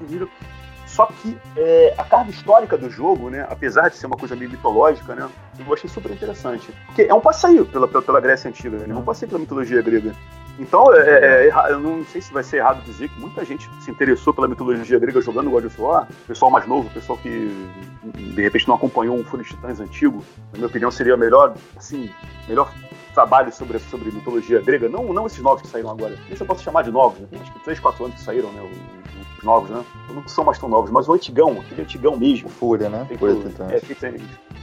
Só 0.91 1.05
que 1.05 1.37
é, 1.55 1.93
a 1.97 2.03
carga 2.03 2.29
histórica 2.29 2.77
do 2.77 2.89
jogo, 2.89 3.29
né, 3.29 3.45
apesar 3.49 3.89
de 3.89 3.95
ser 3.95 4.07
uma 4.07 4.17
coisa 4.17 4.35
meio 4.35 4.51
mitológica, 4.51 5.15
né, 5.15 5.29
eu 5.57 5.73
achei 5.73 5.89
super 5.89 6.11
interessante. 6.11 6.69
Porque 6.85 7.03
é 7.03 7.13
um 7.13 7.21
passeio 7.21 7.65
pela, 7.65 7.87
pela, 7.87 8.03
pela 8.03 8.19
Grécia 8.19 8.49
Antiga, 8.49 8.77
né, 8.77 8.85
é 8.89 8.93
um 8.93 9.03
passeio 9.03 9.29
pela 9.29 9.39
mitologia 9.39 9.81
grega. 9.81 10.13
Então, 10.59 10.93
é, 10.93 11.47
é, 11.47 11.47
é 11.47 11.71
eu 11.71 11.79
não 11.79 12.03
sei 12.05 12.21
se 12.21 12.33
vai 12.33 12.43
ser 12.43 12.57
errado 12.57 12.83
dizer 12.83 13.07
que 13.07 13.19
muita 13.21 13.45
gente 13.45 13.69
se 13.81 13.89
interessou 13.89 14.33
pela 14.33 14.49
mitologia 14.49 14.99
grega 14.99 15.21
jogando 15.21 15.49
God 15.49 15.65
of 15.65 15.81
War. 15.81 16.07
Pessoal 16.27 16.51
mais 16.51 16.67
novo, 16.67 16.89
pessoal 16.89 17.17
que 17.17 17.71
de 18.13 18.41
repente 18.41 18.67
não 18.67 18.75
acompanhou 18.75 19.17
um 19.17 19.23
Fúria 19.23 19.45
de 19.45 19.51
Titãs 19.51 19.79
antigo, 19.79 20.23
na 20.51 20.57
minha 20.57 20.67
opinião 20.67 20.91
seria 20.91 21.15
melhor, 21.15 21.55
assim, 21.77 22.11
melhor 22.49 22.69
trabalho 23.11 23.51
sobre, 23.53 23.79
sobre 23.79 24.11
mitologia 24.11 24.61
grega, 24.61 24.89
não, 24.89 25.13
não 25.13 25.27
esses 25.27 25.39
novos 25.39 25.61
que 25.61 25.67
saíram 25.67 25.91
agora. 25.91 26.17
Esse 26.29 26.41
eu 26.41 26.47
posso 26.47 26.63
chamar 26.63 26.83
de 26.83 26.91
novos, 26.91 27.19
né? 27.19 27.27
Tem 27.29 27.39
acho 27.39 27.51
que 27.53 27.59
3, 27.63 27.79
4 27.79 28.05
anos 28.05 28.17
que 28.17 28.23
saíram, 28.23 28.51
né? 28.51 28.61
Os, 28.61 29.37
os 29.37 29.43
novos, 29.43 29.69
né? 29.69 29.83
Não 30.09 30.27
são 30.27 30.43
mais 30.43 30.57
tão 30.57 30.69
novos, 30.69 30.91
mas 30.91 31.07
o 31.07 31.13
antigão, 31.13 31.59
aquele 31.59 31.81
antigão 31.81 32.17
mesmo. 32.17 32.49
Fúria, 32.49 32.89
né? 32.89 33.05
Feito, 33.07 33.19
Fúria 33.19 33.35
Titãs. 33.35 33.71
é, 33.71 33.79
feito 33.79 34.21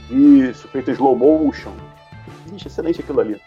isso, 0.09 0.67
feito 0.69 0.91
slow 0.91 1.15
motion. 1.15 1.71
Gente, 2.47 2.67
excelente 2.67 3.01
aquilo 3.01 3.19
ali. 3.19 3.41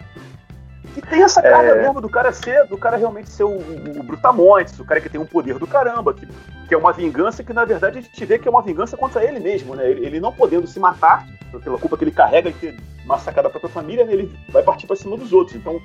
E 0.97 1.01
tem 1.01 1.23
essa 1.23 1.41
carga 1.41 1.71
é... 1.71 1.83
mesmo 1.83 2.01
do 2.01 2.09
cara 2.09 2.33
ser, 2.33 2.67
do 2.67 2.77
cara 2.77 2.97
realmente 2.97 3.31
ser 3.31 3.45
o, 3.45 3.57
o, 3.57 4.03
Brutamontes, 4.03 4.79
o 4.79 4.85
cara 4.85 5.01
que 5.01 5.09
tem 5.09 5.21
um 5.21 5.27
poder 5.27 5.59
do 5.59 5.67
caramba, 5.67 6.13
que, 6.13 6.27
que 6.69 6.75
é 6.75 6.77
uma 6.77 6.93
vingança 6.93 7.43
que 7.43 7.53
na 7.53 7.65
verdade 7.65 7.99
a 7.99 8.01
gente 8.03 8.25
vê 8.25 8.39
que 8.39 8.47
é 8.47 8.51
uma 8.51 8.63
vingança 8.63 8.97
contra 8.97 9.25
ele 9.25 9.41
mesmo, 9.41 9.75
né? 9.75 9.91
Ele, 9.91 10.07
ele 10.07 10.21
não 10.21 10.33
podendo 10.33 10.67
se 10.67 10.79
matar 10.79 11.27
pela 11.65 11.79
culpa 11.79 11.97
que 11.97 12.05
ele 12.05 12.11
carrega 12.11 12.53
de 12.53 12.59
ter 12.59 12.77
massacrado 13.07 13.49
a 13.49 13.51
própria 13.51 13.71
família, 13.71 14.05
né? 14.05 14.13
ele 14.13 14.39
vai 14.51 14.63
partir 14.63 14.87
para 14.87 14.97
cima 14.97 15.17
dos 15.17 15.33
outros. 15.33 15.57
Então, 15.57 15.81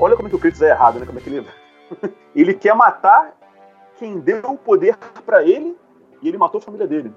olha 0.00 0.16
como 0.16 0.28
é 0.28 0.30
que 0.30 0.36
o 0.36 0.38
Kratos 0.38 0.62
é 0.62 0.70
errado, 0.70 0.98
né? 0.98 1.06
Como 1.06 1.18
é 1.18 1.22
que 1.22 1.30
ele 1.30 1.46
ele 2.34 2.54
quer 2.54 2.74
matar 2.74 3.36
quem 3.98 4.18
deu 4.18 4.42
o 4.44 4.58
poder 4.58 4.96
para 5.24 5.44
ele 5.44 5.76
e 6.20 6.28
ele 6.28 6.38
matou 6.38 6.58
a 6.58 6.62
família 6.62 6.86
dele. 6.86 7.12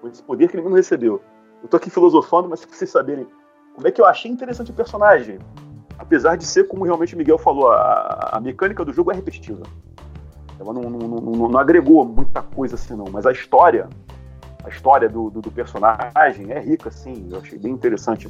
Com 0.00 0.08
esse 0.08 0.22
poder 0.22 0.48
que 0.48 0.54
ele 0.54 0.62
mesmo 0.62 0.76
recebeu. 0.76 1.20
Eu 1.62 1.68
tô 1.68 1.76
aqui 1.76 1.90
filosofando, 1.90 2.48
mas 2.48 2.64
pra 2.64 2.74
vocês 2.74 2.90
saberem 2.90 3.26
como 3.74 3.86
é 3.86 3.90
que 3.90 4.00
eu 4.00 4.06
achei 4.06 4.30
interessante 4.30 4.70
o 4.70 4.74
personagem. 4.74 5.38
Apesar 6.00 6.34
de 6.34 6.46
ser, 6.46 6.66
como 6.66 6.82
realmente 6.82 7.14
o 7.14 7.18
Miguel 7.18 7.36
falou, 7.36 7.70
a, 7.70 8.30
a 8.32 8.40
mecânica 8.40 8.82
do 8.82 8.90
jogo 8.90 9.12
é 9.12 9.14
repetitiva. 9.14 9.64
Ela 10.58 10.72
não, 10.72 10.80
não, 10.80 10.98
não, 10.98 11.48
não, 11.48 11.58
agregou 11.58 12.06
muita 12.06 12.40
coisa 12.40 12.74
assim, 12.74 12.96
não. 12.96 13.04
Mas 13.12 13.26
a 13.26 13.32
história, 13.32 13.86
a 14.64 14.68
história 14.70 15.10
do, 15.10 15.28
do, 15.28 15.42
do 15.42 15.50
personagem 15.50 16.52
é 16.52 16.58
rica, 16.58 16.90
sim. 16.90 17.28
Eu 17.30 17.38
achei 17.38 17.58
bem 17.58 17.72
interessante. 17.72 18.28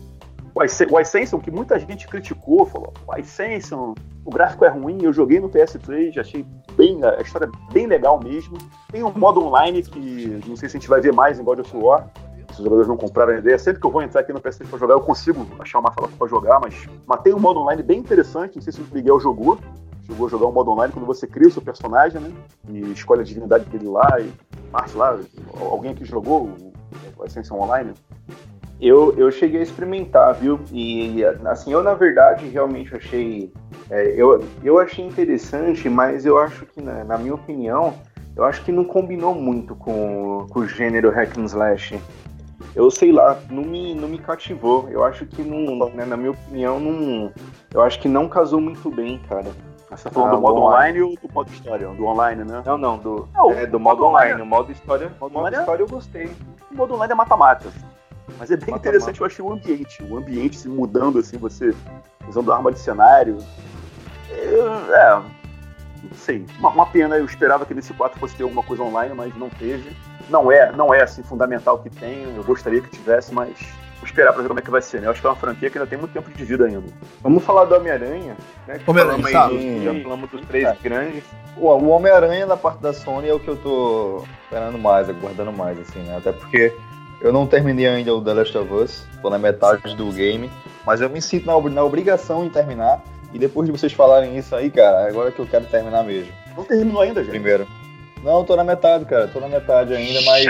O, 0.53 0.99
Ascension, 0.99 1.39
que 1.39 1.49
muita 1.49 1.79
gente 1.79 2.09
criticou, 2.09 2.67
falou: 2.67 2.93
o 3.07 3.13
Ascension, 3.13 3.95
o 4.25 4.31
gráfico 4.31 4.65
é 4.65 4.69
ruim. 4.69 4.99
Eu 5.03 5.13
joguei 5.13 5.39
no 5.39 5.49
PS3, 5.49 6.19
achei 6.19 6.45
bem, 6.77 6.99
a 7.05 7.23
história 7.23 7.47
é 7.47 7.73
bem 7.73 7.87
legal 7.87 8.19
mesmo. 8.21 8.59
Tem 8.91 9.05
um 9.05 9.13
modo 9.17 9.45
online 9.45 9.81
que 9.85 10.41
não 10.45 10.57
sei 10.57 10.69
se 10.69 10.77
a 10.77 10.81
gente 10.81 10.89
vai 10.89 11.01
ver 11.01 11.13
mais 11.13 11.39
em 11.39 11.45
God 11.45 11.61
of 11.61 11.77
War 11.77 12.11
jogadores 12.63 12.89
não 12.89 12.97
compraram 12.97 13.33
a 13.33 13.39
ideia, 13.39 13.59
sempre 13.59 13.81
que 13.81 13.87
eu 13.87 13.91
vou 13.91 14.03
entrar 14.03 14.21
aqui 14.21 14.33
no 14.33 14.41
PS3 14.41 14.69
para 14.69 14.79
jogar, 14.79 14.95
eu 14.95 15.01
consigo 15.01 15.47
achar 15.59 15.79
uma 15.79 15.93
sala 15.93 16.09
para 16.09 16.29
jogar, 16.29 16.61
mas, 16.61 16.89
mas 17.07 17.21
tem 17.23 17.35
um 17.35 17.39
modo 17.39 17.61
online 17.61 17.83
bem 17.83 17.99
interessante, 17.99 18.57
não 18.57 18.63
sei 18.63 18.73
se 18.73 18.81
o 18.81 18.87
Miguel 18.93 19.19
jogou, 19.21 19.59
a 20.11 20.29
jogar 20.29 20.47
um 20.47 20.53
modo 20.53 20.71
online 20.73 20.93
quando 20.93 21.07
você 21.07 21.27
cria 21.27 21.49
o 21.49 21.51
seu 21.51 21.63
personagem, 21.63 22.21
né? 22.21 22.33
E 22.69 22.93
escolhe 22.93 23.21
a 23.21 23.25
divindade 23.25 23.65
dele 23.67 23.89
lá 23.89 24.19
e 24.21 24.31
parte 24.71 24.97
lá. 24.97 25.19
Alguém 25.61 25.93
aqui 25.93 26.05
jogou 26.05 26.51
o 27.17 27.23
Ascension 27.23 27.59
Online? 27.59 27.93
Eu, 28.81 29.15
eu 29.17 29.31
cheguei 29.31 29.61
a 29.61 29.63
experimentar, 29.63 30.35
viu? 30.35 30.59
E 30.73 31.23
assim, 31.45 31.73
eu 31.73 31.83
na 31.83 31.95
verdade 31.95 32.49
realmente 32.49 32.95
achei. 32.95 33.53
É, 33.91 34.15
eu, 34.17 34.43
eu 34.65 34.79
achei 34.79 35.07
interessante, 35.07 35.89
mas 35.89 36.25
eu 36.25 36.39
acho 36.39 36.65
que, 36.67 36.81
na, 36.81 37.05
na 37.05 37.19
minha 37.19 37.35
opinião, 37.35 37.95
eu 38.37 38.45
acho 38.45 38.65
que 38.65 38.73
não 38.73 38.85
combinou 38.85 39.35
muito 39.35 39.75
com, 39.75 40.47
com 40.49 40.61
o 40.61 40.67
gênero 40.67 41.11
hack 41.11 41.37
and 41.37 41.45
slash 41.45 42.01
eu 42.75 42.91
sei 42.91 43.13
lá, 43.13 43.39
não 43.51 43.63
me, 43.63 43.95
não 43.95 44.09
me 44.09 44.19
cativou. 44.19 44.89
Eu 44.89 45.05
acho 45.05 45.27
que 45.27 45.43
não, 45.43 45.91
né, 45.91 46.05
na 46.05 46.17
minha 46.17 46.31
opinião, 46.31 46.79
não. 46.79 47.33
Eu 47.73 47.83
acho 47.83 47.99
que 48.01 48.09
não 48.09 48.29
casou 48.29 48.61
muito 48.61 48.91
bem, 48.91 49.19
cara. 49.29 49.51
Você 49.91 50.05
tá 50.05 50.11
falando 50.11 50.33
ah, 50.33 50.37
do 50.37 50.41
modo 50.41 50.61
online, 50.61 51.01
ou 51.03 51.17
do 51.17 51.33
modo 51.33 51.51
história? 51.51 51.89
Do 51.89 52.07
online, 52.07 52.45
né? 52.45 52.63
Não, 52.65 52.79
não, 52.79 52.99
do, 52.99 53.29
não, 53.35 53.51
é, 53.51 53.67
do 53.67 53.81
modo, 53.81 54.05
online. 54.05 54.35
online. 54.35 54.43
O 54.43 54.47
modo 54.47 54.71
história, 54.71 55.13
modo, 55.21 55.33
modo 55.33 55.55
é- 55.55 55.59
história 55.59 55.83
eu 55.83 55.89
gostei. 55.89 56.31
O 56.71 56.75
modo 56.77 56.95
online 56.95 57.13
é 57.13 57.17
mata-mata. 57.17 57.73
Mas 58.39 58.51
é 58.53 58.57
bem 58.57 58.71
mata 58.71 58.89
interessante, 58.89 59.21
eu 59.21 59.27
achei 59.27 59.45
o 59.45 59.53
ambiente. 59.53 60.03
O 60.05 60.17
ambiente 60.17 60.57
se 60.57 60.69
mudando, 60.69 61.19
assim, 61.19 61.37
você 61.37 61.75
usando 62.29 62.53
arma 62.53 62.71
de 62.71 62.79
cenário. 62.79 63.39
É, 64.31 64.97
é 64.97 65.23
não 66.03 66.17
sei. 66.17 66.47
Uma, 66.59 66.71
uma, 66.71 66.87
pena, 66.87 67.17
eu 67.17 67.25
esperava 67.25 67.67
que 67.67 67.75
nesse 67.75 67.93
4 67.93 68.19
fosse 68.19 68.37
ter 68.37 68.45
alguma 68.45 68.63
coisa 68.63 68.83
online, 68.83 69.13
mas 69.15 69.37
não 69.37 69.51
teve 69.51 69.95
não 70.31 70.51
é, 70.51 70.73
não 70.73 70.95
é 70.95 71.03
assim 71.03 71.23
fundamental 71.23 71.79
que 71.79 71.91
tem, 71.91 72.25
eu 72.37 72.45
gostaria 72.45 72.81
que 72.81 72.89
tivesse, 72.89 73.35
mas 73.35 73.51
vou 73.99 74.07
esperar 74.07 74.33
pra 74.33 74.43
ver 74.43 74.49
como 74.49 74.61
é 74.61 74.63
que 74.63 74.71
vai 74.71 74.81
ser, 74.81 75.01
né? 75.01 75.07
Eu 75.07 75.11
acho 75.11 75.21
que 75.21 75.27
é 75.27 75.31
uma 75.31 75.37
franquia 75.37 75.69
que 75.69 75.77
ainda 75.77 75.89
tem 75.89 75.99
muito 75.99 76.13
tempo 76.13 76.31
de 76.31 76.45
vida 76.45 76.65
ainda. 76.65 76.87
Vamos 77.21 77.45
falar 77.45 77.65
do 77.65 77.75
Homem-Aranha, 77.75 78.37
né? 78.67 78.81
Homem-Aranha, 78.87 79.23
tá. 79.23 79.51
já 79.51 80.03
falamos 80.03 80.31
dos 80.31 80.41
três 80.47 80.67
é. 80.67 80.77
grandes. 80.83 81.25
O, 81.57 81.67
o 81.67 81.89
Homem-Aranha 81.89 82.47
da 82.47 82.57
parte 82.57 82.81
da 82.81 82.93
Sony 82.93 83.29
é 83.29 83.35
o 83.35 83.41
que 83.41 83.49
eu 83.49 83.57
tô 83.57 84.25
esperando 84.45 84.79
mais, 84.79 85.09
aguardando 85.09 85.53
mais, 85.53 85.79
assim, 85.79 86.01
né? 86.01 86.17
Até 86.17 86.33
porque 86.33 86.75
eu 87.21 87.33
não 87.33 87.47
terminei 87.47 87.87
ainda 87.87 88.15
o 88.15 88.23
The 88.23 88.33
Last 88.33 88.57
of 88.57 88.73
Us, 88.73 89.07
tô 89.21 89.29
na 89.29 89.39
metade 89.39 89.95
do 89.95 90.11
game, 90.11 90.51
mas 90.87 91.01
eu 91.01 91.11
me 91.11 91.21
sinto 91.21 91.47
na, 91.47 91.61
na 91.71 91.85
obrigação 91.85 92.45
de 92.45 92.51
terminar. 92.51 93.03
E 93.33 93.39
depois 93.39 93.67
de 93.67 93.73
vocês 93.73 93.93
falarem 93.93 94.37
isso 94.37 94.57
aí, 94.57 94.71
cara, 94.71 95.07
agora 95.07 95.29
é 95.29 95.33
que 95.33 95.39
eu 95.39 95.47
quero 95.47 95.65
terminar 95.67 96.03
mesmo. 96.03 96.33
Não 96.57 96.65
terminou 96.65 97.01
ainda, 97.01 97.21
gente. 97.21 97.31
Primeiro. 97.31 97.67
Não, 98.23 98.45
tô 98.45 98.57
na 98.57 98.65
metade, 98.65 99.05
cara. 99.05 99.29
Tô 99.29 99.41
na 99.41 99.49
metade 99.49 99.95
ainda, 99.95 100.21
mas. 100.23 100.47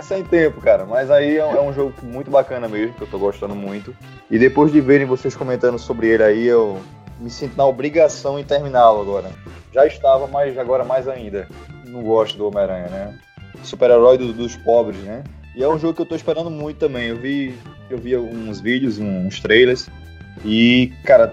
Sem 0.02 0.22
tempo, 0.24 0.60
cara. 0.60 0.84
Mas 0.84 1.10
aí 1.10 1.36
é 1.36 1.60
um 1.60 1.72
jogo 1.72 1.94
muito 2.02 2.30
bacana 2.30 2.68
mesmo, 2.68 2.94
que 2.94 3.02
eu 3.02 3.06
tô 3.06 3.18
gostando 3.18 3.54
muito. 3.54 3.96
E 4.30 4.38
depois 4.38 4.72
de 4.72 4.80
verem 4.80 5.06
vocês 5.06 5.34
comentando 5.34 5.78
sobre 5.78 6.08
ele 6.08 6.22
aí, 6.22 6.46
eu 6.46 6.78
me 7.18 7.30
sinto 7.30 7.56
na 7.56 7.64
obrigação 7.64 8.38
em 8.38 8.44
terminá-lo 8.44 9.00
agora. 9.00 9.30
Já 9.72 9.86
estava, 9.86 10.26
mas 10.26 10.58
agora 10.58 10.84
mais 10.84 11.08
ainda. 11.08 11.48
Não 11.86 12.02
gosto 12.02 12.36
do 12.36 12.48
Homem-Aranha, 12.48 12.88
né? 12.88 13.18
Super-herói 13.62 14.18
do, 14.18 14.32
dos 14.32 14.56
pobres, 14.56 14.98
né? 15.00 15.22
E 15.56 15.62
é 15.62 15.68
um 15.68 15.78
jogo 15.78 15.94
que 15.94 16.02
eu 16.02 16.06
tô 16.06 16.16
esperando 16.16 16.50
muito 16.50 16.78
também. 16.78 17.08
Eu 17.08 17.16
vi, 17.16 17.54
eu 17.88 17.96
vi 17.96 18.14
alguns 18.14 18.60
vídeos, 18.60 18.98
uns 18.98 19.40
trailers. 19.40 19.88
E, 20.44 20.92
cara, 21.04 21.32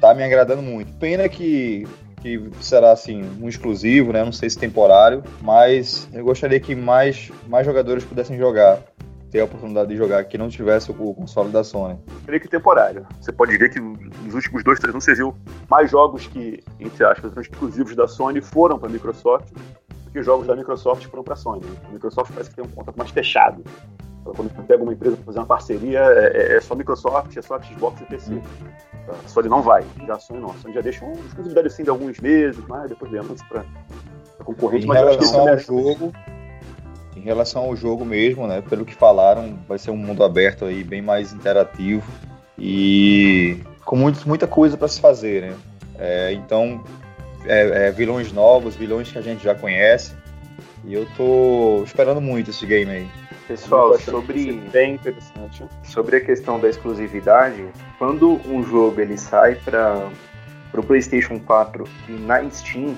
tá 0.00 0.14
me 0.14 0.22
agradando 0.22 0.62
muito. 0.62 0.92
Pena 0.94 1.28
que 1.28 1.86
que 2.20 2.50
será 2.60 2.92
assim 2.92 3.22
um 3.40 3.48
exclusivo, 3.48 4.12
né? 4.12 4.24
Não 4.24 4.32
sei 4.32 4.50
se 4.50 4.58
temporário, 4.58 5.22
mas 5.42 6.08
eu 6.12 6.24
gostaria 6.24 6.58
que 6.58 6.74
mais, 6.74 7.30
mais 7.46 7.64
jogadores 7.66 8.04
pudessem 8.04 8.36
jogar, 8.38 8.80
ter 9.30 9.40
a 9.40 9.44
oportunidade 9.44 9.88
de 9.88 9.96
jogar, 9.96 10.24
que 10.24 10.38
não 10.38 10.48
tivesse 10.48 10.90
o 10.90 11.14
console 11.14 11.50
da 11.50 11.62
Sony. 11.62 11.98
Creio 12.24 12.40
que 12.40 12.48
temporário. 12.48 13.06
Você 13.20 13.32
pode 13.32 13.56
ver 13.56 13.70
que 13.70 13.80
nos 13.80 14.34
últimos 14.34 14.64
dois, 14.64 14.78
três 14.78 14.94
anos 14.94 15.04
você 15.04 15.14
viu 15.14 15.34
mais 15.68 15.90
jogos 15.90 16.26
que, 16.26 16.62
entre 16.80 17.04
aspas, 17.04 17.32
são 17.32 17.42
exclusivos 17.42 17.94
da 17.94 18.08
Sony 18.08 18.40
foram 18.40 18.78
para 18.78 18.88
a 18.88 18.92
Microsoft 18.92 19.52
do 19.52 20.10
que 20.10 20.22
jogos 20.22 20.46
da 20.46 20.56
Microsoft 20.56 21.06
foram 21.06 21.22
para 21.22 21.34
a 21.34 21.36
Sony. 21.36 21.62
A 21.88 21.92
Microsoft 21.92 22.32
parece 22.32 22.50
que 22.50 22.56
tem 22.56 22.64
um 22.64 22.68
contrato 22.68 22.96
mais 22.96 23.10
fechado. 23.10 23.62
Quando 24.34 24.66
pega 24.66 24.82
uma 24.82 24.92
empresa 24.92 25.16
para 25.16 25.24
fazer 25.24 25.38
uma 25.38 25.46
parceria, 25.46 26.00
é, 26.00 26.32
é, 26.36 26.56
é, 26.56 26.60
só 26.60 26.74
Microsoft, 26.74 27.36
é 27.36 27.42
só 27.42 27.60
Xbox 27.60 28.00
e 28.00 28.04
PC. 28.04 28.40
A 29.08 29.28
Sony 29.28 29.48
não 29.48 29.62
vai, 29.62 29.84
já 30.06 30.14
a 30.14 30.18
Sony 30.18 30.40
não. 30.40 30.50
A 30.50 30.54
Sony 30.54 30.74
já 30.74 30.80
deixa 30.80 31.04
uma 31.04 31.14
exclusividade 31.14 31.66
assim 31.68 31.84
de 31.84 31.90
alguns 31.90 32.18
meses, 32.18 32.62
mas 32.66 32.88
depois 32.88 33.10
vemos 33.10 33.42
para 33.42 33.64
concorrente. 34.44 34.86
Em 34.86 34.92
relação 34.92 35.48
ao 35.48 35.58
jogo, 35.58 36.12
em 37.16 37.20
relação 37.20 37.64
ao 37.64 37.76
jogo 37.76 38.04
mesmo, 38.04 38.46
né? 38.46 38.62
Pelo 38.62 38.84
que 38.84 38.94
falaram, 38.94 39.58
vai 39.68 39.78
ser 39.78 39.90
um 39.90 39.96
mundo 39.96 40.24
aberto 40.24 40.64
aí, 40.64 40.82
bem 40.82 41.02
mais 41.02 41.32
interativo 41.32 42.10
e 42.58 43.62
com 43.84 43.96
muito, 43.96 44.26
muita 44.26 44.46
coisa 44.46 44.76
para 44.76 44.88
se 44.88 45.00
fazer, 45.00 45.42
né? 45.42 45.56
É, 45.98 46.32
então, 46.32 46.82
é, 47.46 47.86
é, 47.86 47.90
vilões 47.90 48.32
novos, 48.32 48.74
vilões 48.74 49.10
que 49.10 49.18
a 49.18 49.22
gente 49.22 49.42
já 49.42 49.54
conhece. 49.54 50.14
E 50.84 50.94
eu 50.94 51.06
tô 51.16 51.82
esperando 51.84 52.20
muito 52.20 52.50
esse 52.50 52.64
game 52.66 52.90
aí. 52.90 53.08
Pessoal, 53.46 53.96
sobre 54.00 54.52
bem 54.72 54.94
interessante. 54.94 55.64
Sobre 55.84 56.16
a 56.16 56.20
questão 56.20 56.58
da 56.58 56.68
exclusividade, 56.68 57.64
quando 57.96 58.40
um 58.44 58.62
jogo 58.64 59.00
ele 59.00 59.16
sai 59.16 59.54
para 59.54 60.10
o 60.74 60.82
PlayStation 60.82 61.38
4 61.38 61.84
e 62.08 62.12
na 62.12 62.48
Steam, 62.50 62.96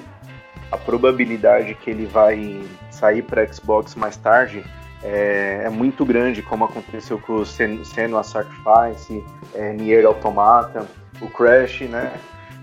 a 0.72 0.76
probabilidade 0.76 1.74
que 1.74 1.90
ele 1.90 2.06
vai 2.06 2.62
sair 2.90 3.22
para 3.22 3.46
Xbox 3.52 3.94
mais 3.94 4.16
tarde 4.16 4.64
é, 5.02 5.62
é, 5.64 5.70
muito 5.70 6.04
grande, 6.04 6.42
como 6.42 6.64
aconteceu 6.64 7.18
com 7.18 7.36
o 7.36 7.46
Sen 7.46 7.84
Senua 7.84 8.22
Sacrifice, 8.22 9.22
é, 9.54 9.72
Nier 9.72 10.06
Automata, 10.06 10.86
o 11.20 11.28
Crash, 11.28 11.82
né? 11.82 12.12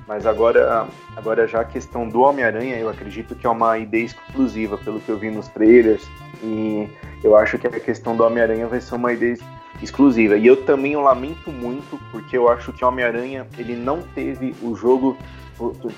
Mas 0.08 0.26
agora, 0.26 0.88
agora 1.16 1.48
já 1.48 1.62
a 1.62 1.66
questão 1.66 2.08
do 2.08 2.22
Homem-Aranha, 2.22 2.78
eu 2.78 2.90
acredito 2.90 3.36
que 3.36 3.48
é 3.48 3.50
uma 3.50 3.78
ideia 3.78 4.04
exclusiva, 4.04 4.78
pelo 4.78 5.00
que 5.00 5.10
eu 5.10 5.18
vi 5.18 5.32
nos 5.32 5.48
trailers. 5.48 6.06
E 6.44 6.88
eu 7.24 7.36
acho 7.36 7.58
que 7.58 7.68
a 7.68 7.72
questão 7.72 8.16
do 8.16 8.24
Homem-Aranha 8.24 8.68
vai 8.68 8.80
ser 8.82 8.96
uma 8.96 9.14
ideia 9.14 9.38
exclusiva. 9.82 10.38
E 10.38 10.46
eu 10.46 10.64
também 10.64 10.94
eu 10.94 11.02
lamento 11.02 11.52
muito, 11.52 12.00
porque 12.12 12.38
eu 12.38 12.50
acho 12.50 12.72
que 12.74 12.84
o 12.84 12.88
Homem-Aranha 12.88 13.48
ele 13.58 13.76
não 13.76 14.02
teve 14.02 14.56
o 14.62 14.76
jogo. 14.76 15.18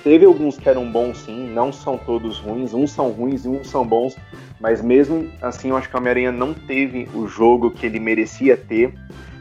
Teve 0.03 0.26
alguns 0.26 0.57
que 0.57 0.70
eram 0.70 0.89
bons 0.91 1.18
sim, 1.18 1.49
não 1.51 1.74
são 1.74 1.97
todos 1.97 2.38
ruins, 2.39 2.76
uns 2.76 2.91
são 2.91 3.09
ruins 3.09 3.43
e 3.43 3.47
uns 3.47 3.68
são 3.68 3.84
bons, 3.84 4.15
mas 4.59 4.84
mesmo 4.84 5.32
assim 5.41 5.70
eu 5.70 5.78
acho 5.78 5.89
que 5.89 5.95
o 5.95 5.99
Homem-Aranha 5.99 6.32
não 6.32 6.53
teve 6.53 7.09
o 7.15 7.28
jogo 7.28 7.72
que 7.72 7.88
ele 7.88 7.99
merecia 7.99 8.55
ter 8.55 8.93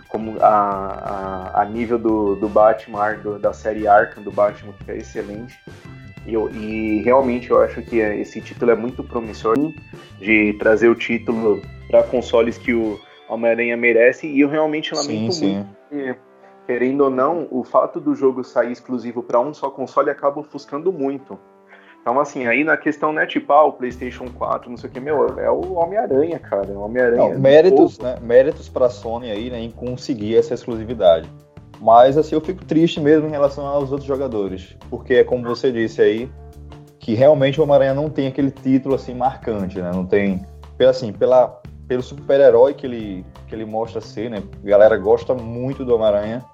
como 0.08 0.36
a, 0.40 1.52
a, 1.54 1.62
a 1.62 1.64
nível 1.66 1.98
do, 1.98 2.36
do 2.36 2.48
Batman, 2.48 3.14
do, 3.14 3.38
da 3.38 3.52
série 3.52 3.86
Arkham 3.86 4.22
do 4.22 4.32
Batman, 4.32 4.72
que 4.84 4.90
é 4.90 4.96
excelente. 4.96 5.60
E, 6.26 6.34
eu, 6.34 6.50
e 6.50 7.02
realmente 7.02 7.50
eu 7.50 7.62
acho 7.62 7.80
que 7.82 7.98
esse 7.98 8.40
título 8.40 8.72
é 8.72 8.74
muito 8.74 9.04
promissor 9.04 9.56
de 10.18 10.52
trazer 10.58 10.88
o 10.88 10.94
título 10.94 11.62
para 11.88 12.02
consoles 12.02 12.58
que 12.58 12.74
o 12.74 12.98
Homem-Aranha 13.28 13.76
merece. 13.76 14.26
E 14.26 14.40
eu 14.40 14.48
realmente 14.48 14.94
lamento 14.94 15.32
sim, 15.32 15.54
muito. 15.54 15.68
Sim. 15.90 16.14
querendo 16.66 17.02
ou 17.02 17.10
não, 17.10 17.46
o 17.50 17.62
fato 17.62 18.00
do 18.00 18.14
jogo 18.14 18.42
sair 18.42 18.72
exclusivo 18.72 19.22
para 19.22 19.40
um 19.40 19.54
só 19.54 19.70
console 19.70 20.10
acaba 20.10 20.40
ofuscando 20.40 20.92
muito. 20.92 21.38
Então, 22.02 22.20
assim, 22.20 22.46
aí 22.46 22.62
na 22.62 22.76
questão, 22.76 23.12
né, 23.12 23.26
tipo, 23.26 23.52
ah, 23.52 23.64
o 23.64 23.72
PlayStation 23.72 24.26
4, 24.30 24.70
não 24.70 24.76
sei 24.76 24.88
o 24.88 24.92
que, 24.92 25.00
meu, 25.00 25.26
é 25.40 25.50
o 25.50 25.72
Homem-Aranha, 25.74 26.38
cara. 26.38 26.70
É 26.70 26.72
o 26.72 26.80
Homem-Aranha. 26.80 27.36
Méritos, 27.36 27.98
né? 27.98 28.16
Méritos 28.22 28.68
pra 28.68 28.88
Sony 28.88 29.28
aí, 29.28 29.50
né, 29.50 29.58
em 29.58 29.72
conseguir 29.72 30.36
essa 30.36 30.54
exclusividade. 30.54 31.28
Mas 31.80 32.16
assim, 32.16 32.34
eu 32.34 32.40
fico 32.40 32.64
triste 32.64 33.00
mesmo 33.00 33.28
em 33.28 33.30
relação 33.30 33.66
aos 33.66 33.90
outros 33.90 34.08
jogadores. 34.08 34.76
Porque 34.88 35.14
é 35.14 35.24
como 35.24 35.44
você 35.44 35.70
disse 35.70 36.00
aí, 36.00 36.30
que 36.98 37.14
realmente 37.14 37.60
o 37.60 37.62
Homem-Aranha 37.62 37.94
não 37.94 38.10
tem 38.10 38.26
aquele 38.26 38.50
título 38.50 38.94
assim 38.94 39.14
marcante, 39.14 39.78
né? 39.80 39.90
Não 39.92 40.04
tem. 40.04 40.44
Assim, 40.88 41.12
pela, 41.12 41.60
pelo 41.86 42.02
super-herói 42.02 42.74
que 42.74 42.86
ele, 42.86 43.24
que 43.46 43.54
ele 43.54 43.64
mostra 43.64 44.00
ser, 44.00 44.30
né? 44.30 44.42
A 44.64 44.66
galera 44.66 44.96
gosta 44.96 45.34
muito 45.34 45.84
do 45.84 45.94
Homem-Aranha. 45.94 46.44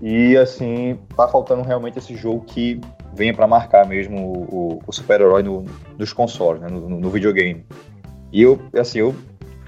E 0.00 0.36
assim, 0.36 0.98
tá 1.16 1.28
faltando 1.28 1.62
realmente 1.62 1.98
esse 1.98 2.14
jogo 2.16 2.44
que 2.44 2.80
venha 3.14 3.32
para 3.32 3.46
marcar 3.46 3.86
mesmo 3.86 4.18
o, 4.18 4.42
o, 4.54 4.82
o 4.86 4.92
super-herói 4.92 5.42
no, 5.42 5.64
nos 5.96 6.12
consoles, 6.12 6.60
né? 6.60 6.68
No, 6.68 6.88
no, 6.88 7.10
videogame. 7.10 7.64
E 8.32 8.42
eu, 8.42 8.60
assim, 8.78 8.98
eu, 8.98 9.14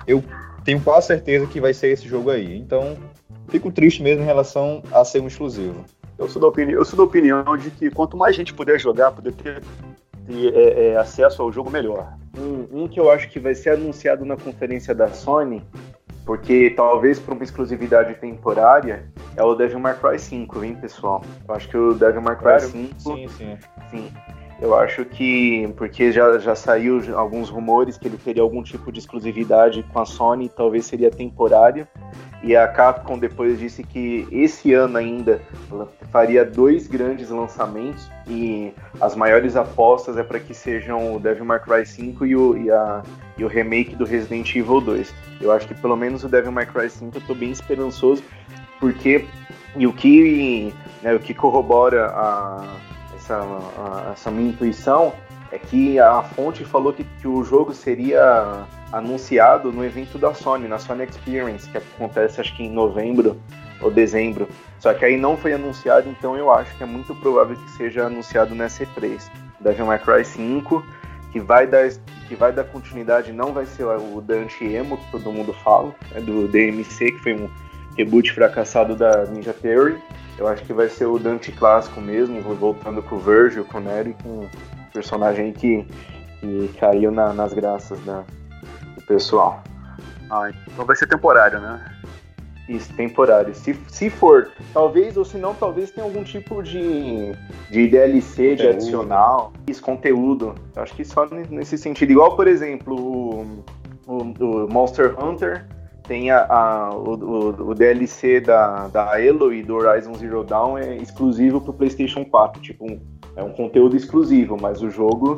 eu 0.06 0.22
tenho 0.64 0.80
quase 0.80 1.06
certeza 1.06 1.46
que 1.46 1.60
vai 1.60 1.72
ser 1.72 1.88
esse 1.88 2.08
jogo 2.08 2.30
aí. 2.30 2.58
Então, 2.58 2.96
fico 3.48 3.70
triste 3.70 4.02
mesmo 4.02 4.22
em 4.22 4.26
relação 4.26 4.82
a 4.92 5.04
ser 5.04 5.20
um 5.20 5.26
exclusivo. 5.26 5.84
Eu 6.18 6.28
sou 6.28 6.40
da 6.40 6.48
opinião, 6.48 6.78
eu 6.78 6.84
sou 6.84 6.96
da 6.96 7.02
opinião 7.02 7.56
de 7.56 7.70
que 7.70 7.90
quanto 7.90 8.16
mais 8.16 8.36
gente 8.36 8.54
puder 8.54 8.78
jogar, 8.78 9.10
poder 9.10 9.32
ter, 9.32 9.62
ter 10.26 10.54
é, 10.54 10.88
é, 10.88 10.96
acesso 10.96 11.42
ao 11.42 11.50
jogo, 11.52 11.70
melhor. 11.70 12.16
Um, 12.38 12.84
um, 12.84 12.88
que 12.88 13.00
eu 13.00 13.10
acho 13.10 13.28
que 13.28 13.40
vai 13.40 13.54
ser 13.54 13.70
anunciado 13.70 14.24
na 14.24 14.36
conferência 14.36 14.94
da 14.94 15.08
Sony, 15.08 15.62
porque 16.24 16.70
talvez 16.70 17.18
para 17.18 17.34
uma 17.34 17.42
exclusividade 17.42 18.14
temporária, 18.14 19.06
é 19.36 19.42
o 19.42 19.54
Devil 19.54 19.80
May 19.80 19.94
Cry 19.94 20.18
5, 20.18 20.64
hein, 20.64 20.76
pessoal? 20.80 21.24
Eu 21.46 21.54
acho 21.54 21.68
que 21.68 21.76
o 21.76 21.94
Devil 21.94 22.22
May 22.22 22.36
Cry 22.36 22.60
5. 22.60 23.00
Sim, 23.00 23.28
sim. 23.28 23.58
Sim. 23.90 24.12
Eu 24.64 24.74
acho 24.74 25.04
que. 25.04 25.68
Porque 25.76 26.10
já, 26.10 26.38
já 26.38 26.54
saiu 26.54 26.98
alguns 27.14 27.50
rumores 27.50 27.98
que 27.98 28.08
ele 28.08 28.16
teria 28.16 28.42
algum 28.42 28.62
tipo 28.62 28.90
de 28.90 28.98
exclusividade 28.98 29.84
com 29.92 30.00
a 30.00 30.06
Sony, 30.06 30.48
talvez 30.48 30.86
seria 30.86 31.10
temporária. 31.10 31.86
E 32.42 32.56
a 32.56 32.66
Capcom 32.66 33.18
depois 33.18 33.58
disse 33.58 33.82
que 33.82 34.26
esse 34.32 34.72
ano 34.72 34.96
ainda 34.96 35.38
faria 36.10 36.46
dois 36.46 36.86
grandes 36.86 37.28
lançamentos 37.28 38.10
e 38.26 38.72
as 39.02 39.14
maiores 39.14 39.54
apostas 39.54 40.16
é 40.16 40.22
para 40.22 40.40
que 40.40 40.54
sejam 40.54 41.14
o 41.14 41.20
Devil 41.20 41.44
May 41.44 41.60
Cry 41.60 41.84
5 41.84 42.24
e 42.24 42.34
o, 42.34 42.56
e, 42.56 42.70
a, 42.70 43.02
e 43.36 43.44
o 43.44 43.48
remake 43.48 43.94
do 43.94 44.06
Resident 44.06 44.54
Evil 44.56 44.80
2. 44.80 45.14
Eu 45.42 45.52
acho 45.52 45.68
que 45.68 45.74
pelo 45.74 45.96
menos 45.96 46.24
o 46.24 46.28
Devil 46.28 46.52
May 46.52 46.66
Cry 46.66 46.88
5 46.88 47.16
eu 47.16 47.22
tô 47.26 47.34
bem 47.34 47.50
esperançoso, 47.50 48.22
porque 48.80 49.26
e 49.76 49.86
o 49.86 49.92
que, 49.92 50.72
né, 51.02 51.14
o 51.14 51.18
que 51.18 51.34
corrobora 51.34 52.06
a, 52.06 52.76
essa, 53.24 54.12
essa 54.12 54.30
minha 54.30 54.50
intuição 54.50 55.12
é 55.50 55.58
que 55.58 55.98
a 55.98 56.22
fonte 56.22 56.64
falou 56.64 56.92
que, 56.92 57.04
que 57.04 57.28
o 57.28 57.42
jogo 57.44 57.72
seria 57.72 58.66
anunciado 58.92 59.72
no 59.72 59.84
evento 59.84 60.18
da 60.18 60.34
Sony, 60.34 60.68
na 60.68 60.78
Sony 60.78 61.04
Experience, 61.04 61.68
que 61.68 61.78
acontece 61.78 62.40
acho 62.40 62.56
que 62.56 62.64
em 62.64 62.70
novembro 62.70 63.40
ou 63.80 63.90
dezembro. 63.90 64.48
Só 64.78 64.92
que 64.92 65.04
aí 65.04 65.16
não 65.16 65.36
foi 65.36 65.52
anunciado, 65.52 66.08
então 66.08 66.36
eu 66.36 66.50
acho 66.52 66.76
que 66.76 66.82
é 66.82 66.86
muito 66.86 67.14
provável 67.14 67.56
que 67.56 67.70
seja 67.72 68.06
anunciado 68.06 68.54
nessa 68.54 68.84
E3. 68.84 69.22
Devil 69.60 69.86
May 69.86 69.98
Cry 69.98 70.24
5, 70.24 70.84
que 71.32 71.40
vai 71.40 71.66
dar 71.66 71.88
que 72.28 72.34
vai 72.34 72.52
dar 72.52 72.64
continuidade, 72.64 73.32
não 73.32 73.52
vai 73.52 73.66
ser 73.66 73.84
o 73.84 74.20
Dante 74.20 74.64
Emo, 74.64 74.96
que 74.96 75.10
todo 75.10 75.30
mundo 75.30 75.52
fala, 75.52 75.94
é 76.14 76.20
do 76.20 76.48
DMC, 76.48 77.12
que 77.12 77.18
foi 77.18 77.34
um 77.34 77.50
reboot 77.98 78.32
fracassado 78.32 78.96
da 78.96 79.26
Ninja 79.26 79.52
Theory. 79.52 79.98
Eu 80.38 80.48
acho 80.48 80.64
que 80.64 80.72
vai 80.72 80.88
ser 80.88 81.06
o 81.06 81.18
Dante 81.18 81.52
clássico 81.52 82.00
mesmo, 82.00 82.40
voltando 82.54 83.02
com 83.02 83.16
o 83.16 83.18
Virgil, 83.18 83.64
com 83.64 83.78
o 83.78 83.80
Neri, 83.80 84.16
com 84.22 84.40
o 84.40 84.50
personagem 84.92 85.52
que, 85.52 85.86
que 86.40 86.70
caiu 86.78 87.10
na, 87.10 87.32
nas 87.32 87.52
graças 87.52 88.00
da, 88.00 88.24
pessoal. 89.06 89.62
Ah, 90.30 90.50
então 90.66 90.84
vai 90.84 90.96
ser 90.96 91.06
temporário, 91.06 91.60
né? 91.60 91.84
Isso, 92.68 92.92
temporário. 92.94 93.54
Se, 93.54 93.78
se 93.88 94.08
for, 94.08 94.50
talvez, 94.72 95.16
ou 95.16 95.24
se 95.24 95.36
não, 95.36 95.54
talvez 95.54 95.90
tenha 95.90 96.04
algum 96.04 96.24
tipo 96.24 96.62
de, 96.62 97.32
de 97.70 97.88
DLC, 97.88 98.50
conteúdo. 98.50 98.56
de 98.56 98.68
adicional. 98.68 99.52
Isso, 99.66 99.82
conteúdo. 99.82 100.54
Eu 100.74 100.82
acho 100.82 100.94
que 100.94 101.04
só 101.04 101.26
nesse 101.26 101.76
sentido. 101.76 102.12
Igual, 102.12 102.34
por 102.36 102.48
exemplo, 102.48 102.96
o, 102.96 103.64
o, 104.06 104.16
o 104.16 104.72
Monster 104.72 105.14
Hunter 105.22 105.66
tem 106.06 106.30
a, 106.30 106.44
a 106.44 106.90
o, 106.94 107.14
o, 107.14 107.70
o, 107.70 107.74
DLC 107.74 108.40
da, 108.40 108.88
da 108.88 109.20
Elo 109.20 109.52
e 109.52 109.62
do 109.62 109.74
Horizon 109.74 110.14
Zero 110.14 110.44
Dawn 110.44 110.78
é 110.78 110.96
exclusivo 110.96 111.60
pro 111.60 111.72
PlayStation 111.72 112.24
4. 112.24 112.60
Tipo, 112.60 112.84
um, 112.84 113.00
é 113.36 113.42
um 113.42 113.52
conteúdo 113.52 113.96
exclusivo, 113.96 114.56
mas 114.60 114.82
o 114.82 114.90
jogo 114.90 115.34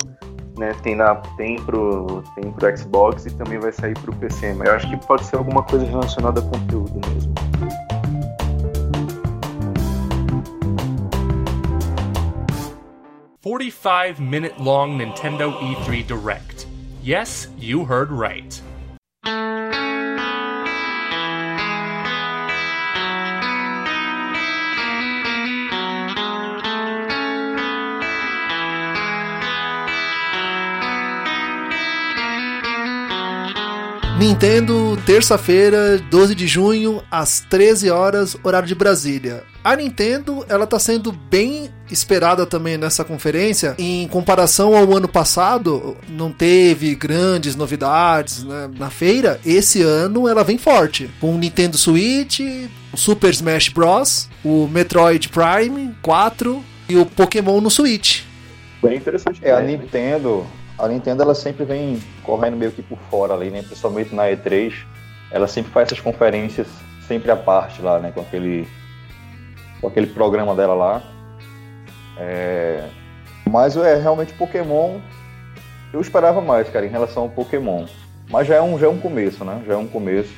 né, 0.58 0.74
tem, 0.82 0.96
na, 0.96 1.14
tem, 1.36 1.56
pro, 1.62 2.22
tem 2.34 2.50
pro 2.52 2.76
Xbox 2.76 3.26
e 3.26 3.34
também 3.36 3.58
vai 3.58 3.72
sair 3.72 3.94
pro 3.94 4.14
PC. 4.16 4.54
Mas 4.54 4.68
eu 4.68 4.74
acho 4.74 4.90
que 4.90 5.06
pode 5.06 5.24
ser 5.24 5.36
alguma 5.36 5.62
coisa 5.62 5.86
relacionada 5.86 6.40
a 6.40 6.42
conteúdo 6.42 7.00
mesmo. 7.12 7.34
Forty-five 13.40 14.20
minute 14.20 14.60
long 14.60 14.96
Nintendo 14.96 15.52
E3 15.52 16.04
Direct. 16.04 16.66
Yes, 17.04 17.48
you 17.56 17.84
heard 17.84 18.10
right. 18.10 18.60
Nintendo, 34.18 34.96
terça-feira, 35.04 35.98
12 35.98 36.34
de 36.34 36.46
junho, 36.46 37.02
às 37.10 37.40
13 37.40 37.90
horas, 37.90 38.34
horário 38.42 38.66
de 38.66 38.74
Brasília. 38.74 39.44
A 39.62 39.76
Nintendo, 39.76 40.42
ela 40.48 40.66
tá 40.66 40.78
sendo 40.78 41.12
bem 41.12 41.68
esperada 41.90 42.46
também 42.46 42.78
nessa 42.78 43.04
conferência. 43.04 43.74
Em 43.78 44.08
comparação 44.08 44.74
ao 44.74 44.96
ano 44.96 45.06
passado, 45.06 45.98
não 46.08 46.32
teve 46.32 46.94
grandes 46.94 47.54
novidades 47.54 48.42
né? 48.42 48.70
na 48.78 48.88
feira. 48.88 49.38
Esse 49.44 49.82
ano 49.82 50.26
ela 50.26 50.42
vem 50.42 50.56
forte. 50.56 51.10
Com 51.20 51.34
o 51.34 51.38
Nintendo 51.38 51.76
Switch, 51.76 52.40
o 52.92 52.96
Super 52.96 53.30
Smash 53.30 53.68
Bros, 53.68 54.30
o 54.42 54.66
Metroid 54.66 55.28
Prime 55.28 55.94
4 56.00 56.64
e 56.88 56.96
o 56.96 57.04
Pokémon 57.04 57.60
no 57.60 57.70
Switch. 57.70 58.22
Bem 58.82 58.96
interessante. 58.96 59.40
É, 59.42 59.52
a 59.52 59.60
Nintendo, 59.60 60.46
a 60.78 60.88
Nintendo 60.88 61.22
ela 61.22 61.34
sempre 61.34 61.64
vem 61.64 62.02
correndo 62.22 62.56
meio 62.56 62.70
que 62.70 62.82
por 62.82 62.98
fora 63.10 63.34
ali, 63.34 63.50
né? 63.50 63.62
Principalmente 63.62 64.14
na 64.14 64.24
E3, 64.24 64.74
ela 65.30 65.46
sempre 65.46 65.72
faz 65.72 65.88
essas 65.88 66.00
conferências 66.00 66.66
sempre 67.06 67.30
à 67.30 67.36
parte 67.36 67.80
lá, 67.80 67.98
né? 67.98 68.12
Com 68.12 68.20
aquele, 68.20 68.68
com 69.80 69.88
aquele 69.88 70.08
programa 70.08 70.54
dela 70.54 70.74
lá. 70.74 71.02
É... 72.18 72.88
Mas 73.48 73.76
é 73.76 73.94
realmente 73.96 74.34
Pokémon. 74.34 74.98
Eu 75.92 76.00
esperava 76.00 76.40
mais, 76.40 76.68
cara, 76.68 76.84
em 76.84 76.90
relação 76.90 77.24
ao 77.24 77.28
Pokémon. 77.30 77.86
Mas 78.28 78.46
já 78.46 78.56
é 78.56 78.62
um, 78.62 78.78
já 78.78 78.86
é 78.86 78.90
um 78.90 78.98
começo, 78.98 79.44
né? 79.44 79.62
Já 79.66 79.74
é 79.74 79.76
um 79.76 79.86
começo. 79.86 80.34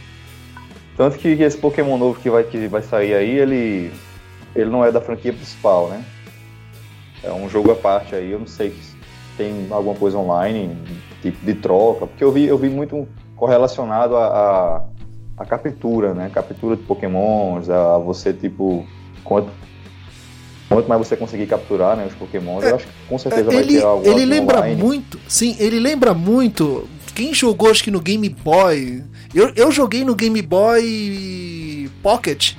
Tanto 0.96 1.18
que 1.18 1.28
esse 1.28 1.56
Pokémon 1.56 1.96
novo 1.96 2.20
que 2.20 2.28
vai, 2.28 2.44
que 2.44 2.68
vai 2.68 2.82
sair 2.82 3.14
aí, 3.14 3.38
ele, 3.38 3.92
ele 4.54 4.70
não 4.70 4.84
é 4.84 4.92
da 4.92 5.00
franquia 5.00 5.32
principal, 5.32 5.88
né? 5.88 6.04
É 7.22 7.32
um 7.32 7.48
jogo 7.48 7.72
à 7.72 7.74
parte 7.74 8.14
aí, 8.14 8.30
eu 8.30 8.38
não 8.38 8.46
sei 8.46 8.70
tem 9.38 9.68
alguma 9.70 9.94
coisa 9.94 10.18
online, 10.18 10.76
tipo 11.22 11.46
de 11.46 11.54
troca, 11.54 12.06
porque 12.06 12.22
eu 12.22 12.32
vi, 12.32 12.44
eu 12.44 12.58
vi 12.58 12.68
muito 12.68 13.08
correlacionado 13.36 14.16
a, 14.16 14.26
a, 14.26 14.84
a 15.38 15.46
captura, 15.46 16.12
né? 16.12 16.28
Captura 16.30 16.76
de 16.76 16.82
pokémons, 16.82 17.70
a, 17.70 17.96
você, 17.98 18.32
tipo, 18.32 18.84
quanto, 19.24 19.48
quanto 20.68 20.88
mais 20.88 21.06
você 21.06 21.16
conseguir 21.16 21.46
capturar 21.46 21.96
né, 21.96 22.06
os 22.06 22.14
pokémons, 22.14 22.64
é, 22.64 22.72
eu 22.72 22.76
acho 22.76 22.86
que 22.86 22.92
com 23.08 23.16
certeza 23.16 23.52
ele, 23.52 23.56
vai 23.56 23.64
ter 23.64 23.84
algo 23.84 24.06
Ele 24.06 24.26
lembra 24.26 24.58
online. 24.58 24.82
muito, 24.82 25.18
sim, 25.28 25.56
ele 25.60 25.78
lembra 25.78 26.12
muito, 26.12 26.88
quem 27.14 27.32
jogou 27.32 27.70
acho 27.70 27.84
que 27.84 27.90
no 27.90 28.00
Game 28.00 28.28
Boy, 28.28 29.04
eu, 29.34 29.52
eu 29.54 29.70
joguei 29.70 30.04
no 30.04 30.14
Game 30.14 30.42
Boy 30.42 31.88
Pocket, 32.02 32.54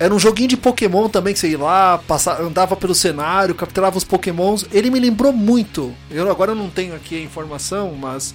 era 0.00 0.14
um 0.14 0.18
joguinho 0.18 0.48
de 0.48 0.56
Pokémon 0.56 1.10
também, 1.10 1.34
que 1.34 1.38
você 1.38 1.50
ia 1.50 1.58
lá, 1.58 1.98
passava, 1.98 2.42
andava 2.42 2.74
pelo 2.74 2.94
cenário, 2.94 3.54
capturava 3.54 3.98
os 3.98 4.02
Pokémons. 4.02 4.64
Ele 4.72 4.90
me 4.90 4.98
lembrou 4.98 5.30
muito. 5.30 5.94
Eu 6.10 6.30
agora 6.30 6.54
não 6.54 6.70
tenho 6.70 6.94
aqui 6.94 7.16
a 7.16 7.20
informação, 7.20 7.94
mas 8.00 8.34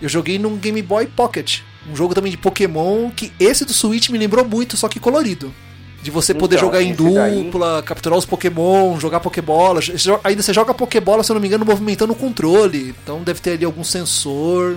eu 0.00 0.08
joguei 0.08 0.38
num 0.38 0.56
Game 0.56 0.80
Boy 0.80 1.08
Pocket. 1.08 1.62
Um 1.90 1.96
jogo 1.96 2.14
também 2.14 2.30
de 2.30 2.38
Pokémon, 2.38 3.10
que 3.10 3.32
esse 3.40 3.64
do 3.64 3.72
Switch 3.72 4.08
me 4.10 4.18
lembrou 4.18 4.44
muito, 4.44 4.76
só 4.76 4.86
que 4.86 5.00
colorido. 5.00 5.52
De 6.00 6.12
você 6.12 6.32
poder 6.32 6.56
então, 6.56 6.68
jogar 6.68 6.80
em 6.80 6.94
dupla, 6.94 7.72
daí... 7.72 7.82
capturar 7.82 8.16
os 8.16 8.24
Pokémon, 8.24 8.96
jogar 9.00 9.18
Pokébola. 9.18 9.80
Ainda 10.22 10.42
você 10.44 10.52
joga 10.52 10.72
Pokébola, 10.72 11.24
se 11.24 11.32
eu 11.32 11.34
não 11.34 11.40
me 11.40 11.48
engano, 11.48 11.64
movimentando 11.64 12.12
o 12.12 12.16
controle. 12.16 12.94
Então 13.02 13.20
deve 13.24 13.40
ter 13.40 13.54
ali 13.54 13.64
algum 13.64 13.82
sensor 13.82 14.76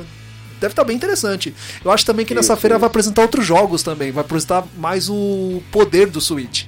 deve 0.63 0.71
estar 0.71 0.83
tá 0.83 0.87
bem 0.87 0.95
interessante. 0.95 1.53
Eu 1.83 1.91
acho 1.91 2.05
também 2.05 2.25
que 2.25 2.33
nessa 2.33 2.53
isso, 2.53 2.61
feira 2.61 2.75
isso. 2.75 2.79
vai 2.81 2.87
apresentar 2.87 3.21
outros 3.21 3.45
jogos 3.45 3.83
também, 3.83 4.11
vai 4.11 4.23
apresentar 4.23 4.63
mais 4.77 5.09
o 5.09 5.61
poder 5.71 6.07
do 6.07 6.19
Switch. 6.21 6.65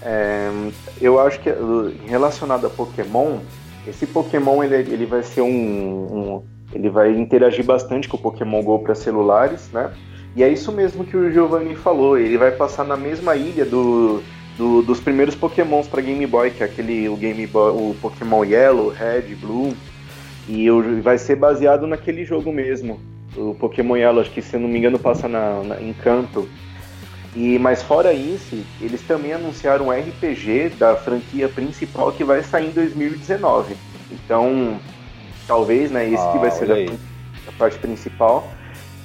É, 0.00 0.50
eu 1.00 1.20
acho 1.20 1.40
que 1.40 1.50
relacionado 2.06 2.66
a 2.66 2.70
Pokémon, 2.70 3.38
esse 3.86 4.06
Pokémon 4.06 4.62
ele, 4.62 4.76
ele 4.76 5.06
vai 5.06 5.22
ser 5.22 5.42
um, 5.42 5.48
um, 5.48 6.42
ele 6.72 6.88
vai 6.88 7.10
interagir 7.12 7.64
bastante 7.64 8.08
com 8.08 8.16
o 8.16 8.20
Pokémon 8.20 8.62
Go 8.62 8.78
para 8.78 8.94
celulares, 8.94 9.68
né? 9.72 9.90
E 10.36 10.42
é 10.42 10.48
isso 10.48 10.70
mesmo 10.70 11.04
que 11.04 11.16
o 11.16 11.32
Giovanni 11.32 11.74
falou. 11.74 12.16
Ele 12.16 12.38
vai 12.38 12.52
passar 12.52 12.84
na 12.84 12.96
mesma 12.96 13.34
ilha 13.34 13.64
do, 13.64 14.22
do- 14.56 14.82
dos 14.82 15.00
primeiros 15.00 15.34
Pokémons 15.34 15.88
para 15.88 16.00
Game 16.00 16.24
Boy, 16.26 16.50
que 16.50 16.62
é 16.62 16.66
aquele 16.66 17.08
o 17.08 17.16
Game 17.16 17.44
Boy, 17.46 17.72
o 17.72 17.96
Pokémon 18.00 18.44
Yellow, 18.44 18.88
Red, 18.90 19.34
Blue. 19.40 19.74
E 20.48 20.70
o- 20.70 21.02
vai 21.02 21.18
ser 21.18 21.36
baseado 21.36 21.86
naquele 21.86 22.24
jogo 22.24 22.50
mesmo. 22.52 22.98
O 23.36 23.54
Pokémon 23.54 23.96
Yellow, 23.96 24.20
acho 24.22 24.30
que 24.30 24.40
se 24.42 24.56
eu 24.56 24.60
não 24.60 24.68
me 24.68 24.78
engano, 24.78 24.98
passa 24.98 25.28
na, 25.28 25.62
na- 25.62 25.80
em 25.80 25.92
Kanto. 25.92 26.48
E, 27.36 27.58
mas 27.58 27.82
fora 27.82 28.12
isso, 28.12 28.56
eles 28.80 29.02
também 29.02 29.32
anunciaram 29.34 29.88
um 29.88 29.92
RPG 29.92 30.70
da 30.78 30.96
franquia 30.96 31.48
principal 31.48 32.10
que 32.10 32.24
vai 32.24 32.42
sair 32.42 32.68
em 32.68 32.72
2019. 32.72 33.76
Então, 34.10 34.78
talvez, 35.46 35.90
né, 35.90 36.06
esse 36.08 36.26
que 36.30 36.38
Ah, 36.38 36.40
vai 36.40 36.50
ser 36.50 36.72
a, 36.72 36.74
a 37.48 37.52
parte 37.58 37.78
principal. 37.78 38.48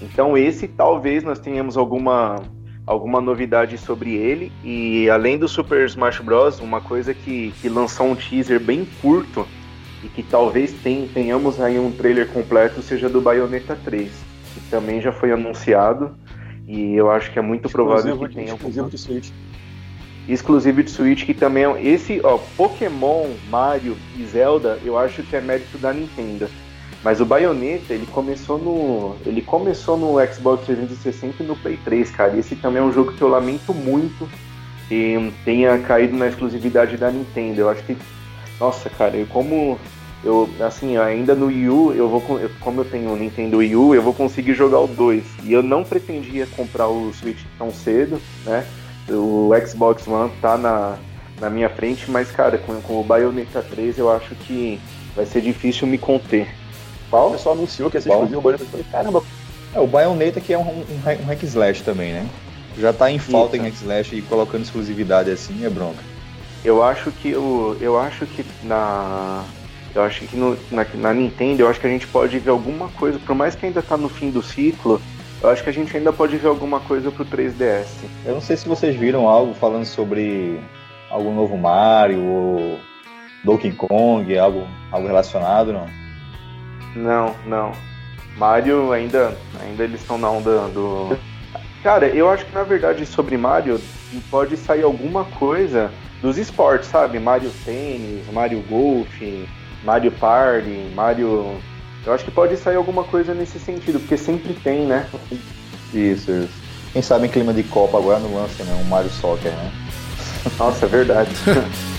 Então, 0.02 0.38
esse 0.38 0.68
talvez 0.68 1.24
nós 1.24 1.39
tenhamos 1.39 1.78
alguma 1.78 2.41
alguma 2.86 3.22
novidade 3.22 3.78
sobre 3.78 4.14
ele. 4.16 4.52
E 4.64 5.10
além 5.10 5.38
do 5.38 5.48
Super 5.48 5.86
Smash 5.86 6.20
Bros., 6.20 6.60
uma 6.60 6.82
coisa 6.82 7.14
que, 7.14 7.54
que 7.62 7.70
lançou 7.70 8.08
um 8.08 8.16
teaser 8.16 8.60
bem 8.60 8.86
curto 9.02 9.48
e 10.04 10.08
que 10.08 10.22
talvez 10.24 10.74
tem- 10.84 11.08
tenhamos 11.08 11.60
aí 11.62 11.80
um 11.80 11.91
trailer 11.91 12.28
completo 12.28 12.82
seja 12.82 13.08
do 13.10 13.22
Bayonetta 13.22 13.78
3, 13.84 14.12
que 14.54 14.60
também 14.70 15.01
já 15.01 15.12
foi 15.12 15.32
anunciado. 15.32 16.16
E 16.68 16.95
eu 16.95 17.10
acho 17.12 17.32
que 17.32 17.39
é 17.39 17.41
muito 17.41 17.70
provável 17.70 18.04
que 18.18 18.24
Exclusivo, 18.26 18.34
tenha 18.36 18.54
exclusivo 18.56 18.89
de 18.89 18.97
Switch. 18.97 19.30
exclusivo 20.28 20.84
de 20.84 20.89
Switch, 20.91 21.26
que 21.26 21.34
também 21.34 21.66
é 21.66 21.84
esse, 21.86 22.22
ó, 22.24 22.38
Pokémon, 22.56 23.28
Mario 23.49 23.97
e 24.18 24.24
Zelda, 24.26 24.80
eu 24.84 24.97
acho 24.97 25.24
que 25.24 25.36
é 25.36 25.41
mérito 25.41 25.78
da 25.78 25.91
Nintendo. 25.93 26.47
Mas 27.04 27.20
o 27.20 27.26
Bayonetta, 27.26 27.93
ele 27.93 28.06
começou 28.06 28.58
no, 28.58 29.16
ele 29.26 29.41
começou 29.41 29.97
no 29.97 30.16
Xbox 30.34 30.66
360 30.66 31.43
e 31.43 31.45
no 31.45 31.56
Play 31.58 31.78
3, 31.84 32.10
cara. 32.12 32.34
E 32.36 32.39
esse 32.39 32.56
também 32.56 32.82
é 32.82 32.86
um 32.86 32.93
jogo 32.93 33.12
que 33.12 33.22
eu 33.22 33.28
lamento 33.28 33.74
muito 33.74 34.30
que 34.88 35.34
tenha 35.43 35.78
caído 35.80 36.16
na 36.16 36.28
exclusividade 36.28 36.95
da 36.95 37.12
Nintendo. 37.12 37.60
Eu 37.60 37.70
acho 37.70 37.84
que, 37.84 37.97
nossa, 38.58 38.89
cara, 38.89 39.18
eu 39.18 39.26
como 39.28 39.78
eu 40.24 40.49
assim, 40.61 40.97
ainda 40.97 41.36
no 41.36 41.47
Wii 41.47 41.69
U, 41.69 41.93
eu 41.93 42.07
vou 42.09 42.39
eu- 42.39 42.49
como 42.59 42.82
eu 42.82 42.86
tenho 42.86 43.11
o 43.11 43.15
Nintendo 43.15 43.57
Wii 43.57 43.76
U, 43.76 43.93
eu 43.95 44.01
vou 44.01 44.13
conseguir 44.13 44.53
jogar 44.53 44.80
o 44.80 44.88
2. 44.88 45.24
E 45.43 45.51
eu 45.53 45.61
não 45.63 45.84
pretendia 45.84 46.47
comprar 46.55 46.88
o 46.88 47.11
Switch 47.13 47.39
tão 47.57 47.71
cedo, 47.71 48.19
né? 48.45 48.65
O 49.09 49.51
Xbox 49.67 50.07
One 50.07 50.32
tá 50.41 50.57
na, 50.57 50.95
na 51.41 51.49
minha 51.49 51.69
frente, 51.69 52.09
mas, 52.09 52.32
cara, 52.32 52.57
com, 52.57 52.80
com 52.82 53.01
o 53.01 53.03
Bayonetta 53.03 53.61
3 53.61 53.97
eu 53.97 54.09
acho 54.11 54.34
que 54.36 54.80
vai 55.15 55.26
ser 55.26 55.41
difícil 55.41 55.86
me 55.88 55.97
conter. 55.97 56.47
O 57.11 57.32
pessoal 57.32 57.53
anunciou 57.55 57.89
que 57.91 57.97
ia 57.97 58.01
ser 58.01 58.09
Qual? 58.09 58.19
exclusivo, 58.24 58.39
o 58.39 58.41
Bayonetta. 58.43 58.63
Eu 58.65 58.69
falei, 58.71 58.86
caramba, 58.91 59.24
É, 59.76 59.80
o 59.80 59.88
Bayonetta 59.88 60.39
que 60.39 60.53
é 60.53 60.57
um, 60.57 60.61
um, 60.61 60.99
hack- 61.03 61.19
um 61.21 61.26
hack 61.26 61.43
slash 61.43 61.84
também, 61.84 62.13
né? 62.13 62.26
Já 62.80 62.91
tá 62.93 63.11
em 63.11 63.19
falta 63.19 63.55
Isso. 63.57 63.65
em 63.65 63.69
hack 63.69 63.76
slash 63.82 64.15
e 64.15 64.21
colocando 64.21 64.63
exclusividade 64.63 65.30
assim 65.30 65.65
é 65.65 65.69
bronca. 65.69 65.99
Eu 66.63 66.82
acho 66.82 67.11
que 67.11 67.36
o, 67.36 67.76
eu 67.82 67.99
acho 67.99 68.26
que 68.26 68.45
na 68.63 69.43
eu 69.96 70.02
acho 70.04 70.26
que 70.26 70.36
no- 70.36 70.58
na, 70.72 70.86
na 70.96 71.14
Nintendo 71.14 71.62
eu 71.64 71.70
acho 71.70 71.80
que 71.80 71.88
a 71.88 71.89
gente 71.89 72.08
pode 72.08 72.38
ver 72.39 72.50
alguma 72.50 72.89
coisa, 72.89 73.20
por 73.20 73.36
mais 73.36 73.56
que 73.56 73.66
ainda 73.66 73.82
tá 73.82 73.96
no 73.98 74.10
fim 74.10 74.30
do 74.32 74.41
ciclo, 74.41 75.02
eu 75.41 75.50
acho 75.50 75.64
que 75.64 75.70
a 75.70 75.74
gente 75.74 75.96
ainda 75.96 76.12
pode 76.14 76.38
ver 76.38 76.48
alguma 76.48 76.80
coisa 76.80 77.12
pro 77.12 77.26
3DS. 77.26 77.86
Eu 78.26 78.34
não 78.36 78.41
sei 78.41 78.56
se 78.58 78.68
vocês 78.68 78.96
viram 78.96 79.28
algo 79.28 79.54
falando 79.54 79.86
sobre 79.86 80.60
algum 81.10 81.34
novo 81.36 81.58
Mario 81.58 82.24
ou 82.24 82.80
Donkey 83.44 83.72
Kong, 83.74 84.38
algo, 84.38 84.66
algo 84.91 85.08
relacionado, 85.08 85.74
não? 85.74 85.86
Não, 86.96 87.36
não. 87.46 87.72
Mario 88.38 88.91
ainda, 88.91 89.38
ainda 89.62 89.84
eles 89.84 90.02
estão 90.02 90.18
na 90.18 90.30
onda 90.30 90.68
do. 90.70 91.18
Cara, 91.84 92.08
eu 92.08 92.30
acho 92.30 92.46
que 92.46 92.54
na 92.56 92.64
verdade 92.64 93.06
sobre 93.06 93.38
Mario 93.38 93.80
pode 94.32 94.56
sair 94.58 94.84
alguma 94.84 95.26
coisa 95.26 95.91
dos 96.22 96.38
esportes, 96.38 96.88
sabe? 96.88 97.20
Mario 97.20 97.52
Tênis, 97.66 98.26
Mario 98.32 98.62
Golf, 98.70 99.10
Mario 99.84 100.12
Party, 100.12 100.92
Mario. 100.96 101.58
Eu 102.06 102.14
acho 102.14 102.26
que 102.26 102.32
pode 102.32 102.58
sair 102.58 102.76
alguma 102.76 103.04
coisa 103.04 103.34
nesse 103.34 103.60
sentido, 103.60 104.00
porque 104.00 104.18
sempre 104.18 104.54
tem, 104.54 104.86
né? 104.86 105.08
Isso, 105.94 106.32
isso. 106.32 106.64
Quem 106.92 107.02
sabe 107.02 107.28
em 107.28 107.30
clima 107.30 107.54
de 107.54 107.64
Copa 107.64 107.98
agora 107.98 108.20
não 108.20 108.36
lança, 108.36 108.64
né? 108.64 108.74
Um 108.74 108.88
Mario 108.88 109.10
Soccer, 109.10 109.52
né? 109.52 109.72
Nossa, 110.60 110.86
é 110.86 110.90
verdade. 110.90 111.32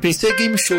PC 0.00 0.34
Game 0.34 0.56
Show. 0.56 0.78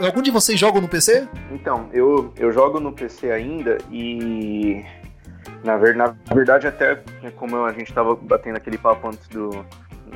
Algum 0.00 0.22
de 0.22 0.30
vocês 0.30 0.58
jogam 0.58 0.80
no 0.80 0.88
PC? 0.88 1.26
Então, 1.50 1.88
eu, 1.92 2.32
eu 2.36 2.52
jogo 2.52 2.78
no 2.78 2.92
PC 2.92 3.32
ainda 3.32 3.76
e. 3.90 4.84
Na, 5.64 5.76
ver, 5.76 5.96
na 5.96 6.14
verdade, 6.32 6.68
até 6.68 7.02
né, 7.22 7.32
como 7.34 7.64
a 7.64 7.72
gente 7.72 7.88
estava 7.88 8.14
batendo 8.14 8.56
aquele 8.56 8.78
papo 8.78 9.08
antes 9.08 9.26
do. 9.28 9.50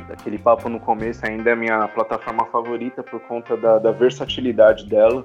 Daquele 0.08 0.38
papo 0.38 0.68
no 0.68 0.78
começo, 0.78 1.26
ainda 1.26 1.50
é 1.50 1.56
minha 1.56 1.88
plataforma 1.88 2.44
favorita 2.46 3.02
por 3.02 3.18
conta 3.20 3.56
da, 3.56 3.78
da 3.78 3.90
versatilidade 3.90 4.86
dela. 4.86 5.24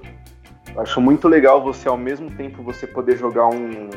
Acho 0.78 1.00
muito 1.00 1.28
legal 1.28 1.62
você, 1.62 1.88
ao 1.88 1.98
mesmo 1.98 2.30
tempo, 2.30 2.62
você 2.62 2.86
poder 2.86 3.18
jogar 3.18 3.48
um, 3.48 3.90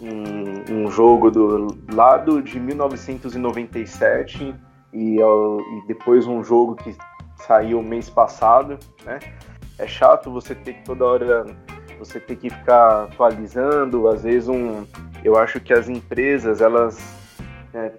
um, 0.00 0.64
um 0.72 0.90
jogo 0.90 1.30
do 1.30 1.76
lado 1.92 2.42
de 2.42 2.58
1997 2.58 4.54
e, 4.94 5.18
e 5.20 5.86
depois 5.86 6.26
um 6.26 6.42
jogo 6.42 6.74
que 6.74 6.96
saiu 7.46 7.82
mês 7.82 8.08
passado, 8.10 8.78
né? 9.04 9.18
É 9.78 9.86
chato 9.86 10.30
você 10.30 10.54
ter 10.54 10.74
que 10.74 10.84
toda 10.84 11.04
hora 11.04 11.46
você 11.98 12.18
ter 12.20 12.36
que 12.36 12.50
ficar 12.50 13.04
atualizando, 13.04 14.08
às 14.08 14.22
vezes 14.22 14.48
um, 14.48 14.84
eu 15.22 15.36
acho 15.36 15.60
que 15.60 15.72
as 15.72 15.88
empresas 15.88 16.60
elas 16.60 16.98
é, 17.72 17.92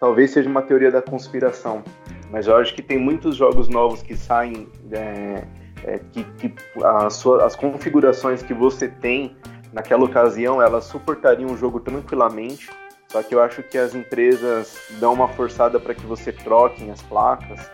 talvez 0.00 0.30
seja 0.32 0.48
uma 0.48 0.62
teoria 0.62 0.90
da 0.90 1.00
conspiração, 1.02 1.82
mas 2.30 2.46
eu 2.46 2.56
acho 2.56 2.74
que 2.74 2.82
tem 2.82 2.98
muitos 2.98 3.36
jogos 3.36 3.68
novos 3.68 4.02
que 4.02 4.16
saem 4.16 4.68
é, 4.90 5.44
é, 5.84 6.00
que, 6.12 6.24
que 6.24 6.54
a 6.82 7.08
sua- 7.10 7.44
as 7.44 7.54
configurações 7.54 8.42
que 8.42 8.52
você 8.54 8.88
tem 8.88 9.36
naquela 9.72 10.04
ocasião 10.04 10.60
elas 10.60 10.84
suportariam 10.84 11.50
o 11.50 11.56
jogo 11.56 11.80
tranquilamente. 11.80 12.70
Só 13.08 13.22
que 13.22 13.34
eu 13.34 13.40
acho 13.40 13.62
que 13.62 13.78
as 13.78 13.94
empresas 13.94 14.76
dão 14.98 15.12
uma 15.12 15.28
forçada 15.28 15.78
para 15.78 15.94
que 15.94 16.04
você 16.04 16.32
troquem 16.32 16.90
as 16.90 17.00
placas. 17.02 17.70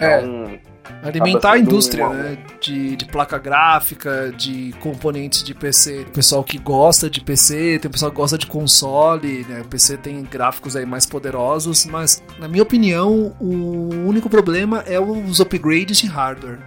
É. 0.00 0.20
Então, 0.22 0.58
Alimentar 1.02 1.52
a 1.52 1.58
indústria, 1.58 2.08
né? 2.08 2.38
De, 2.60 2.96
de 2.96 3.04
placa 3.04 3.38
gráfica, 3.38 4.32
de 4.36 4.72
componentes 4.80 5.44
de 5.44 5.54
PC. 5.54 6.06
O 6.08 6.10
pessoal 6.12 6.42
que 6.42 6.58
gosta 6.58 7.10
de 7.10 7.20
PC, 7.20 7.78
tem 7.78 7.88
o 7.88 7.92
pessoal 7.92 8.10
que 8.10 8.16
gosta 8.16 8.38
de 8.38 8.46
console, 8.46 9.44
né? 9.48 9.60
O 9.60 9.64
PC 9.66 9.98
tem 9.98 10.22
gráficos 10.22 10.74
aí 10.74 10.86
mais 10.86 11.04
poderosos, 11.06 11.84
mas, 11.86 12.22
na 12.38 12.48
minha 12.48 12.62
opinião, 12.62 13.34
o 13.38 13.90
único 14.06 14.28
problema 14.30 14.82
é 14.86 14.98
os 14.98 15.40
upgrades 15.40 15.98
de 15.98 16.06
hardware. 16.06 16.58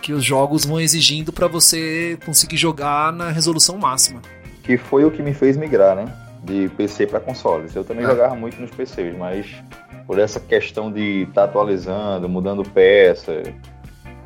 Que 0.00 0.12
os 0.12 0.24
jogos 0.24 0.64
vão 0.64 0.80
exigindo 0.80 1.32
para 1.32 1.48
você 1.48 2.16
conseguir 2.24 2.56
jogar 2.56 3.12
na 3.12 3.30
resolução 3.30 3.76
máxima. 3.76 4.22
Que 4.62 4.78
foi 4.78 5.04
o 5.04 5.10
que 5.10 5.22
me 5.22 5.34
fez 5.34 5.56
migrar, 5.56 5.96
né? 5.96 6.06
De 6.44 6.68
PC 6.76 7.08
para 7.08 7.18
consoles. 7.18 7.74
Eu 7.74 7.82
também 7.82 8.04
É. 8.04 8.08
jogava 8.08 8.36
muito 8.36 8.60
nos 8.60 8.70
PCs, 8.70 9.16
mas 9.18 9.46
por 10.06 10.18
essa 10.18 10.38
questão 10.40 10.90
de 10.92 11.22
estar 11.24 11.44
atualizando, 11.44 12.28
mudando 12.28 12.62
peça. 12.62 13.42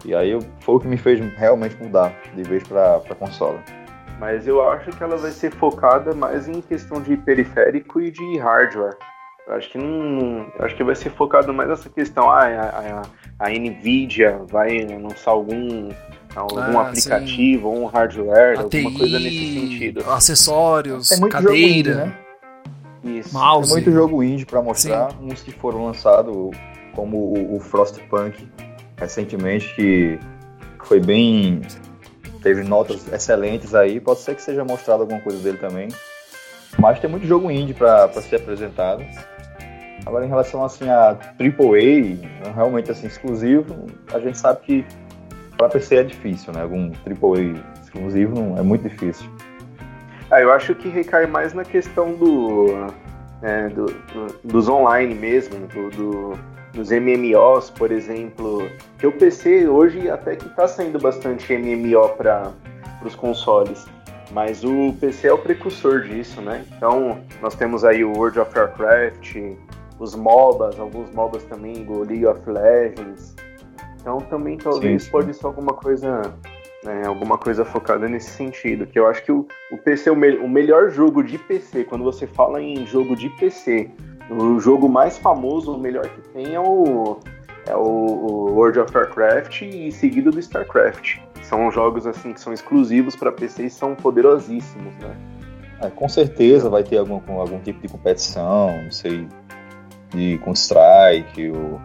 E 0.04 0.14
aí 0.14 0.30
eu- 0.30 0.40
foi 0.60 0.74
o 0.76 0.80
que 0.80 0.86
me 0.88 0.96
fez 0.96 1.20
realmente 1.36 1.76
mudar 1.82 2.14
de 2.34 2.42
vez 2.42 2.62
para 2.62 3.00
console. 3.18 3.58
Mas 4.18 4.46
eu 4.46 4.62
acho 4.70 4.90
que 4.90 5.02
ela 5.02 5.16
vai 5.16 5.30
ser 5.30 5.50
focada 5.52 6.14
mais 6.14 6.46
em 6.48 6.60
questão 6.60 7.00
de 7.00 7.16
periférico 7.16 8.00
e 8.00 8.10
de 8.10 8.38
hardware. 8.38 8.96
Eu 9.46 9.54
acho 9.54 9.70
que 9.70 9.78
não. 9.78 10.46
Eu 10.58 10.64
acho 10.64 10.76
que 10.76 10.84
vai 10.84 10.94
ser 10.94 11.10
focado 11.10 11.52
mais 11.52 11.68
nessa 11.68 11.88
questão. 11.88 12.30
Ah, 12.30 12.44
a, 12.46 13.00
a, 13.44 13.46
a 13.46 13.50
Nvidia 13.50 14.38
vai 14.50 14.86
lançar 14.86 15.30
algum, 15.30 15.88
algum 16.36 16.78
Ah, 16.78 16.82
aplicativo 16.82 17.68
ou 17.68 17.82
um 17.82 17.86
hardware, 17.86 18.58
ATI, 18.60 18.76
alguma 18.86 18.98
coisa 18.98 19.18
nesse 19.18 19.54
sentido. 19.54 20.04
acessórios, 20.10 21.18
muito 21.18 21.32
jogo 21.38 21.46
cadeira, 21.48 21.94
né? 22.06 22.12
Isso. 23.02 23.30
Tem 23.30 23.40
mouse. 23.40 23.70
muito 23.70 23.90
jogo 23.90 24.22
indie 24.22 24.44
para 24.44 24.62
mostrar, 24.62 25.10
uns 25.20 25.42
que 25.42 25.52
foram 25.52 25.86
lançados, 25.86 26.34
como 26.94 27.16
o, 27.16 27.56
o 27.56 27.60
Frostpunk, 27.60 28.46
recentemente, 28.96 29.74
que 29.74 30.18
foi 30.84 31.00
bem. 31.00 31.62
teve 32.42 32.62
notas 32.62 33.10
excelentes 33.12 33.74
aí. 33.74 34.00
Pode 34.00 34.20
ser 34.20 34.34
que 34.34 34.42
seja 34.42 34.64
mostrado 34.64 35.02
alguma 35.02 35.20
coisa 35.20 35.38
dele 35.38 35.58
também. 35.58 35.88
Mas 36.78 36.98
tem 37.00 37.10
muito 37.10 37.26
jogo 37.26 37.50
indie 37.50 37.74
para 37.74 38.10
ser 38.12 38.36
apresentado. 38.36 39.04
Agora, 40.06 40.24
em 40.24 40.28
relação 40.28 40.64
assim 40.64 40.88
a 40.88 41.16
AAA, 41.38 42.52
realmente 42.54 42.90
assim 42.90 43.06
exclusivo, 43.06 43.86
a 44.12 44.18
gente 44.18 44.38
sabe 44.38 44.60
que 44.60 44.86
para 45.56 45.68
PC 45.68 45.96
é 45.96 46.02
difícil, 46.02 46.52
né? 46.54 46.62
Algum 46.62 46.90
AAA 46.90 47.62
exclusivo 47.82 48.34
não, 48.34 48.56
é 48.56 48.62
muito 48.62 48.88
difícil. 48.88 49.30
Ah, 50.30 50.40
eu 50.40 50.52
acho 50.52 50.74
que 50.74 50.88
recai 50.88 51.26
mais 51.26 51.52
na 51.52 51.64
questão 51.64 52.14
do, 52.14 52.86
é, 53.42 53.68
do, 53.68 53.86
do 53.86 54.40
dos 54.44 54.68
online 54.68 55.14
mesmo, 55.14 55.66
do, 55.66 55.90
do, 55.90 56.38
dos 56.72 56.90
MMOs, 56.90 57.70
por 57.70 57.90
exemplo. 57.90 58.68
Que 58.98 59.06
o 59.06 59.12
PC 59.12 59.68
hoje 59.68 60.08
até 60.08 60.36
que 60.36 60.46
está 60.46 60.68
saindo 60.68 60.98
bastante 60.98 61.52
MMO 61.52 62.10
para 62.10 62.52
os 63.04 63.14
consoles. 63.14 63.86
Mas 64.30 64.62
o 64.62 64.94
PC 65.00 65.26
é 65.26 65.32
o 65.32 65.38
precursor 65.38 66.02
disso, 66.02 66.40
né? 66.40 66.64
Então, 66.76 67.20
nós 67.42 67.56
temos 67.56 67.84
aí 67.84 68.04
o 68.04 68.12
World 68.12 68.38
of 68.38 68.56
Warcraft, 68.56 69.36
os 69.98 70.14
MOBAs, 70.14 70.78
alguns 70.78 71.10
MOBAs 71.12 71.42
também, 71.44 71.84
o 71.88 72.04
League 72.04 72.24
of 72.24 72.40
Legends. 72.48 73.34
Então, 74.00 74.18
também 74.18 74.56
talvez 74.56 75.02
sim, 75.02 75.06
sim. 75.06 75.10
pode 75.10 75.34
ser 75.34 75.44
alguma 75.44 75.72
coisa, 75.72 76.22
né, 76.82 77.06
alguma 77.06 77.38
coisa 77.38 77.64
focada 77.64 78.08
nesse 78.08 78.30
sentido. 78.30 78.86
Que 78.86 78.98
eu 78.98 79.06
acho 79.06 79.22
que 79.22 79.32
o, 79.32 79.46
o 79.70 79.78
PC, 79.78 80.10
o, 80.10 80.16
me, 80.16 80.36
o 80.36 80.48
melhor 80.48 80.90
jogo 80.90 81.22
de 81.22 81.38
PC, 81.38 81.84
quando 81.84 82.04
você 82.04 82.26
fala 82.26 82.60
em 82.60 82.86
jogo 82.86 83.14
de 83.16 83.28
PC, 83.30 83.90
o 84.30 84.60
jogo 84.60 84.88
mais 84.88 85.18
famoso, 85.18 85.74
o 85.74 85.78
melhor 85.78 86.06
que 86.06 86.20
tem 86.30 86.54
é 86.54 86.60
o, 86.60 87.18
é 87.66 87.76
o, 87.76 87.80
o 87.80 88.52
World 88.54 88.78
of 88.80 88.96
Warcraft 88.96 89.62
e 89.62 89.90
seguido 89.90 90.30
do 90.30 90.38
StarCraft 90.38 91.18
são 91.42 91.70
jogos 91.70 92.06
assim 92.06 92.32
que 92.32 92.40
são 92.40 92.52
exclusivos 92.52 93.16
para 93.16 93.32
PC 93.32 93.66
e 93.66 93.70
são 93.70 93.96
poderosíssimos, 93.96 94.94
né? 94.98 95.16
É, 95.82 95.90
com 95.90 96.08
certeza 96.08 96.70
vai 96.70 96.84
ter 96.84 96.98
algum, 96.98 97.20
algum 97.40 97.58
tipo 97.58 97.80
de 97.80 97.88
competição, 97.88 98.82
não 98.82 98.90
sei, 98.90 99.26
de 100.10 100.38
Counter-Strike, 100.38 101.50
ou, 101.50 101.80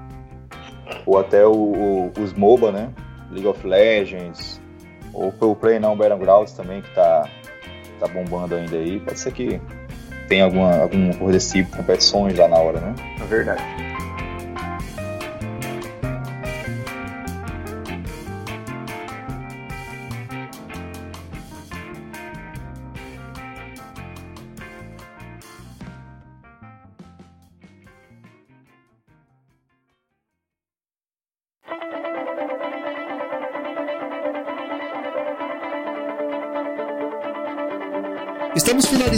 ou 1.05 1.17
até 1.17 1.45
o, 1.45 1.53
o, 1.53 2.11
os 2.19 2.33
MOBA, 2.33 2.71
né? 2.71 2.93
League 3.31 3.47
of 3.47 3.65
Legends, 3.65 4.61
ou 5.15 5.33
o 5.51 5.55
Play 5.55 5.79
Não 5.79 5.95
Battlegrounds 5.95 6.53
também, 6.53 6.81
que 6.81 6.93
tá, 6.93 7.27
tá 7.99 8.07
bombando 8.07 8.55
ainda 8.55 8.75
aí. 8.75 8.99
Pode 8.99 9.19
ser 9.19 9.31
que 9.31 9.61
tenha 10.27 10.43
alguma, 10.43 10.81
algum 10.81 11.11
de 11.69 11.77
competições 11.77 12.37
lá 12.37 12.47
na 12.47 12.57
hora, 12.57 12.79
né? 12.79 12.95
É 13.21 13.25
verdade. 13.25 13.94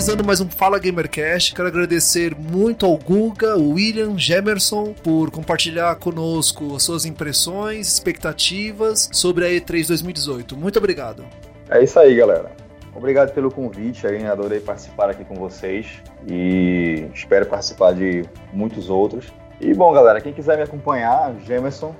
Finalizando 0.07 0.23
mais 0.23 0.39
um 0.39 0.49
Fala 0.49 0.79
Gamercast. 0.79 1.53
Quero 1.53 1.67
agradecer 1.67 2.33
muito 2.33 2.85
ao 2.85 2.97
Guga, 2.97 3.57
o 3.57 3.71
William 3.71 4.17
Gemerson, 4.17 4.93
por 5.03 5.29
compartilhar 5.29 5.93
conosco 5.97 6.79
suas 6.79 7.05
impressões, 7.05 7.91
expectativas 7.91 9.09
sobre 9.11 9.45
a 9.45 9.49
E3 9.49 9.85
2018. 9.87 10.55
Muito 10.55 10.79
obrigado. 10.79 11.25
É 11.69 11.83
isso 11.83 11.99
aí, 11.99 12.15
galera. 12.15 12.51
Obrigado 12.95 13.33
pelo 13.33 13.51
convite 13.51 14.07
aí, 14.07 14.25
adorei 14.25 14.61
participar 14.61 15.09
aqui 15.09 15.25
com 15.25 15.35
vocês 15.35 16.01
e 16.25 17.07
espero 17.13 17.45
participar 17.45 17.93
de 17.93 18.23
muitos 18.53 18.89
outros. 18.89 19.25
E 19.59 19.73
bom, 19.73 19.91
galera, 19.91 20.21
quem 20.21 20.31
quiser 20.31 20.55
me 20.55 20.63
acompanhar, 20.63 21.35
Gemerson, 21.45 21.93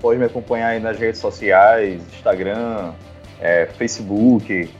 pode 0.00 0.16
me 0.16 0.26
acompanhar 0.26 0.68
aí 0.68 0.80
nas 0.80 0.96
redes 0.96 1.20
sociais, 1.20 2.00
Instagram, 2.14 2.92
é, 3.40 3.66
Facebook, 3.66 4.70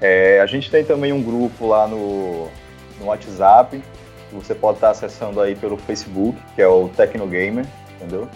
é, 0.00 0.40
a 0.40 0.46
gente 0.46 0.70
tem 0.70 0.84
também 0.84 1.12
um 1.12 1.22
grupo 1.22 1.66
lá 1.66 1.86
no, 1.86 2.48
no 3.00 3.06
WhatsApp, 3.06 3.82
que 4.28 4.34
você 4.34 4.54
pode 4.54 4.76
estar 4.76 4.90
acessando 4.90 5.40
aí 5.40 5.56
pelo 5.56 5.76
Facebook, 5.76 6.38
que 6.54 6.62
é 6.62 6.68
o 6.68 6.88
Tecnogamer, 6.88 7.66
entendeu? 7.96 8.28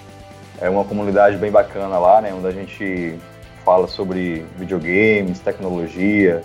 É 0.60 0.68
uma 0.68 0.84
comunidade 0.84 1.36
bem 1.36 1.50
bacana 1.50 1.98
lá, 1.98 2.20
né, 2.20 2.32
onde 2.32 2.46
a 2.46 2.52
gente 2.52 3.18
fala 3.64 3.86
sobre 3.86 4.44
videogames, 4.56 5.38
tecnologia, 5.38 6.42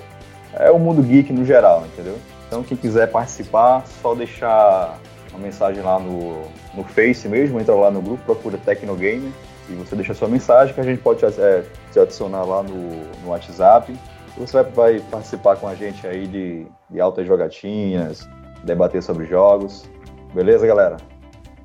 é 0.53 0.71
o 0.71 0.79
mundo 0.79 1.01
geek 1.01 1.33
no 1.33 1.45
geral, 1.45 1.85
entendeu? 1.85 2.17
Então 2.47 2.63
quem 2.63 2.77
quiser 2.77 3.07
participar, 3.11 3.83
só 4.01 4.13
deixar 4.13 4.99
uma 5.31 5.39
mensagem 5.39 5.81
lá 5.81 5.99
no, 5.99 6.43
no 6.73 6.83
Face 6.83 7.27
mesmo, 7.27 7.59
entra 7.59 7.75
lá 7.75 7.91
no 7.91 8.01
grupo, 8.01 8.23
procura 8.23 8.57
Tecnogamer 8.57 9.31
e 9.69 9.73
você 9.73 9.95
deixa 9.95 10.13
sua 10.13 10.27
mensagem 10.27 10.73
que 10.73 10.79
a 10.79 10.83
gente 10.83 11.01
pode 11.01 11.25
é, 11.25 11.63
te 11.91 11.99
adicionar 11.99 12.43
lá 12.43 12.63
no, 12.63 13.01
no 13.23 13.29
WhatsApp 13.29 13.93
você 14.37 14.61
vai, 14.61 14.71
vai 14.71 14.99
participar 15.11 15.55
com 15.57 15.67
a 15.67 15.75
gente 15.75 16.05
aí 16.05 16.27
de, 16.27 16.67
de 16.89 16.99
altas 16.99 17.25
jogatinhas, 17.25 18.27
debater 18.63 19.01
sobre 19.01 19.25
jogos. 19.25 19.89
Beleza, 20.33 20.65
galera? 20.67 20.97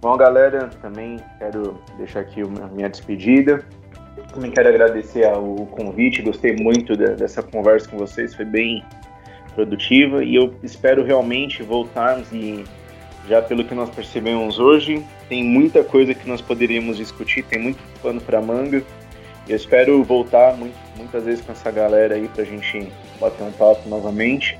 Bom, 0.01 0.16
galera, 0.16 0.68
também 0.81 1.20
quero 1.39 1.79
deixar 1.97 2.20
aqui 2.20 2.41
a 2.41 2.66
minha 2.68 2.89
despedida. 2.89 3.64
Também 4.33 4.51
quero 4.51 4.68
agradecer 4.68 5.27
o 5.33 5.66
convite, 5.66 6.23
gostei 6.23 6.57
muito 6.57 6.97
dessa 6.97 7.43
conversa 7.43 7.89
com 7.89 7.99
vocês, 7.99 8.35
foi 8.35 8.45
bem 8.45 8.85
produtiva 9.55 10.25
e 10.25 10.35
eu 10.35 10.55
espero 10.62 11.05
realmente 11.05 11.62
voltarmos 11.62 12.33
e 12.33 12.64
já 13.29 13.41
pelo 13.41 13.64
que 13.64 13.75
nós 13.75 13.91
percebemos 13.91 14.59
hoje, 14.59 15.05
tem 15.29 15.45
muita 15.45 15.85
coisa 15.85 16.12
que 16.14 16.29
nós 16.29 16.41
poderíamos 16.41 16.97
discutir, 16.97 17.45
tem 17.45 17.61
muito 17.61 17.79
pano 18.03 18.20
para 18.20 18.41
manga. 18.41 18.83
Eu 19.49 19.57
espero 19.57 20.03
voltar 20.05 20.57
muito, 20.57 20.76
muitas 20.97 21.24
vezes 21.24 21.45
com 21.45 21.53
essa 21.53 21.70
galera 21.70 22.14
aí 22.14 22.28
pra 22.28 22.45
gente 22.45 22.88
bater 23.20 23.43
um 23.43 23.53
papo 23.53 23.88
novamente. 23.88 24.59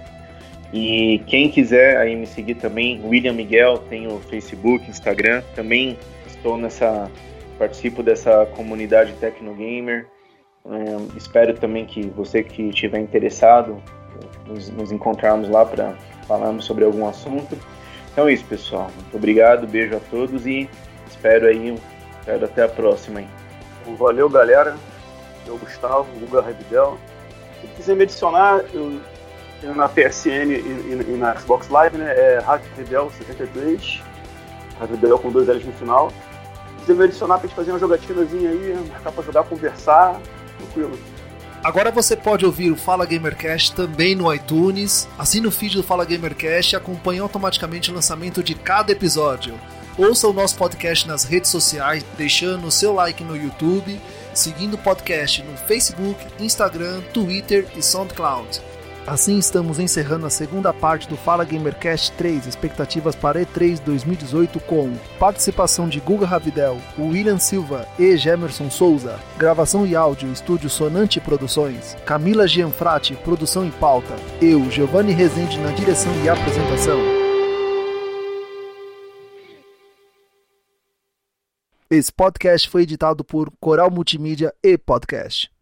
E 0.73 1.21
quem 1.27 1.51
quiser 1.51 1.99
aí 1.99 2.17
me 2.17 2.27
seguir 2.27 2.55
também, 2.55 3.01
William 3.05 3.35
Miguel, 3.35 3.79
tem 3.79 4.07
o 4.07 4.19
Facebook, 4.21 4.89
Instagram, 4.89 5.43
também 5.55 5.99
estou 6.27 6.57
nessa, 6.57 7.11
participo 7.59 8.03
dessa 8.03 8.47
comunidade 8.47 9.13
Tecnogamer. 9.15 10.07
É, 10.65 11.17
espero 11.17 11.55
também 11.55 11.85
que 11.85 12.03
você 12.09 12.43
que 12.43 12.63
estiver 12.63 13.01
interessado, 13.01 13.83
nos, 14.47 14.71
nos 14.71 14.93
encontrarmos 14.93 15.49
lá 15.49 15.65
para 15.65 15.95
falarmos 16.27 16.65
sobre 16.65 16.85
algum 16.85 17.07
assunto. 17.07 17.59
Então 18.13 18.29
é 18.29 18.33
isso, 18.33 18.45
pessoal. 18.47 18.91
Muito 18.97 19.17
obrigado, 19.17 19.67
beijo 19.67 19.97
a 19.97 20.01
todos 20.01 20.47
e 20.47 20.69
espero 21.07 21.47
aí, 21.47 21.75
espero 22.19 22.45
até 22.45 22.63
a 22.63 22.69
próxima 22.69 23.21
aí. 23.21 23.42
Valeu, 23.97 24.29
galera. 24.29 24.77
Eu, 25.47 25.59
Gustavo, 25.59 26.07
Guga 26.21 26.43
Revidel. 26.43 26.99
Se 27.61 27.67
quiser 27.69 27.97
me 27.97 28.05
adicionar, 28.05 28.65
eu 28.73 29.01
tenho 29.61 29.75
na 29.75 29.89
PSN 29.89 30.51
e, 30.51 30.61
e, 30.61 31.07
e, 31.09 31.17
na 31.17 31.37
Xbox 31.37 31.69
Live, 31.69 31.97
né? 31.97 32.13
É 32.13 32.45
Ravidel73. 32.45 34.01
Ravidel 34.79 35.19
com 35.19 35.31
dois 35.31 35.49
L's 35.49 35.65
no 35.65 35.73
final. 35.73 36.11
Se 36.11 36.87
quiser 36.87 36.95
me 36.95 37.05
adicionar 37.05 37.39
pra 37.39 37.47
gente 37.47 37.57
fazer 37.57 37.73
uma 37.73 37.79
jogatinazinha 37.79 38.51
aí, 38.51 38.87
marcar 38.89 39.13
pra 39.13 39.23
jogar, 39.23 39.45
conversar, 39.45 40.21
tranquilo. 40.59 40.99
Agora 41.63 41.93
você 41.93 42.17
pode 42.17 42.45
ouvir 42.45 42.73
o 42.73 42.77
Fala 42.77 43.07
Gamercast 43.07 43.73
também 43.77 44.17
no 44.17 44.33
iTunes. 44.35 45.09
Assine 45.17 45.47
o 45.47 45.51
feed 45.51 45.77
do 45.77 45.83
Fala 45.83 46.05
Gamercast 46.05 46.75
e 46.75 46.77
acompanhe 46.77 47.21
automaticamente 47.21 47.89
o 47.89 47.95
lançamento 47.95 48.43
de 48.43 48.57
cada 48.57 48.91
episódio. 48.91 49.55
Ouça 49.99 50.27
o 50.27 50.33
nosso 50.33 50.57
podcast 50.57 51.07
nas 51.07 51.25
redes 51.25 51.51
sociais, 51.51 52.05
deixando 52.17 52.67
o 52.67 52.71
seu 52.71 52.95
like 52.95 53.23
no 53.23 53.37
YouTube, 53.37 54.01
seguindo 54.33 54.75
o 54.75 54.79
podcast 54.79 55.43
no 55.43 55.57
Facebook, 55.57 56.17
Instagram, 56.41 57.03
Twitter 57.13 57.67
e 57.77 57.83
SoundCloud. 57.83 58.61
Assim 59.07 59.37
estamos 59.37 59.79
encerrando 59.81 60.25
a 60.27 60.31
segunda 60.31 60.73
parte 60.73 61.09
do 61.09 61.17
Fala 61.17 61.45
Gamercast 61.45 62.13
3, 62.13 62.47
expectativas 62.47 63.17
para 63.17 63.45
E3 63.45 63.81
2018 63.81 64.61
com 64.61 64.95
participação 65.19 65.89
de 65.89 65.99
Guga 65.99 66.25
Ravidel, 66.25 66.79
William 66.97 67.39
Silva 67.39 67.87
e 67.99 68.17
Gemerson 68.17 68.71
Souza, 68.71 69.19
gravação 69.37 69.85
e 69.85 69.97
áudio 69.97 70.33
Estúdio 70.33 70.71
Sonante 70.71 71.21
Produções, 71.21 71.97
Camila 72.07 72.47
Gianfrati, 72.47 73.15
produção 73.17 73.67
e 73.67 73.73
pauta, 73.73 74.15
eu, 74.41 74.71
Giovanni 74.71 75.13
Rezende 75.13 75.59
na 75.59 75.73
direção 75.73 76.13
e 76.25 76.29
apresentação. 76.29 77.22
Esse 81.95 82.11
podcast 82.11 82.71
foi 82.71 82.85
editado 82.85 83.23
por 83.23 83.53
Coral 83.61 83.91
Multimídia 83.91 84.51
e 84.63 84.79
Podcast. 84.79 85.53